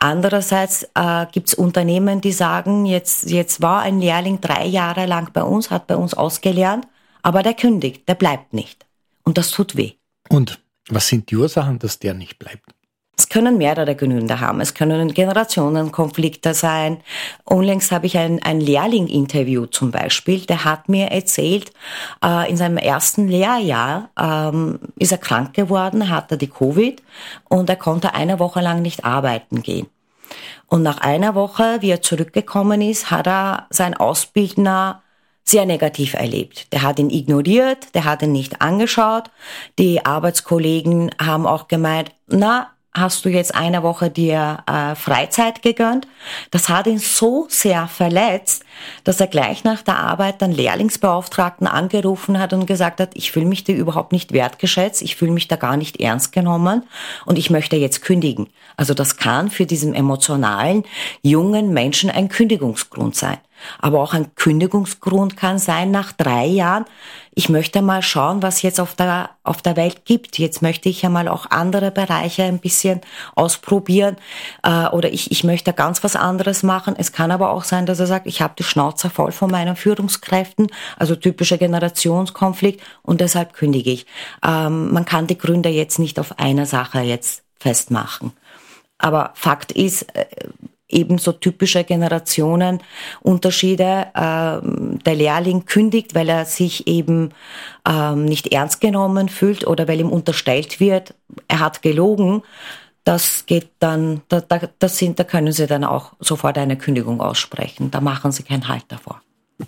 Andererseits 0.00 0.88
äh, 0.94 1.26
gibt 1.32 1.48
es 1.48 1.54
Unternehmen, 1.54 2.20
die 2.20 2.32
sagen, 2.32 2.86
jetzt, 2.86 3.30
jetzt 3.30 3.60
war 3.60 3.82
ein 3.82 4.00
Lehrling 4.00 4.40
drei 4.40 4.64
Jahre 4.66 5.06
lang 5.06 5.32
bei 5.32 5.42
uns, 5.42 5.70
hat 5.70 5.88
bei 5.88 5.96
uns 5.96 6.14
ausgelernt, 6.14 6.86
aber 7.22 7.42
der 7.42 7.54
kündigt, 7.54 8.08
der 8.08 8.14
bleibt 8.14 8.52
nicht. 8.52 8.86
Und 9.24 9.38
das 9.38 9.50
tut 9.50 9.76
weh. 9.76 9.92
Und 10.28 10.60
was 10.88 11.08
sind 11.08 11.30
die 11.30 11.36
Ursachen, 11.36 11.78
dass 11.78 11.98
der 11.98 12.14
nicht 12.14 12.38
bleibt? 12.38 12.74
Es 13.18 13.28
können 13.28 13.58
mehrere 13.58 13.96
Gründe 13.96 14.38
haben. 14.38 14.60
Es 14.60 14.74
können 14.74 15.12
Generationenkonflikte 15.12 16.54
sein. 16.54 16.98
Unlängst 17.44 17.90
habe 17.90 18.06
ich 18.06 18.16
ein, 18.16 18.40
ein 18.44 18.60
Lehrling-Interview 18.60 19.66
zum 19.66 19.90
Beispiel. 19.90 20.46
Der 20.46 20.64
hat 20.64 20.88
mir 20.88 21.08
erzählt, 21.08 21.72
äh, 22.24 22.48
in 22.48 22.56
seinem 22.56 22.76
ersten 22.76 23.26
Lehrjahr 23.26 24.10
ähm, 24.16 24.78
ist 24.96 25.10
er 25.10 25.18
krank 25.18 25.52
geworden, 25.52 26.08
hatte 26.08 26.38
die 26.38 26.46
Covid 26.46 27.02
und 27.48 27.68
er 27.68 27.76
konnte 27.76 28.14
eine 28.14 28.38
Woche 28.38 28.60
lang 28.60 28.82
nicht 28.82 29.04
arbeiten 29.04 29.62
gehen. 29.62 29.88
Und 30.68 30.84
nach 30.84 30.98
einer 30.98 31.34
Woche, 31.34 31.78
wie 31.80 31.90
er 31.90 32.02
zurückgekommen 32.02 32.80
ist, 32.80 33.10
hat 33.10 33.26
er 33.26 33.66
sein 33.70 33.94
Ausbildner 33.94 35.02
sehr 35.42 35.66
negativ 35.66 36.14
erlebt. 36.14 36.72
Der 36.72 36.82
hat 36.82 37.00
ihn 37.00 37.10
ignoriert, 37.10 37.94
der 37.94 38.04
hat 38.04 38.22
ihn 38.22 38.32
nicht 38.32 38.62
angeschaut. 38.62 39.30
Die 39.78 40.06
Arbeitskollegen 40.06 41.10
haben 41.20 41.46
auch 41.46 41.66
gemeint, 41.66 42.12
na, 42.28 42.70
hast 43.00 43.24
du 43.24 43.28
jetzt 43.28 43.54
eine 43.54 43.82
Woche 43.82 44.10
dir 44.10 44.58
äh, 44.66 44.94
Freizeit 44.94 45.62
gegönnt. 45.62 46.06
Das 46.50 46.68
hat 46.68 46.86
ihn 46.86 46.98
so 46.98 47.46
sehr 47.48 47.88
verletzt, 47.88 48.64
dass 49.04 49.20
er 49.20 49.26
gleich 49.26 49.64
nach 49.64 49.82
der 49.82 49.98
Arbeit 49.98 50.42
dann 50.42 50.52
Lehrlingsbeauftragten 50.52 51.66
angerufen 51.66 52.38
hat 52.38 52.52
und 52.52 52.66
gesagt 52.66 53.00
hat, 53.00 53.10
ich 53.14 53.32
fühle 53.32 53.46
mich 53.46 53.64
da 53.64 53.72
überhaupt 53.72 54.12
nicht 54.12 54.32
wertgeschätzt, 54.32 55.02
ich 55.02 55.16
fühle 55.16 55.32
mich 55.32 55.48
da 55.48 55.56
gar 55.56 55.76
nicht 55.76 56.00
ernst 56.00 56.32
genommen 56.32 56.84
und 57.26 57.38
ich 57.38 57.50
möchte 57.50 57.76
jetzt 57.76 58.02
kündigen. 58.02 58.48
Also 58.76 58.94
das 58.94 59.16
kann 59.16 59.50
für 59.50 59.66
diesen 59.66 59.94
emotionalen, 59.94 60.84
jungen 61.22 61.72
Menschen 61.72 62.10
ein 62.10 62.28
Kündigungsgrund 62.28 63.16
sein. 63.16 63.38
Aber 63.78 64.00
auch 64.00 64.14
ein 64.14 64.34
Kündigungsgrund 64.34 65.36
kann 65.36 65.58
sein 65.58 65.90
nach 65.90 66.12
drei 66.12 66.46
Jahren. 66.46 66.84
Ich 67.34 67.48
möchte 67.48 67.82
mal 67.82 68.02
schauen, 68.02 68.42
was 68.42 68.62
jetzt 68.62 68.80
auf 68.80 68.94
der, 68.94 69.30
auf 69.44 69.62
der 69.62 69.76
Welt 69.76 70.04
gibt. 70.04 70.38
Jetzt 70.38 70.60
möchte 70.60 70.88
ich 70.88 71.02
ja 71.02 71.08
mal 71.08 71.28
auch 71.28 71.46
andere 71.50 71.90
Bereiche 71.90 72.42
ein 72.42 72.58
bisschen 72.58 73.00
ausprobieren. 73.36 74.16
Äh, 74.64 74.86
oder 74.88 75.12
ich, 75.12 75.30
ich 75.30 75.44
möchte 75.44 75.72
ganz 75.72 76.02
was 76.02 76.16
anderes 76.16 76.62
machen. 76.62 76.94
Es 76.98 77.12
kann 77.12 77.30
aber 77.30 77.50
auch 77.50 77.64
sein, 77.64 77.86
dass 77.86 78.00
er 78.00 78.06
sagt, 78.06 78.26
ich 78.26 78.42
habe 78.42 78.54
die 78.58 78.64
Schnauze 78.64 79.08
voll 79.08 79.30
von 79.30 79.50
meinen 79.50 79.76
Führungskräften, 79.76 80.66
also 80.96 81.14
typischer 81.14 81.58
Generationskonflikt 81.58 82.82
und 83.02 83.20
deshalb 83.20 83.52
kündige 83.52 83.90
ich. 83.90 84.06
Ähm, 84.44 84.92
man 84.92 85.04
kann 85.04 85.28
die 85.28 85.38
Gründe 85.38 85.68
jetzt 85.68 85.98
nicht 85.98 86.18
auf 86.18 86.38
einer 86.40 86.66
Sache 86.66 87.00
jetzt 87.00 87.44
festmachen. 87.60 88.32
Aber 88.98 89.30
Fakt 89.34 89.72
ist, 89.72 90.14
äh, 90.14 90.26
ebenso 90.88 91.32
typische 91.32 91.84
Generationenunterschiede. 91.84 94.06
Ähm, 94.14 94.98
der 95.04 95.14
Lehrling 95.14 95.66
kündigt, 95.66 96.14
weil 96.14 96.28
er 96.28 96.44
sich 96.44 96.86
eben 96.86 97.30
ähm, 97.88 98.24
nicht 98.24 98.52
ernst 98.52 98.80
genommen 98.80 99.28
fühlt 99.28 99.66
oder 99.66 99.88
weil 99.88 100.00
ihm 100.00 100.10
unterstellt 100.10 100.80
wird, 100.80 101.14
er 101.46 101.60
hat 101.60 101.82
gelogen. 101.82 102.42
Das 103.04 103.46
geht 103.46 103.70
dann, 103.78 104.22
da, 104.28 104.40
da, 104.40 104.60
das 104.78 104.98
sind, 104.98 105.18
da 105.18 105.24
können 105.24 105.52
Sie 105.52 105.66
dann 105.66 105.84
auch 105.84 106.12
sofort 106.20 106.58
eine 106.58 106.76
Kündigung 106.76 107.20
aussprechen. 107.20 107.90
Da 107.90 108.00
machen 108.00 108.32
Sie 108.32 108.42
keinen 108.42 108.68
Halt 108.68 108.84
davor. 108.88 109.22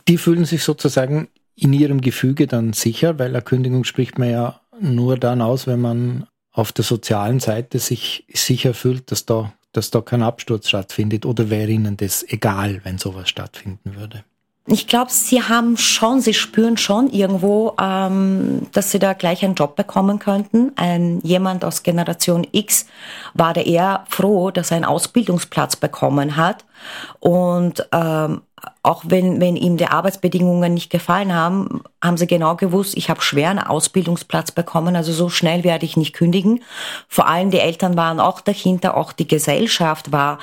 Die 0.08 0.18
fühlen 0.18 0.44
sich 0.44 0.62
sozusagen 0.62 1.28
in 1.56 1.72
ihrem 1.72 2.00
Gefüge 2.00 2.46
dann 2.46 2.72
sicher, 2.72 3.18
weil 3.18 3.28
eine 3.28 3.42
Kündigung 3.42 3.84
spricht 3.84 4.18
man 4.18 4.30
ja 4.30 4.60
nur 4.80 5.18
dann 5.18 5.42
aus, 5.42 5.66
wenn 5.66 5.80
man 5.80 6.26
auf 6.52 6.72
der 6.72 6.84
sozialen 6.84 7.40
Seite 7.40 7.78
sich 7.78 8.24
sicher 8.32 8.74
fühlt, 8.74 9.10
dass 9.10 9.26
da 9.26 9.52
dass 9.72 9.90
da 9.90 10.00
kein 10.00 10.22
Absturz 10.22 10.68
stattfindet 10.68 11.26
oder 11.26 11.50
wäre 11.50 11.70
Ihnen 11.70 11.96
das 11.96 12.24
egal, 12.28 12.80
wenn 12.84 12.98
sowas 12.98 13.28
stattfinden 13.28 13.96
würde? 13.96 14.24
ich 14.72 14.86
glaube, 14.86 15.10
sie 15.10 15.42
haben 15.42 15.76
schon, 15.76 16.20
sie 16.20 16.34
spüren 16.34 16.76
schon 16.76 17.10
irgendwo, 17.10 17.74
ähm, 17.80 18.66
dass 18.72 18.90
sie 18.90 18.98
da 18.98 19.14
gleich 19.14 19.44
einen 19.44 19.54
Job 19.54 19.74
bekommen 19.74 20.18
könnten. 20.18 20.72
Ein 20.76 21.20
jemand 21.22 21.64
aus 21.64 21.82
Generation 21.82 22.46
X 22.52 22.86
war 23.34 23.52
da 23.52 23.62
eher 23.62 24.04
froh, 24.08 24.50
dass 24.50 24.70
er 24.70 24.76
einen 24.76 24.84
Ausbildungsplatz 24.84 25.76
bekommen 25.76 26.36
hat 26.36 26.64
und 27.18 27.86
ähm, 27.92 28.42
auch 28.82 29.04
wenn, 29.06 29.40
wenn 29.40 29.56
ihm 29.56 29.76
die 29.76 29.86
Arbeitsbedingungen 29.86 30.74
nicht 30.74 30.90
gefallen 30.90 31.34
haben, 31.34 31.82
haben 32.02 32.16
sie 32.16 32.26
genau 32.26 32.56
gewusst, 32.56 32.96
ich 32.96 33.10
habe 33.10 33.20
schwer 33.20 33.50
einen 33.50 33.58
Ausbildungsplatz 33.58 34.52
bekommen, 34.52 34.96
also 34.96 35.12
so 35.12 35.28
schnell 35.28 35.64
werde 35.64 35.84
ich 35.84 35.96
nicht 35.96 36.14
kündigen. 36.14 36.62
Vor 37.08 37.26
allem 37.26 37.50
die 37.50 37.58
Eltern 37.58 37.96
waren 37.96 38.20
auch 38.20 38.40
dahinter, 38.40 38.96
auch 38.96 39.12
die 39.12 39.28
Gesellschaft 39.28 40.10
war, 40.10 40.38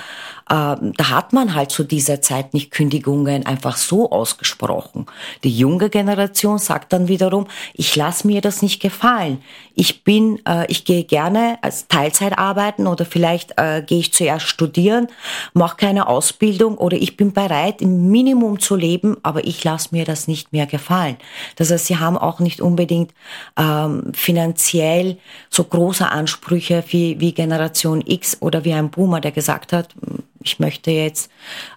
äh, 0.49 0.75
da 0.95 1.09
hat 1.09 1.33
man 1.33 1.55
halt 1.55 1.71
zu 1.71 1.83
dieser 1.83 2.21
Zeit 2.21 2.53
nicht 2.53 2.71
Kündigungen 2.71 3.45
einfach 3.45 3.75
so 3.75 4.11
ausgesprochen. 4.11 5.07
Die 5.43 5.55
junge 5.55 5.89
Generation 5.89 6.57
sagt 6.57 6.93
dann 6.93 7.07
wiederum, 7.07 7.47
ich 7.73 7.95
lasse 7.95 8.27
mir 8.27 8.41
das 8.41 8.61
nicht 8.61 8.81
gefallen. 8.81 9.41
Ich 9.75 10.03
bin, 10.03 10.39
äh, 10.47 10.65
ich 10.67 10.85
gehe 10.85 11.03
gerne 11.03 11.57
als 11.61 11.87
Teilzeit 11.87 12.37
arbeiten 12.37 12.87
oder 12.87 13.05
vielleicht 13.05 13.53
äh, 13.57 13.81
gehe 13.85 13.99
ich 13.99 14.13
zuerst 14.13 14.47
studieren, 14.47 15.07
mache 15.53 15.77
keine 15.77 16.07
Ausbildung 16.07 16.77
oder 16.77 16.97
ich 16.97 17.17
bin 17.17 17.33
bereit, 17.33 17.81
im 17.81 18.09
Minimum 18.09 18.59
zu 18.59 18.75
leben, 18.75 19.17
aber 19.23 19.45
ich 19.45 19.63
lasse 19.63 19.89
mir 19.91 20.05
das 20.05 20.27
nicht 20.27 20.53
mehr 20.53 20.65
gefallen. 20.65 21.17
Das 21.55 21.71
heißt, 21.71 21.85
sie 21.85 21.97
haben 21.97 22.17
auch 22.17 22.39
nicht 22.39 22.61
unbedingt 22.61 23.13
ähm, 23.57 24.11
finanziell 24.13 25.17
so 25.49 25.63
große 25.63 26.09
Ansprüche 26.09 26.83
wie, 26.89 27.19
wie 27.19 27.33
Generation 27.33 28.03
X 28.05 28.37
oder 28.41 28.65
wie 28.65 28.73
ein 28.73 28.89
Boomer, 28.89 29.21
der 29.21 29.31
gesagt 29.31 29.73
hat, 29.73 29.95
ich 30.43 30.59
möchte 30.59 30.91
jetzt 30.91 31.31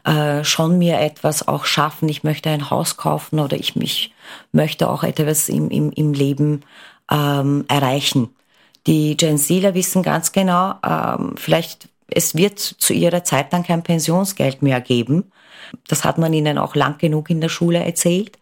äh, 0.04 0.44
schon 0.44 0.78
mir 0.78 1.00
etwas 1.00 1.46
auch 1.48 1.64
schaffen, 1.64 2.08
ich 2.08 2.22
möchte 2.22 2.50
ein 2.50 2.70
Haus 2.70 2.96
kaufen 2.96 3.40
oder 3.40 3.56
ich 3.56 3.74
mich 3.76 4.12
möchte 4.52 4.88
auch 4.88 5.02
etwas 5.02 5.48
im, 5.48 5.70
im, 5.70 5.90
im 5.92 6.12
Leben 6.12 6.62
ähm, 7.10 7.64
erreichen. 7.68 8.28
Die 8.86 9.16
Gen 9.16 9.38
Zler 9.38 9.74
wissen 9.74 10.02
ganz 10.02 10.32
genau, 10.32 10.74
ähm, 10.86 11.34
vielleicht 11.36 11.88
es 12.12 12.34
wird 12.34 12.58
zu 12.58 12.92
ihrer 12.92 13.24
Zeit 13.24 13.52
dann 13.52 13.62
kein 13.62 13.82
Pensionsgeld 13.82 14.62
mehr 14.62 14.80
geben. 14.80 15.30
Das 15.88 16.04
hat 16.04 16.18
man 16.18 16.32
ihnen 16.32 16.58
auch 16.58 16.74
lang 16.74 16.98
genug 16.98 17.30
in 17.30 17.40
der 17.40 17.48
Schule 17.48 17.78
erzählt. 17.78 18.38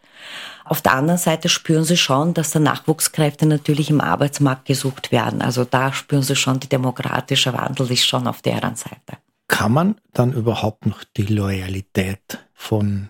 Auf 0.69 0.83
der 0.83 0.93
anderen 0.93 1.17
Seite 1.17 1.49
spüren 1.49 1.83
sie 1.83 1.97
schon, 1.97 2.35
dass 2.35 2.51
da 2.51 2.59
Nachwuchskräfte 2.59 3.47
natürlich 3.47 3.89
im 3.89 4.01
Arbeitsmarkt 4.01 4.65
gesucht 4.65 5.11
werden. 5.11 5.41
Also 5.41 5.65
da 5.65 5.91
spüren 5.91 6.21
sie 6.21 6.35
schon, 6.35 6.59
die 6.59 6.69
demokratische 6.69 7.53
Wandel 7.53 7.91
ist 7.91 8.05
schon 8.05 8.27
auf 8.27 8.43
deren 8.43 8.75
Seite. 8.75 9.17
Kann 9.47 9.71
man 9.71 9.95
dann 10.13 10.31
überhaupt 10.31 10.85
noch 10.85 11.03
die 11.17 11.25
Loyalität 11.25 12.45
von 12.53 13.09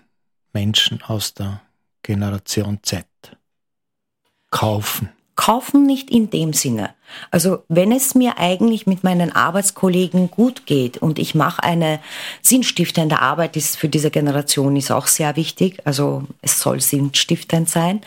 Menschen 0.54 1.02
aus 1.02 1.34
der 1.34 1.60
Generation 2.02 2.78
Z 2.82 3.06
kaufen? 4.50 5.10
Kaufen 5.40 5.86
nicht 5.86 6.10
in 6.10 6.28
dem 6.28 6.52
Sinne. 6.52 6.90
Also 7.30 7.62
wenn 7.68 7.92
es 7.92 8.14
mir 8.14 8.36
eigentlich 8.36 8.86
mit 8.86 9.04
meinen 9.04 9.32
Arbeitskollegen 9.34 10.30
gut 10.30 10.66
geht 10.66 10.98
und 10.98 11.18
ich 11.18 11.34
mache 11.34 11.62
eine 11.62 11.98
sinnstiftende 12.42 13.20
Arbeit, 13.22 13.56
ist 13.56 13.78
für 13.78 13.88
diese 13.88 14.10
Generation 14.10 14.76
ist 14.76 14.90
auch 14.90 15.06
sehr 15.06 15.36
wichtig. 15.36 15.80
Also 15.86 16.24
es 16.42 16.60
soll 16.60 16.82
sinnstiftend 16.82 17.70
sein. 17.70 18.02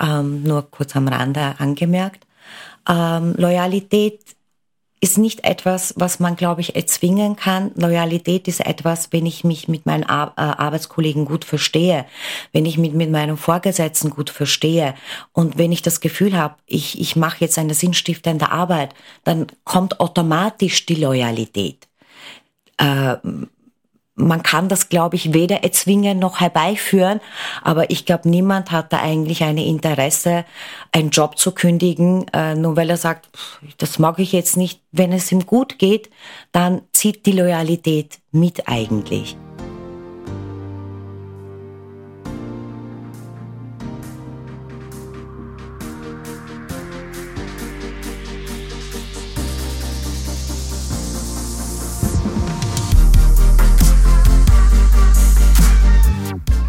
Ähm, 0.00 0.42
nur 0.44 0.70
kurz 0.70 0.96
am 0.96 1.08
Rande 1.08 1.56
angemerkt. 1.58 2.26
Ähm, 2.88 3.34
Loyalität 3.36 4.20
ist 5.00 5.18
nicht 5.18 5.44
etwas, 5.44 5.94
was 5.96 6.18
man, 6.20 6.36
glaube 6.36 6.60
ich, 6.60 6.74
erzwingen 6.76 7.36
kann. 7.36 7.70
Loyalität 7.74 8.48
ist 8.48 8.60
etwas, 8.60 9.12
wenn 9.12 9.26
ich 9.26 9.44
mich 9.44 9.68
mit 9.68 9.86
meinen 9.86 10.04
Ar 10.04 10.32
äh, 10.36 10.40
Arbeitskollegen 10.40 11.24
gut 11.24 11.44
verstehe, 11.44 12.04
wenn 12.52 12.66
ich 12.66 12.78
mich 12.78 12.92
mit 12.92 13.10
meinem 13.10 13.36
Vorgesetzten 13.36 14.10
gut 14.10 14.30
verstehe 14.30 14.94
und 15.32 15.58
wenn 15.58 15.72
ich 15.72 15.82
das 15.82 16.00
Gefühl 16.00 16.36
habe, 16.36 16.56
ich, 16.66 17.00
ich 17.00 17.16
mache 17.16 17.38
jetzt 17.40 17.58
eine 17.58 17.74
sinnstiftende 17.74 18.50
Arbeit, 18.50 18.94
dann 19.24 19.46
kommt 19.64 20.00
automatisch 20.00 20.86
die 20.86 20.96
Loyalität. 20.96 21.86
Äh, 22.78 23.16
man 24.28 24.42
kann 24.42 24.68
das, 24.68 24.88
glaube 24.88 25.16
ich, 25.16 25.32
weder 25.32 25.64
erzwingen 25.64 26.18
noch 26.18 26.40
herbeiführen, 26.40 27.20
aber 27.62 27.90
ich 27.90 28.06
glaube, 28.06 28.28
niemand 28.28 28.70
hat 28.70 28.92
da 28.92 29.00
eigentlich 29.00 29.42
ein 29.42 29.58
Interesse, 29.58 30.44
einen 30.92 31.10
Job 31.10 31.38
zu 31.38 31.52
kündigen, 31.52 32.26
äh, 32.32 32.54
nur 32.54 32.76
weil 32.76 32.90
er 32.90 32.96
sagt, 32.96 33.28
das 33.78 33.98
mag 33.98 34.18
ich 34.18 34.32
jetzt 34.32 34.56
nicht. 34.56 34.80
Wenn 34.92 35.12
es 35.12 35.32
ihm 35.32 35.46
gut 35.46 35.78
geht, 35.78 36.10
dann 36.52 36.82
zieht 36.92 37.26
die 37.26 37.32
Loyalität 37.32 38.18
mit 38.30 38.68
eigentlich. 38.68 39.36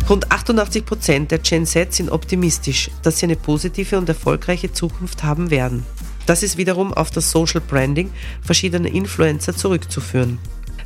88 0.09 0.85
Prozent 0.85 1.29
der 1.29 1.37
Gen 1.37 1.67
Z 1.67 1.93
sind 1.93 2.09
optimistisch, 2.09 2.89
dass 3.03 3.19
sie 3.19 3.27
eine 3.27 3.35
positive 3.35 3.95
und 3.95 4.09
erfolgreiche 4.09 4.71
Zukunft 4.71 5.23
haben 5.23 5.51
werden. 5.51 5.85
Das 6.25 6.41
ist 6.41 6.57
wiederum 6.57 6.95
auf 6.95 7.11
das 7.11 7.29
Social 7.29 7.61
Branding 7.61 8.09
verschiedener 8.41 8.89
Influencer 8.89 9.55
zurückzuführen. 9.55 10.39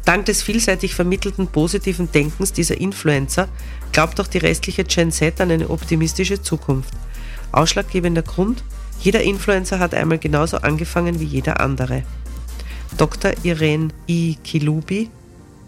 Dank 0.03 0.25
des 0.25 0.43
vielseitig 0.43 0.93
vermittelten 0.93 1.47
positiven 1.47 2.11
Denkens 2.11 2.51
dieser 2.51 2.79
Influencer 2.81 3.47
glaubt 3.93 4.19
auch 4.19 4.27
die 4.27 4.39
restliche 4.39 4.83
Gen 4.83 5.13
Z 5.13 5.39
an 5.39 5.51
eine 5.51 5.69
optimistische 5.69 6.41
Zukunft. 6.41 6.93
Ausschlaggebender 7.53 8.23
Grund, 8.23 8.65
jeder 8.99 9.21
Influencer 9.21 9.79
hat 9.79 9.93
einmal 9.93 10.19
genauso 10.19 10.57
angefangen 10.57 11.21
wie 11.21 11.25
jeder 11.25 11.61
andere. 11.61 12.03
Dr. 12.97 13.31
Irene 13.43 13.89
I. 14.09 14.37
Kilubi, 14.43 15.09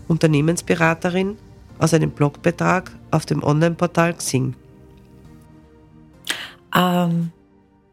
Unternehmensberaterin, 0.10 1.38
aus 1.80 1.94
einem 1.94 2.12
Blogbeitrag 2.12 2.92
auf 3.16 3.26
dem 3.26 3.44
Online-Portal 3.44 4.14
Xing? 4.14 4.56
Ähm, 6.76 7.32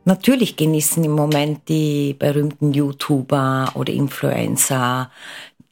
natürlich 0.05 0.57
genießen 0.57 1.03
im 1.05 1.13
Moment 1.13 1.69
die 1.69 2.15
berühmten 2.19 2.73
YouTuber 2.73 3.71
oder 3.75 3.93
Influencer, 3.93 5.11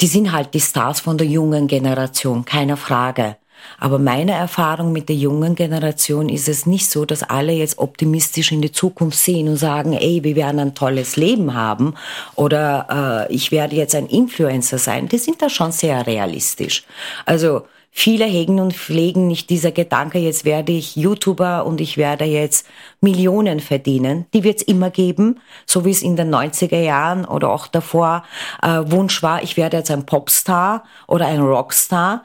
die 0.00 0.06
sind 0.06 0.32
halt 0.32 0.54
die 0.54 0.60
Stars 0.60 1.00
von 1.00 1.18
der 1.18 1.26
jungen 1.26 1.66
Generation, 1.66 2.44
keine 2.44 2.76
Frage. 2.76 3.36
Aber 3.78 3.98
meine 3.98 4.32
Erfahrung 4.32 4.92
mit 4.92 5.10
der 5.10 5.16
jungen 5.16 5.54
Generation 5.54 6.30
ist 6.30 6.48
es 6.48 6.64
nicht 6.64 6.88
so, 6.88 7.04
dass 7.04 7.22
alle 7.22 7.52
jetzt 7.52 7.78
optimistisch 7.78 8.52
in 8.52 8.62
die 8.62 8.72
Zukunft 8.72 9.18
sehen 9.18 9.48
und 9.48 9.56
sagen, 9.56 9.92
ey, 9.92 10.24
wir 10.24 10.36
werden 10.36 10.60
ein 10.60 10.74
tolles 10.74 11.16
Leben 11.16 11.54
haben 11.54 11.94
oder 12.36 13.26
äh, 13.28 13.34
ich 13.34 13.52
werde 13.52 13.76
jetzt 13.76 13.94
ein 13.94 14.06
Influencer 14.06 14.78
sein. 14.78 15.08
Die 15.08 15.18
sind 15.18 15.42
da 15.42 15.50
schon 15.50 15.72
sehr 15.72 16.06
realistisch. 16.06 16.84
Also 17.26 17.62
Viele 17.92 18.24
hegen 18.24 18.60
und 18.60 18.72
pflegen 18.72 19.26
nicht 19.26 19.50
dieser 19.50 19.72
Gedanke, 19.72 20.18
jetzt 20.18 20.44
werde 20.44 20.72
ich 20.72 20.94
YouTuber 20.94 21.66
und 21.66 21.80
ich 21.80 21.96
werde 21.96 22.24
jetzt 22.24 22.66
Millionen 23.00 23.58
verdienen. 23.58 24.26
Die 24.32 24.44
wird 24.44 24.58
es 24.58 24.62
immer 24.62 24.90
geben, 24.90 25.40
so 25.66 25.84
wie 25.84 25.90
es 25.90 26.02
in 26.02 26.16
den 26.16 26.32
90er 26.32 26.80
Jahren 26.80 27.24
oder 27.24 27.50
auch 27.50 27.66
davor 27.66 28.22
äh, 28.62 28.80
Wunsch 28.86 29.22
war, 29.22 29.42
ich 29.42 29.56
werde 29.56 29.78
jetzt 29.78 29.90
ein 29.90 30.06
Popstar 30.06 30.84
oder 31.08 31.26
ein 31.26 31.40
Rockstar. 31.40 32.22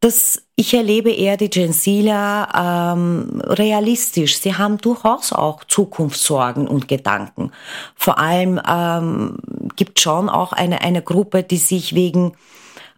Das, 0.00 0.42
ich 0.56 0.74
erlebe 0.74 1.10
eher 1.10 1.36
die 1.36 1.48
Gen 1.48 1.72
ähm, 1.86 3.40
realistisch. 3.46 4.40
Sie 4.40 4.54
haben 4.56 4.78
durchaus 4.78 5.32
auch 5.32 5.64
Zukunftssorgen 5.64 6.66
und 6.68 6.88
Gedanken. 6.88 7.52
Vor 7.94 8.18
allem 8.18 8.60
ähm, 8.68 9.36
gibt 9.76 10.00
schon 10.00 10.28
auch 10.28 10.52
eine, 10.52 10.82
eine 10.82 11.02
Gruppe, 11.02 11.44
die 11.44 11.56
sich 11.56 11.94
wegen 11.94 12.32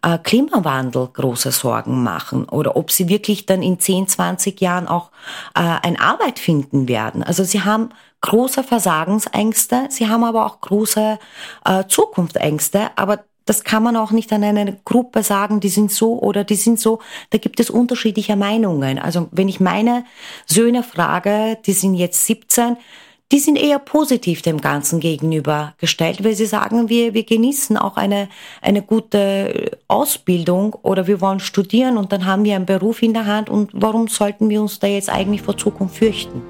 äh, 0.05 0.19
Klimawandel 0.19 1.09
große 1.11 1.51
Sorgen 1.51 2.03
machen 2.03 2.45
oder 2.45 2.77
ob 2.77 2.91
sie 2.91 3.09
wirklich 3.09 3.45
dann 3.47 3.63
in 3.63 3.79
10, 3.79 4.07
20 4.07 4.61
Jahren 4.61 4.87
auch 4.87 5.09
äh, 5.55 5.61
eine 5.81 5.99
Arbeit 5.99 6.37
finden 6.37 6.87
werden. 6.87 7.23
Also 7.23 7.43
sie 7.43 7.63
haben 7.63 7.89
große 8.21 8.63
Versagensängste, 8.63 9.87
sie 9.89 10.07
haben 10.07 10.23
aber 10.23 10.45
auch 10.45 10.61
große 10.61 11.17
äh, 11.65 11.83
Zukunftsängste, 11.87 12.91
aber 12.95 13.23
das 13.45 13.63
kann 13.63 13.83
man 13.83 13.95
auch 13.95 14.11
nicht 14.11 14.33
an 14.33 14.43
eine 14.43 14.77
Gruppe 14.85 15.21
sagen, 15.21 15.59
die 15.59 15.69
sind 15.69 15.91
so 15.91 16.19
oder 16.19 16.43
die 16.43 16.55
sind 16.55 16.79
so. 16.79 16.99
Da 17.29 17.37
gibt 17.37 17.59
es 17.59 17.69
unterschiedliche 17.69 18.35
Meinungen. 18.35 18.97
Also 18.97 19.27
wenn 19.31 19.47
ich 19.47 19.59
meine 19.59 20.03
Söhne 20.47 20.81
frage, 20.81 21.57
die 21.63 21.73
sind 21.73 21.93
jetzt 21.93 22.25
17, 22.25 22.77
die 23.31 23.39
sind 23.39 23.55
eher 23.55 23.79
positiv 23.79 24.43
dem 24.43 24.61
Ganzen 24.61 24.99
gegenüber 24.99 25.73
gestellt, 25.79 26.23
weil 26.23 26.35
sie 26.35 26.45
sagen, 26.45 26.89
wir, 26.89 27.13
wir 27.13 27.23
genießen 27.23 27.75
auch 27.75 27.97
eine, 27.97 28.29
eine 28.61 28.83
gute 28.83 29.71
Ausbildung 29.87 30.75
oder 30.83 31.07
wir 31.07 31.21
wollen 31.21 31.39
studieren 31.39 31.97
und 31.97 32.11
dann 32.11 32.25
haben 32.25 32.43
wir 32.43 32.55
einen 32.55 32.67
Beruf 32.67 33.01
in 33.01 33.13
der 33.13 33.25
Hand 33.25 33.49
und 33.49 33.71
warum 33.73 34.07
sollten 34.07 34.49
wir 34.49 34.61
uns 34.61 34.79
da 34.79 34.87
jetzt 34.87 35.09
eigentlich 35.09 35.41
vor 35.41 35.57
Zukunft 35.57 35.97
fürchten? 35.97 36.43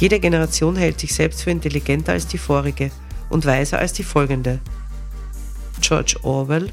Jede 0.00 0.18
Generation 0.18 0.76
hält 0.76 0.98
sich 0.98 1.14
selbst 1.14 1.42
für 1.42 1.50
intelligenter 1.50 2.12
als 2.12 2.26
die 2.26 2.38
vorige 2.38 2.90
und 3.28 3.44
weiser 3.44 3.78
als 3.78 3.92
die 3.92 4.02
folgende. 4.02 4.58
George 5.82 6.16
Orwell, 6.22 6.70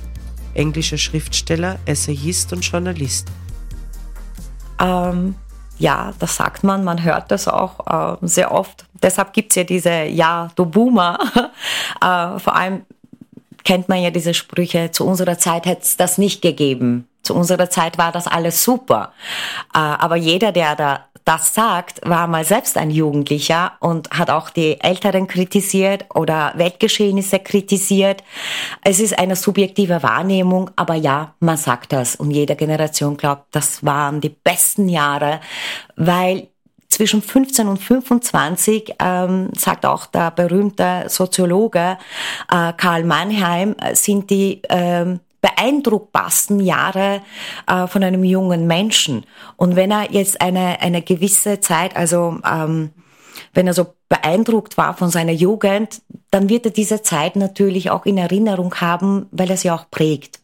englischer 0.53 0.97
Schriftsteller, 0.97 1.77
Essayist 1.85 2.53
und 2.53 2.61
Journalist. 2.61 3.27
Ähm, 4.79 5.35
ja, 5.77 6.13
das 6.19 6.37
sagt 6.37 6.63
man, 6.63 6.85
man 6.85 7.03
hört 7.03 7.29
das 7.29 7.49
auch 7.49 8.15
äh, 8.15 8.17
sehr 8.21 8.53
oft. 8.53 8.85
Deshalb 9.03 9.33
gibt 9.33 9.51
es 9.51 9.57
ja 9.57 9.63
diese 9.65 10.03
Ja, 10.05 10.49
du 10.55 10.65
Boomer. 10.65 11.19
äh, 12.01 12.39
vor 12.39 12.55
allem 12.55 12.83
kennt 13.65 13.89
man 13.89 14.01
ja 14.01 14.09
diese 14.09 14.33
Sprüche, 14.33 14.91
zu 14.91 15.05
unserer 15.05 15.37
Zeit 15.37 15.65
hätte 15.65 15.81
es 15.81 15.97
das 15.97 16.17
nicht 16.17 16.41
gegeben. 16.41 17.09
Zu 17.23 17.35
unserer 17.35 17.69
Zeit 17.69 17.97
war 17.97 18.13
das 18.13 18.25
alles 18.25 18.63
super. 18.63 19.11
Äh, 19.73 19.79
aber 19.79 20.15
jeder, 20.15 20.53
der 20.53 20.77
da 20.77 21.06
das 21.27 21.53
sagt, 21.53 21.99
war 22.07 22.25
mal 22.27 22.45
selbst 22.45 22.77
ein 22.77 22.89
Jugendlicher 22.89 23.73
und 23.81 24.09
hat 24.11 24.29
auch 24.29 24.49
die 24.49 24.79
Älteren 24.79 25.27
kritisiert 25.27 26.05
oder 26.15 26.53
Weltgeschehnisse 26.55 27.39
kritisiert. 27.39 28.23
Es 28.81 29.01
ist 29.01 29.19
eine 29.19 29.35
subjektive 29.35 30.03
Wahrnehmung, 30.03 30.71
aber 30.77 30.95
ja, 30.95 31.33
man 31.41 31.57
sagt 31.57 31.91
das 31.91 32.15
und 32.15 32.31
jede 32.31 32.55
Generation 32.55 33.17
glaubt, 33.17 33.47
das 33.51 33.83
waren 33.83 34.21
die 34.21 34.29
besten 34.29 34.87
Jahre, 34.87 35.41
weil 35.97 36.47
zwischen 36.87 37.21
15 37.21 37.67
und 37.67 37.77
25, 37.77 38.93
ähm, 38.99 39.49
sagt 39.53 39.85
auch 39.85 40.05
der 40.05 40.31
berühmte 40.31 41.03
Soziologe 41.07 41.97
äh, 42.49 42.71
Karl 42.71 43.03
Mannheim, 43.03 43.75
sind 43.91 44.29
die 44.29 44.61
ähm, 44.69 45.19
beeindruckbarsten 45.41 46.59
Jahre 46.59 47.21
äh, 47.67 47.87
von 47.87 48.03
einem 48.03 48.23
jungen 48.23 48.67
Menschen. 48.67 49.25
Und 49.55 49.75
wenn 49.75 49.91
er 49.91 50.11
jetzt 50.11 50.41
eine, 50.41 50.81
eine 50.81 51.01
gewisse 51.01 51.59
Zeit, 51.59 51.95
also 51.95 52.39
ähm, 52.45 52.91
wenn 53.53 53.67
er 53.67 53.73
so 53.73 53.87
beeindruckt 54.09 54.77
war 54.77 54.95
von 54.95 55.09
seiner 55.09 55.31
Jugend, 55.31 56.01
dann 56.31 56.49
wird 56.49 56.65
er 56.65 56.71
diese 56.71 57.01
Zeit 57.01 57.35
natürlich 57.35 57.89
auch 57.89 58.05
in 58.05 58.17
Erinnerung 58.17 58.75
haben, 58.75 59.27
weil 59.31 59.49
er 59.49 59.57
sie 59.57 59.71
auch 59.71 59.89
prägt. 59.89 60.39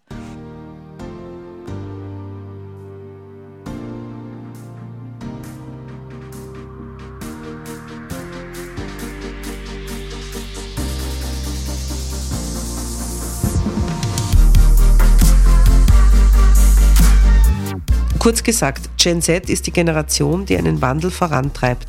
Kurz 18.23 18.41
gesagt, 18.41 18.89
Gen 18.95 19.21
Z 19.21 19.49
ist 19.49 19.67
die 19.67 19.73
Generation, 19.73 20.45
die 20.45 20.55
einen 20.55 20.81
Wandel 20.81 21.11
vorantreibt 21.11 21.87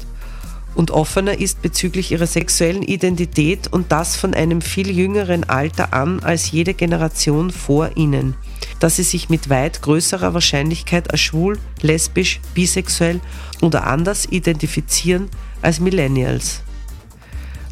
und 0.74 0.90
offener 0.90 1.38
ist 1.38 1.62
bezüglich 1.62 2.10
ihrer 2.10 2.26
sexuellen 2.26 2.82
Identität 2.82 3.72
und 3.72 3.92
das 3.92 4.16
von 4.16 4.34
einem 4.34 4.60
viel 4.60 4.90
jüngeren 4.90 5.44
Alter 5.44 5.94
an 5.94 6.18
als 6.24 6.50
jede 6.50 6.74
Generation 6.74 7.52
vor 7.52 7.96
ihnen, 7.96 8.34
dass 8.80 8.96
sie 8.96 9.04
sich 9.04 9.30
mit 9.30 9.48
weit 9.48 9.80
größerer 9.82 10.34
Wahrscheinlichkeit 10.34 11.12
als 11.12 11.20
schwul, 11.20 11.56
lesbisch, 11.82 12.40
bisexuell 12.52 13.20
oder 13.62 13.86
anders 13.86 14.26
identifizieren 14.26 15.28
als 15.62 15.78
Millennials. 15.78 16.62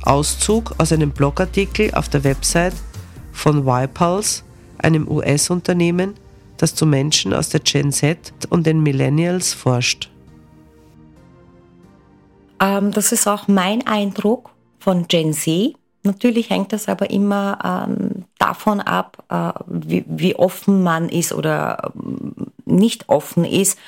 Auszug 0.02 0.76
aus 0.78 0.92
einem 0.92 1.10
Blogartikel 1.10 1.92
auf 1.94 2.08
der 2.08 2.22
Website 2.22 2.74
von 3.32 3.66
YPulse, 3.66 4.44
einem 4.78 5.08
US-Unternehmen, 5.08 6.14
das 6.62 6.76
zu 6.76 6.86
Menschen 6.86 7.34
aus 7.34 7.48
der 7.48 7.58
Gen 7.58 7.90
Z 7.90 8.32
und 8.48 8.66
den 8.66 8.84
Millennials 8.84 9.52
forscht. 9.52 10.10
Ähm, 12.60 12.92
das 12.92 13.10
ist 13.10 13.26
auch 13.26 13.48
mein 13.48 13.84
Eindruck 13.84 14.50
von 14.78 15.08
Gen 15.08 15.32
Z. 15.32 15.74
Natürlich 16.04 16.50
hängt 16.50 16.72
das 16.72 16.88
aber 16.88 17.10
immer 17.10 17.86
ähm, 17.88 18.26
davon 18.38 18.80
ab, 18.80 19.24
äh, 19.28 19.52
wie, 19.66 20.04
wie, 20.06 20.36
offen 20.36 20.84
man 20.84 21.08
ist 21.08 21.32
oder 21.32 21.92
ähm, 21.96 22.51
nicht 22.72 23.08
offen 23.08 23.44
ist, 23.44 23.78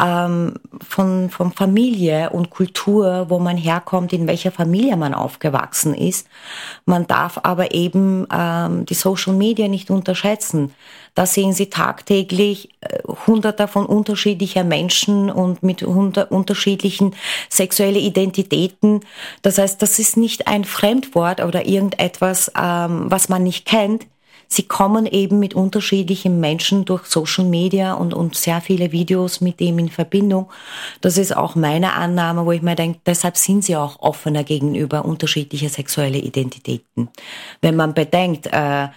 ähm, 0.00 0.54
von, 0.86 1.30
von 1.30 1.52
Familie 1.52 2.30
und 2.30 2.50
Kultur, 2.50 3.26
wo 3.28 3.38
man 3.38 3.56
herkommt, 3.56 4.12
in 4.12 4.26
welcher 4.26 4.50
Familie 4.50 4.96
man 4.96 5.14
aufgewachsen 5.14 5.94
ist. 5.94 6.26
Man 6.84 7.06
darf 7.06 7.40
aber 7.42 7.74
eben 7.74 8.26
ähm, 8.32 8.86
die 8.86 8.94
Social 8.94 9.34
Media 9.34 9.68
nicht 9.68 9.90
unterschätzen. 9.90 10.72
Da 11.14 11.26
sehen 11.26 11.52
Sie 11.52 11.70
tagtäglich 11.70 12.70
äh, 12.80 13.00
hunderte 13.26 13.68
von 13.68 13.86
unterschiedlicher 13.86 14.64
Menschen 14.64 15.30
und 15.30 15.62
mit 15.62 15.82
unterschiedlichen 15.82 17.14
sexuellen 17.48 17.96
Identitäten. 17.96 19.00
Das 19.42 19.58
heißt, 19.58 19.82
das 19.82 19.98
ist 19.98 20.16
nicht 20.16 20.46
ein 20.46 20.64
Fremdwort 20.64 21.42
oder 21.42 21.66
irgendetwas, 21.66 22.50
ähm, 22.56 23.06
was 23.10 23.28
man 23.28 23.42
nicht 23.42 23.66
kennt. 23.66 24.06
Sie 24.52 24.64
kommen 24.64 25.06
eben 25.06 25.38
mit 25.38 25.54
unterschiedlichen 25.54 26.40
Menschen 26.40 26.84
durch 26.84 27.04
Social 27.06 27.44
Media 27.44 27.92
und, 27.94 28.12
und 28.12 28.34
sehr 28.34 28.60
viele 28.60 28.90
Videos 28.90 29.40
mit 29.40 29.60
dem 29.60 29.78
in 29.78 29.88
Verbindung. 29.88 30.50
Das 31.00 31.18
ist 31.18 31.36
auch 31.36 31.54
meine 31.54 31.92
Annahme, 31.92 32.44
wo 32.44 32.50
ich 32.50 32.60
mir 32.60 32.74
denke, 32.74 32.98
deshalb 33.06 33.36
sind 33.36 33.64
sie 33.64 33.76
auch 33.76 34.00
offener 34.00 34.42
gegenüber 34.42 35.04
unterschiedliche 35.04 35.68
sexuelle 35.68 36.18
Identitäten. 36.18 37.10
Wenn 37.60 37.76
man 37.76 37.94
bedenkt, 37.94 38.48
äh, 38.48 38.88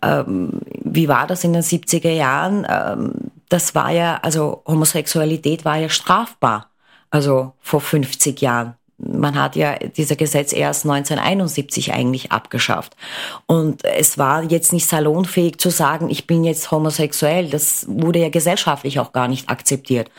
ähm, 0.00 0.60
wie 0.84 1.08
war 1.08 1.26
das 1.26 1.42
in 1.42 1.54
den 1.54 1.62
70er 1.62 2.12
Jahren? 2.12 2.64
Ähm, 2.70 3.32
das 3.48 3.74
war 3.74 3.90
ja, 3.90 4.20
also 4.22 4.62
Homosexualität 4.64 5.64
war 5.64 5.76
ja 5.76 5.88
strafbar, 5.88 6.70
also 7.10 7.54
vor 7.60 7.80
50 7.80 8.40
Jahren. 8.40 8.76
Man 9.02 9.40
hat 9.40 9.56
ja 9.56 9.76
dieser 9.78 10.16
Gesetz 10.16 10.52
erst 10.52 10.84
1971 10.84 11.92
eigentlich 11.92 12.32
abgeschafft. 12.32 12.96
Und 13.46 13.84
es 13.84 14.18
war 14.18 14.42
jetzt 14.44 14.72
nicht 14.72 14.86
salonfähig 14.86 15.58
zu 15.58 15.70
sagen, 15.70 16.10
ich 16.10 16.26
bin 16.26 16.44
jetzt 16.44 16.70
homosexuell. 16.70 17.48
Das 17.48 17.86
wurde 17.88 18.20
ja 18.20 18.28
gesellschaftlich 18.28 19.00
auch 19.00 19.12
gar 19.12 19.28
nicht 19.28 19.48
akzeptiert 19.48 20.10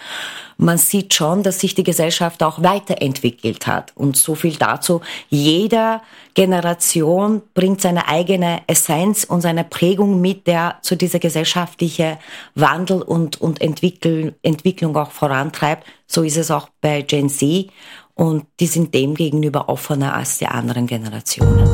man 0.61 0.77
sieht 0.77 1.15
schon, 1.15 1.41
dass 1.41 1.59
sich 1.59 1.73
die 1.73 1.83
Gesellschaft 1.83 2.43
auch 2.43 2.61
weiterentwickelt 2.61 3.65
hat. 3.65 3.91
Und 3.95 4.15
so 4.15 4.35
viel 4.35 4.55
dazu. 4.57 5.01
Jeder 5.29 6.03
Generation 6.35 7.41
bringt 7.55 7.81
seine 7.81 8.07
eigene 8.07 8.61
Essenz 8.67 9.23
und 9.23 9.41
seine 9.41 9.63
Prägung 9.63 10.21
mit, 10.21 10.45
der 10.45 10.77
zu 10.83 10.95
dieser 10.95 11.17
gesellschaftlichen 11.17 12.17
Wandel 12.53 13.01
und, 13.01 13.41
und 13.41 13.59
Entwicklung 13.59 14.95
auch 14.95 15.11
vorantreibt. 15.11 15.83
So 16.05 16.21
ist 16.21 16.37
es 16.37 16.51
auch 16.51 16.69
bei 16.79 17.01
Gen 17.01 17.29
Z. 17.29 17.69
Und 18.15 18.45
die 18.59 18.67
sind 18.67 18.93
dem 18.93 19.15
gegenüber 19.15 19.69
offener 19.69 20.13
als 20.13 20.37
die 20.37 20.47
anderen 20.47 20.87
Generationen. 20.87 21.67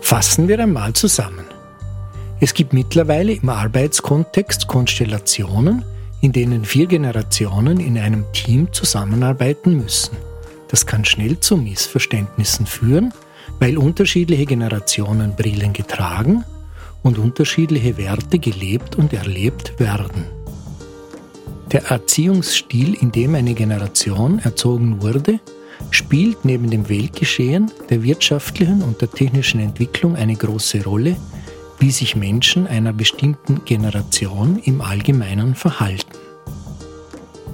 Fassen 0.00 0.48
wir 0.48 0.58
einmal 0.58 0.92
zusammen. 0.92 1.49
Es 2.42 2.54
gibt 2.54 2.72
mittlerweile 2.72 3.32
im 3.32 3.50
Arbeitskontext 3.50 4.66
Konstellationen, 4.66 5.84
in 6.22 6.32
denen 6.32 6.64
vier 6.64 6.86
Generationen 6.86 7.80
in 7.80 7.98
einem 7.98 8.24
Team 8.32 8.72
zusammenarbeiten 8.72 9.76
müssen. 9.76 10.16
Das 10.68 10.86
kann 10.86 11.04
schnell 11.04 11.38
zu 11.40 11.58
Missverständnissen 11.58 12.64
führen, 12.64 13.12
weil 13.58 13.76
unterschiedliche 13.76 14.46
Generationen 14.46 15.36
Brillen 15.36 15.74
getragen 15.74 16.44
und 17.02 17.18
unterschiedliche 17.18 17.98
Werte 17.98 18.38
gelebt 18.38 18.96
und 18.96 19.12
erlebt 19.12 19.78
werden. 19.78 20.24
Der 21.72 21.90
Erziehungsstil, 21.90 22.94
in 22.94 23.12
dem 23.12 23.34
eine 23.34 23.52
Generation 23.52 24.38
erzogen 24.38 25.02
wurde, 25.02 25.40
spielt 25.90 26.46
neben 26.46 26.70
dem 26.70 26.88
Weltgeschehen, 26.88 27.70
der 27.90 28.02
wirtschaftlichen 28.02 28.80
und 28.82 29.02
der 29.02 29.10
technischen 29.10 29.60
Entwicklung 29.60 30.16
eine 30.16 30.36
große 30.36 30.82
Rolle, 30.84 31.16
wie 31.80 31.90
sich 31.90 32.14
Menschen 32.14 32.66
einer 32.66 32.92
bestimmten 32.92 33.64
Generation 33.64 34.60
im 34.62 34.80
Allgemeinen 34.82 35.54
verhalten. 35.54 36.16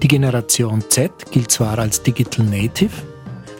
Die 0.02 0.08
Generation 0.08 0.84
Z 0.88 1.30
gilt 1.30 1.50
zwar 1.50 1.78
als 1.78 2.02
Digital 2.02 2.44
Native, 2.44 2.92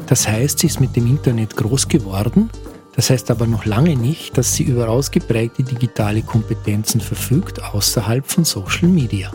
das 0.06 0.28
heißt, 0.28 0.58
sie 0.58 0.66
ist 0.66 0.80
mit 0.80 0.94
dem 0.94 1.06
Internet 1.06 1.56
groß 1.56 1.88
geworden, 1.88 2.50
das 2.94 3.10
heißt 3.10 3.30
aber 3.30 3.46
noch 3.46 3.64
lange 3.64 3.96
nicht, 3.96 4.36
dass 4.36 4.54
sie 4.54 4.64
über 4.64 4.88
ausgeprägte 4.88 5.62
digitale 5.62 6.22
Kompetenzen 6.22 7.00
verfügt 7.00 7.62
außerhalb 7.62 8.26
von 8.26 8.44
Social 8.44 8.88
Media. 8.88 9.32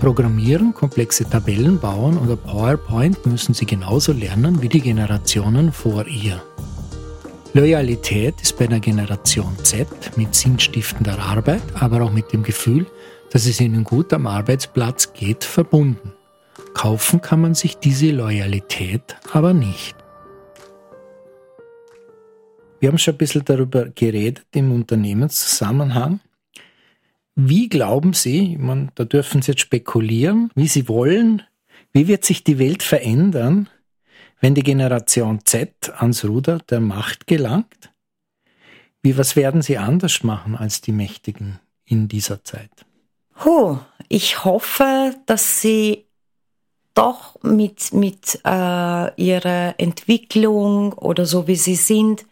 Programmieren, 0.00 0.74
komplexe 0.74 1.28
Tabellen 1.28 1.80
bauen 1.80 2.18
oder 2.18 2.36
PowerPoint 2.36 3.26
müssen 3.26 3.52
sie 3.52 3.66
genauso 3.66 4.12
lernen 4.12 4.62
wie 4.62 4.68
die 4.68 4.80
Generationen 4.80 5.72
vor 5.72 6.06
ihr. 6.06 6.40
Loyalität 7.54 8.40
ist 8.42 8.58
bei 8.58 8.66
der 8.66 8.78
Generation 8.78 9.56
Z 9.62 9.88
mit 10.16 10.34
sinnstiftender 10.34 11.18
Arbeit, 11.18 11.62
aber 11.74 12.02
auch 12.02 12.12
mit 12.12 12.32
dem 12.32 12.42
Gefühl, 12.42 12.86
dass 13.30 13.46
es 13.46 13.60
ihnen 13.60 13.84
gut 13.84 14.12
am 14.12 14.26
Arbeitsplatz 14.26 15.14
geht, 15.14 15.44
verbunden. 15.44 16.12
Kaufen 16.74 17.22
kann 17.22 17.40
man 17.40 17.54
sich 17.54 17.78
diese 17.78 18.10
Loyalität 18.10 19.16
aber 19.32 19.54
nicht. 19.54 19.96
Wir 22.80 22.90
haben 22.90 22.98
schon 22.98 23.14
ein 23.14 23.18
bisschen 23.18 23.44
darüber 23.44 23.86
geredet 23.86 24.46
im 24.54 24.70
Unternehmenszusammenhang. 24.70 26.20
Wie 27.34 27.68
glauben 27.68 28.12
Sie, 28.12 28.56
meine, 28.60 28.88
da 28.94 29.04
dürfen 29.04 29.40
Sie 29.40 29.52
jetzt 29.52 29.62
spekulieren, 29.62 30.50
wie 30.54 30.68
Sie 30.68 30.86
wollen, 30.86 31.42
wie 31.92 32.08
wird 32.08 32.24
sich 32.24 32.44
die 32.44 32.58
Welt 32.58 32.82
verändern, 32.82 33.68
wenn 34.40 34.54
die 34.54 34.62
Generation 34.62 35.40
Z 35.44 35.92
ans 35.98 36.24
Ruder 36.24 36.58
der 36.58 36.80
Macht 36.80 37.26
gelangt? 37.26 37.92
Wie, 39.02 39.16
was 39.16 39.36
werden 39.36 39.62
Sie 39.62 39.78
anders 39.78 40.22
machen 40.22 40.56
als 40.56 40.80
die 40.80 40.92
Mächtigen 40.92 41.60
in 41.84 42.08
dieser 42.08 42.44
Zeit? 42.44 42.70
Huh, 43.44 43.78
ich 44.08 44.44
hoffe, 44.44 45.14
dass 45.26 45.60
Sie 45.60 46.08
doch 46.98 47.40
mit, 47.42 47.92
mit 47.92 48.40
äh, 48.44 49.14
ihrer 49.14 49.74
Entwicklung 49.78 50.92
oder 50.94 51.26
so 51.26 51.46
wie 51.46 51.54
sie 51.54 51.76
sind, 51.76 52.26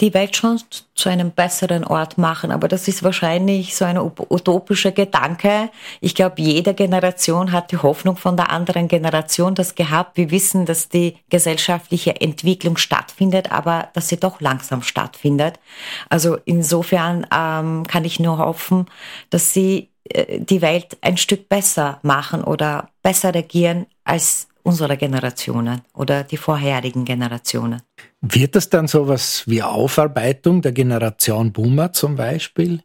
die 0.00 0.12
Welt 0.12 0.36
schon 0.36 0.60
zu 0.94 1.08
einem 1.08 1.30
besseren 1.30 1.84
Ort 1.84 2.18
machen. 2.18 2.50
Aber 2.50 2.66
das 2.66 2.88
ist 2.88 3.02
wahrscheinlich 3.02 3.76
so 3.76 3.84
ein 3.84 3.98
utopischer 3.98 4.90
Gedanke. 4.90 5.70
Ich 6.00 6.14
glaube, 6.14 6.42
jede 6.42 6.74
Generation 6.74 7.52
hat 7.52 7.70
die 7.70 7.78
Hoffnung 7.78 8.16
von 8.16 8.36
der 8.36 8.50
anderen 8.50 8.88
Generation 8.88 9.54
das 9.54 9.74
gehabt. 9.74 10.16
Wir 10.16 10.30
wissen, 10.30 10.66
dass 10.66 10.88
die 10.88 11.16
gesellschaftliche 11.30 12.20
Entwicklung 12.20 12.76
stattfindet, 12.76 13.52
aber 13.52 13.88
dass 13.92 14.08
sie 14.08 14.18
doch 14.18 14.40
langsam 14.40 14.82
stattfindet. 14.82 15.60
Also 16.08 16.38
insofern 16.44 17.26
ähm, 17.32 17.86
kann 17.86 18.04
ich 18.04 18.18
nur 18.18 18.38
hoffen, 18.38 18.86
dass 19.30 19.52
sie 19.52 19.90
äh, 20.04 20.40
die 20.40 20.60
Welt 20.60 20.96
ein 21.02 21.16
Stück 21.16 21.48
besser 21.48 22.00
machen 22.02 22.42
oder 22.42 22.88
besser 23.02 23.32
regieren 23.32 23.86
als 24.02 24.48
unsere 24.64 24.96
Generationen 24.96 25.82
oder 25.92 26.24
die 26.24 26.38
vorherigen 26.38 27.04
Generationen. 27.04 27.82
Wird 28.20 28.56
es 28.56 28.70
dann 28.70 28.88
sowas 28.88 29.44
wie 29.46 29.62
Aufarbeitung 29.62 30.62
der 30.62 30.72
Generation 30.72 31.52
Boomer 31.52 31.92
zum 31.92 32.16
Beispiel 32.16 32.80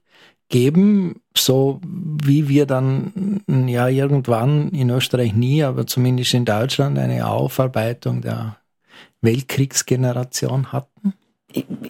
geben, 0.50 1.22
so 1.36 1.80
wie 1.84 2.50
wir 2.50 2.66
dann 2.66 3.42
ja 3.48 3.88
irgendwann 3.88 4.70
in 4.70 4.90
Österreich 4.90 5.34
nie, 5.34 5.64
aber 5.64 5.88
zumindest 5.88 6.34
in 6.34 6.46
Deutschland 6.46 7.00
eine 7.00 7.28
Aufarbeitung 7.28 8.22
der 8.22 8.58
Weltkriegsgeneration 9.22 10.74
hatten? 10.74 11.14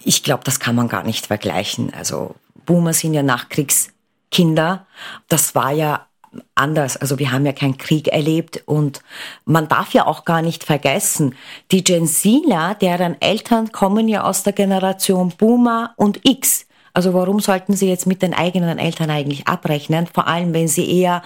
Ich 0.04 0.24
glaube, 0.24 0.44
das 0.44 0.60
kann 0.60 0.76
man 0.76 0.88
gar 0.88 1.04
nicht 1.04 1.26
vergleichen. 1.28 1.94
Also 1.94 2.36
Boomer 2.66 2.94
sind 2.94 3.14
ja 3.14 3.24
Nachkriegskinder. 3.24 4.86
Das 5.28 5.56
war 5.56 5.72
ja 5.72 6.06
anders. 6.56 6.98
Also 6.98 7.20
wir 7.20 7.32
haben 7.32 7.46
ja 7.46 7.54
keinen 7.54 7.78
Krieg 7.78 8.08
erlebt 8.08 8.64
und 8.66 9.02
man 9.46 9.68
darf 9.68 9.94
ja 9.94 10.06
auch 10.06 10.26
gar 10.26 10.42
nicht 10.42 10.64
vergessen, 10.64 11.36
die 11.72 11.84
Gen 11.84 12.08
Zler, 12.08 12.76
deren 12.76 13.20
Eltern 13.22 13.72
kommen 13.72 14.08
ja 14.08 14.24
aus 14.24 14.44
der 14.44 14.54
Generation 14.54 15.34
Boomer 15.38 15.94
und 15.96 16.20
X. 16.24 16.66
Also 16.94 17.14
warum 17.14 17.40
sollten 17.40 17.74
sie 17.74 17.88
jetzt 17.88 18.08
mit 18.08 18.22
den 18.22 18.34
eigenen 18.34 18.80
Eltern 18.80 19.10
eigentlich 19.10 19.48
abrechnen? 19.48 20.08
Vor 20.08 20.28
allem, 20.28 20.54
wenn 20.54 20.68
sie 20.68 20.90
eher 20.90 21.22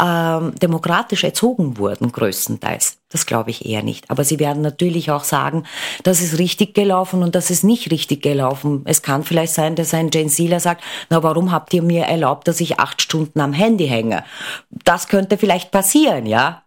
ähm, 0.00 0.54
demokratisch 0.56 1.24
erzogen 1.24 1.78
wurden, 1.78 2.12
größtenteils. 2.12 2.98
Das 3.10 3.24
glaube 3.24 3.50
ich 3.50 3.64
eher 3.64 3.82
nicht. 3.82 4.10
Aber 4.10 4.24
sie 4.24 4.38
werden 4.38 4.62
natürlich 4.62 5.10
auch 5.10 5.24
sagen, 5.24 5.64
das 6.02 6.20
ist 6.20 6.38
richtig 6.38 6.74
gelaufen 6.74 7.22
und 7.22 7.34
das 7.34 7.50
ist 7.50 7.64
nicht 7.64 7.90
richtig 7.90 8.22
gelaufen. 8.22 8.82
Es 8.84 9.02
kann 9.02 9.24
vielleicht 9.24 9.54
sein, 9.54 9.76
dass 9.76 9.94
ein 9.94 10.10
Jane 10.12 10.28
Sealer 10.28 10.60
sagt, 10.60 10.84
na 11.08 11.22
warum 11.22 11.50
habt 11.50 11.72
ihr 11.72 11.82
mir 11.82 12.04
erlaubt, 12.04 12.48
dass 12.48 12.60
ich 12.60 12.78
acht 12.78 13.00
Stunden 13.00 13.40
am 13.40 13.52
Handy 13.52 13.88
hänge? 13.88 14.24
Das 14.70 15.08
könnte 15.08 15.38
vielleicht 15.38 15.70
passieren, 15.70 16.26
ja. 16.26 16.62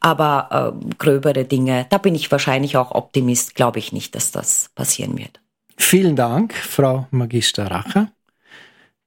Aber 0.00 0.74
äh, 0.78 0.94
gröbere 0.96 1.44
Dinge, 1.44 1.86
da 1.90 1.98
bin 1.98 2.14
ich 2.14 2.30
wahrscheinlich 2.30 2.76
auch 2.76 2.92
Optimist, 2.92 3.54
glaube 3.54 3.78
ich 3.78 3.92
nicht, 3.92 4.14
dass 4.14 4.30
das 4.30 4.70
passieren 4.74 5.18
wird. 5.18 5.40
Vielen 5.78 6.16
Dank, 6.16 6.52
Frau 6.52 7.06
Magister 7.10 7.70
Racher, 7.70 8.12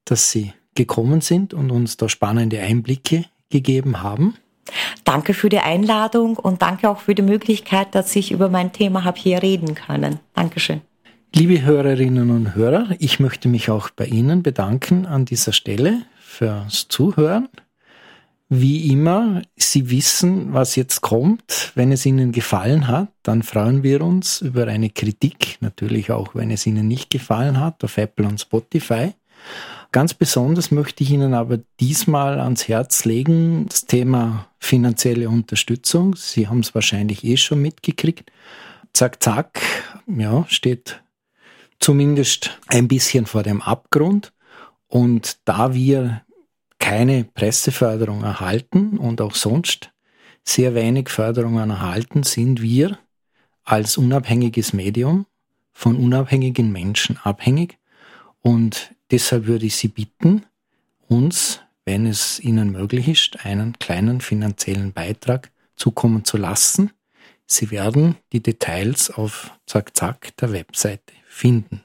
dass 0.05 0.31
Sie 0.31 0.53
gekommen 0.73 1.21
sind 1.21 1.53
und 1.53 1.69
uns 1.69 1.97
da 1.97 2.09
spannende 2.09 2.59
Einblicke 2.59 3.25
gegeben 3.49 4.01
haben. 4.01 4.35
Danke 5.03 5.33
für 5.33 5.49
die 5.49 5.59
Einladung 5.59 6.37
und 6.37 6.61
danke 6.61 6.89
auch 6.89 6.99
für 6.99 7.13
die 7.13 7.21
Möglichkeit, 7.21 7.93
dass 7.93 8.15
ich 8.15 8.31
über 8.31 8.49
mein 8.49 8.71
Thema 8.71 9.03
habe 9.03 9.19
hier 9.19 9.43
reden 9.43 9.75
können. 9.75 10.19
Dankeschön. 10.33 10.81
Liebe 11.35 11.61
Hörerinnen 11.61 12.31
und 12.31 12.55
Hörer, 12.55 12.95
ich 12.99 13.19
möchte 13.19 13.47
mich 13.47 13.69
auch 13.69 13.89
bei 13.89 14.05
Ihnen 14.05 14.41
bedanken 14.41 15.05
an 15.05 15.25
dieser 15.25 15.53
Stelle 15.53 16.01
fürs 16.19 16.87
Zuhören. 16.87 17.49
Wie 18.53 18.91
immer, 18.91 19.43
Sie 19.55 19.91
wissen, 19.91 20.53
was 20.53 20.75
jetzt 20.75 20.99
kommt. 20.99 21.71
Wenn 21.73 21.93
es 21.93 22.05
Ihnen 22.05 22.33
gefallen 22.33 22.89
hat, 22.89 23.07
dann 23.23 23.43
freuen 23.43 23.81
wir 23.81 24.01
uns 24.01 24.41
über 24.41 24.67
eine 24.67 24.89
Kritik, 24.89 25.55
natürlich 25.61 26.11
auch, 26.11 26.35
wenn 26.35 26.51
es 26.51 26.67
Ihnen 26.67 26.85
nicht 26.85 27.09
gefallen 27.09 27.61
hat, 27.61 27.81
auf 27.81 27.97
Apple 27.97 28.27
und 28.27 28.41
Spotify. 28.41 29.13
Ganz 29.93 30.13
besonders 30.13 30.69
möchte 30.69 31.01
ich 31.01 31.11
Ihnen 31.11 31.33
aber 31.33 31.59
diesmal 31.79 32.41
ans 32.41 32.67
Herz 32.67 33.05
legen, 33.05 33.67
das 33.69 33.85
Thema 33.85 34.47
finanzielle 34.59 35.29
Unterstützung. 35.29 36.17
Sie 36.17 36.49
haben 36.49 36.59
es 36.59 36.75
wahrscheinlich 36.75 37.23
eh 37.23 37.37
schon 37.37 37.61
mitgekriegt. 37.61 38.33
Zack, 38.91 39.23
zack, 39.23 39.61
ja, 40.07 40.43
steht 40.49 41.01
zumindest 41.79 42.59
ein 42.67 42.89
bisschen 42.89 43.27
vor 43.27 43.43
dem 43.43 43.61
Abgrund. 43.61 44.33
Und 44.89 45.37
da 45.45 45.73
wir 45.73 46.23
keine 46.81 47.23
Presseförderung 47.23 48.23
erhalten 48.23 48.97
und 48.97 49.21
auch 49.21 49.35
sonst 49.35 49.91
sehr 50.43 50.75
wenig 50.75 51.07
Förderungen 51.07 51.69
erhalten, 51.69 52.23
sind 52.23 52.61
wir 52.61 52.97
als 53.63 53.97
unabhängiges 53.97 54.73
Medium 54.73 55.25
von 55.71 55.95
unabhängigen 55.95 56.71
Menschen 56.71 57.17
abhängig. 57.23 57.77
Und 58.41 58.93
deshalb 59.11 59.45
würde 59.45 59.67
ich 59.67 59.77
Sie 59.77 59.87
bitten, 59.87 60.45
uns, 61.07 61.61
wenn 61.85 62.05
es 62.05 62.39
Ihnen 62.39 62.71
möglich 62.71 63.07
ist, 63.07 63.45
einen 63.45 63.77
kleinen 63.79 64.19
finanziellen 64.19 64.91
Beitrag 64.91 65.51
zukommen 65.75 66.25
zu 66.25 66.37
lassen. 66.37 66.91
Sie 67.45 67.69
werden 67.71 68.15
die 68.33 68.41
Details 68.41 69.11
auf 69.11 69.51
Zack 69.67 69.95
Zack 69.95 70.35
der 70.37 70.51
Webseite 70.51 71.13
finden. 71.27 71.83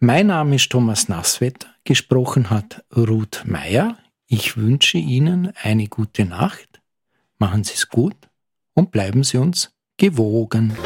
Mein 0.00 0.28
Name 0.28 0.54
ist 0.54 0.70
Thomas 0.70 1.08
Nasswetter 1.08 1.66
Gesprochen 1.82 2.50
hat 2.50 2.84
Ruth 2.96 3.42
Meyer. 3.46 3.98
Ich 4.28 4.56
wünsche 4.56 4.96
Ihnen 4.96 5.52
eine 5.60 5.88
gute 5.88 6.24
Nacht. 6.24 6.80
Machen 7.38 7.64
Sie 7.64 7.74
es 7.74 7.88
gut 7.88 8.14
und 8.74 8.92
bleiben 8.92 9.24
Sie 9.24 9.38
uns 9.38 9.72
gewogen. 9.96 10.76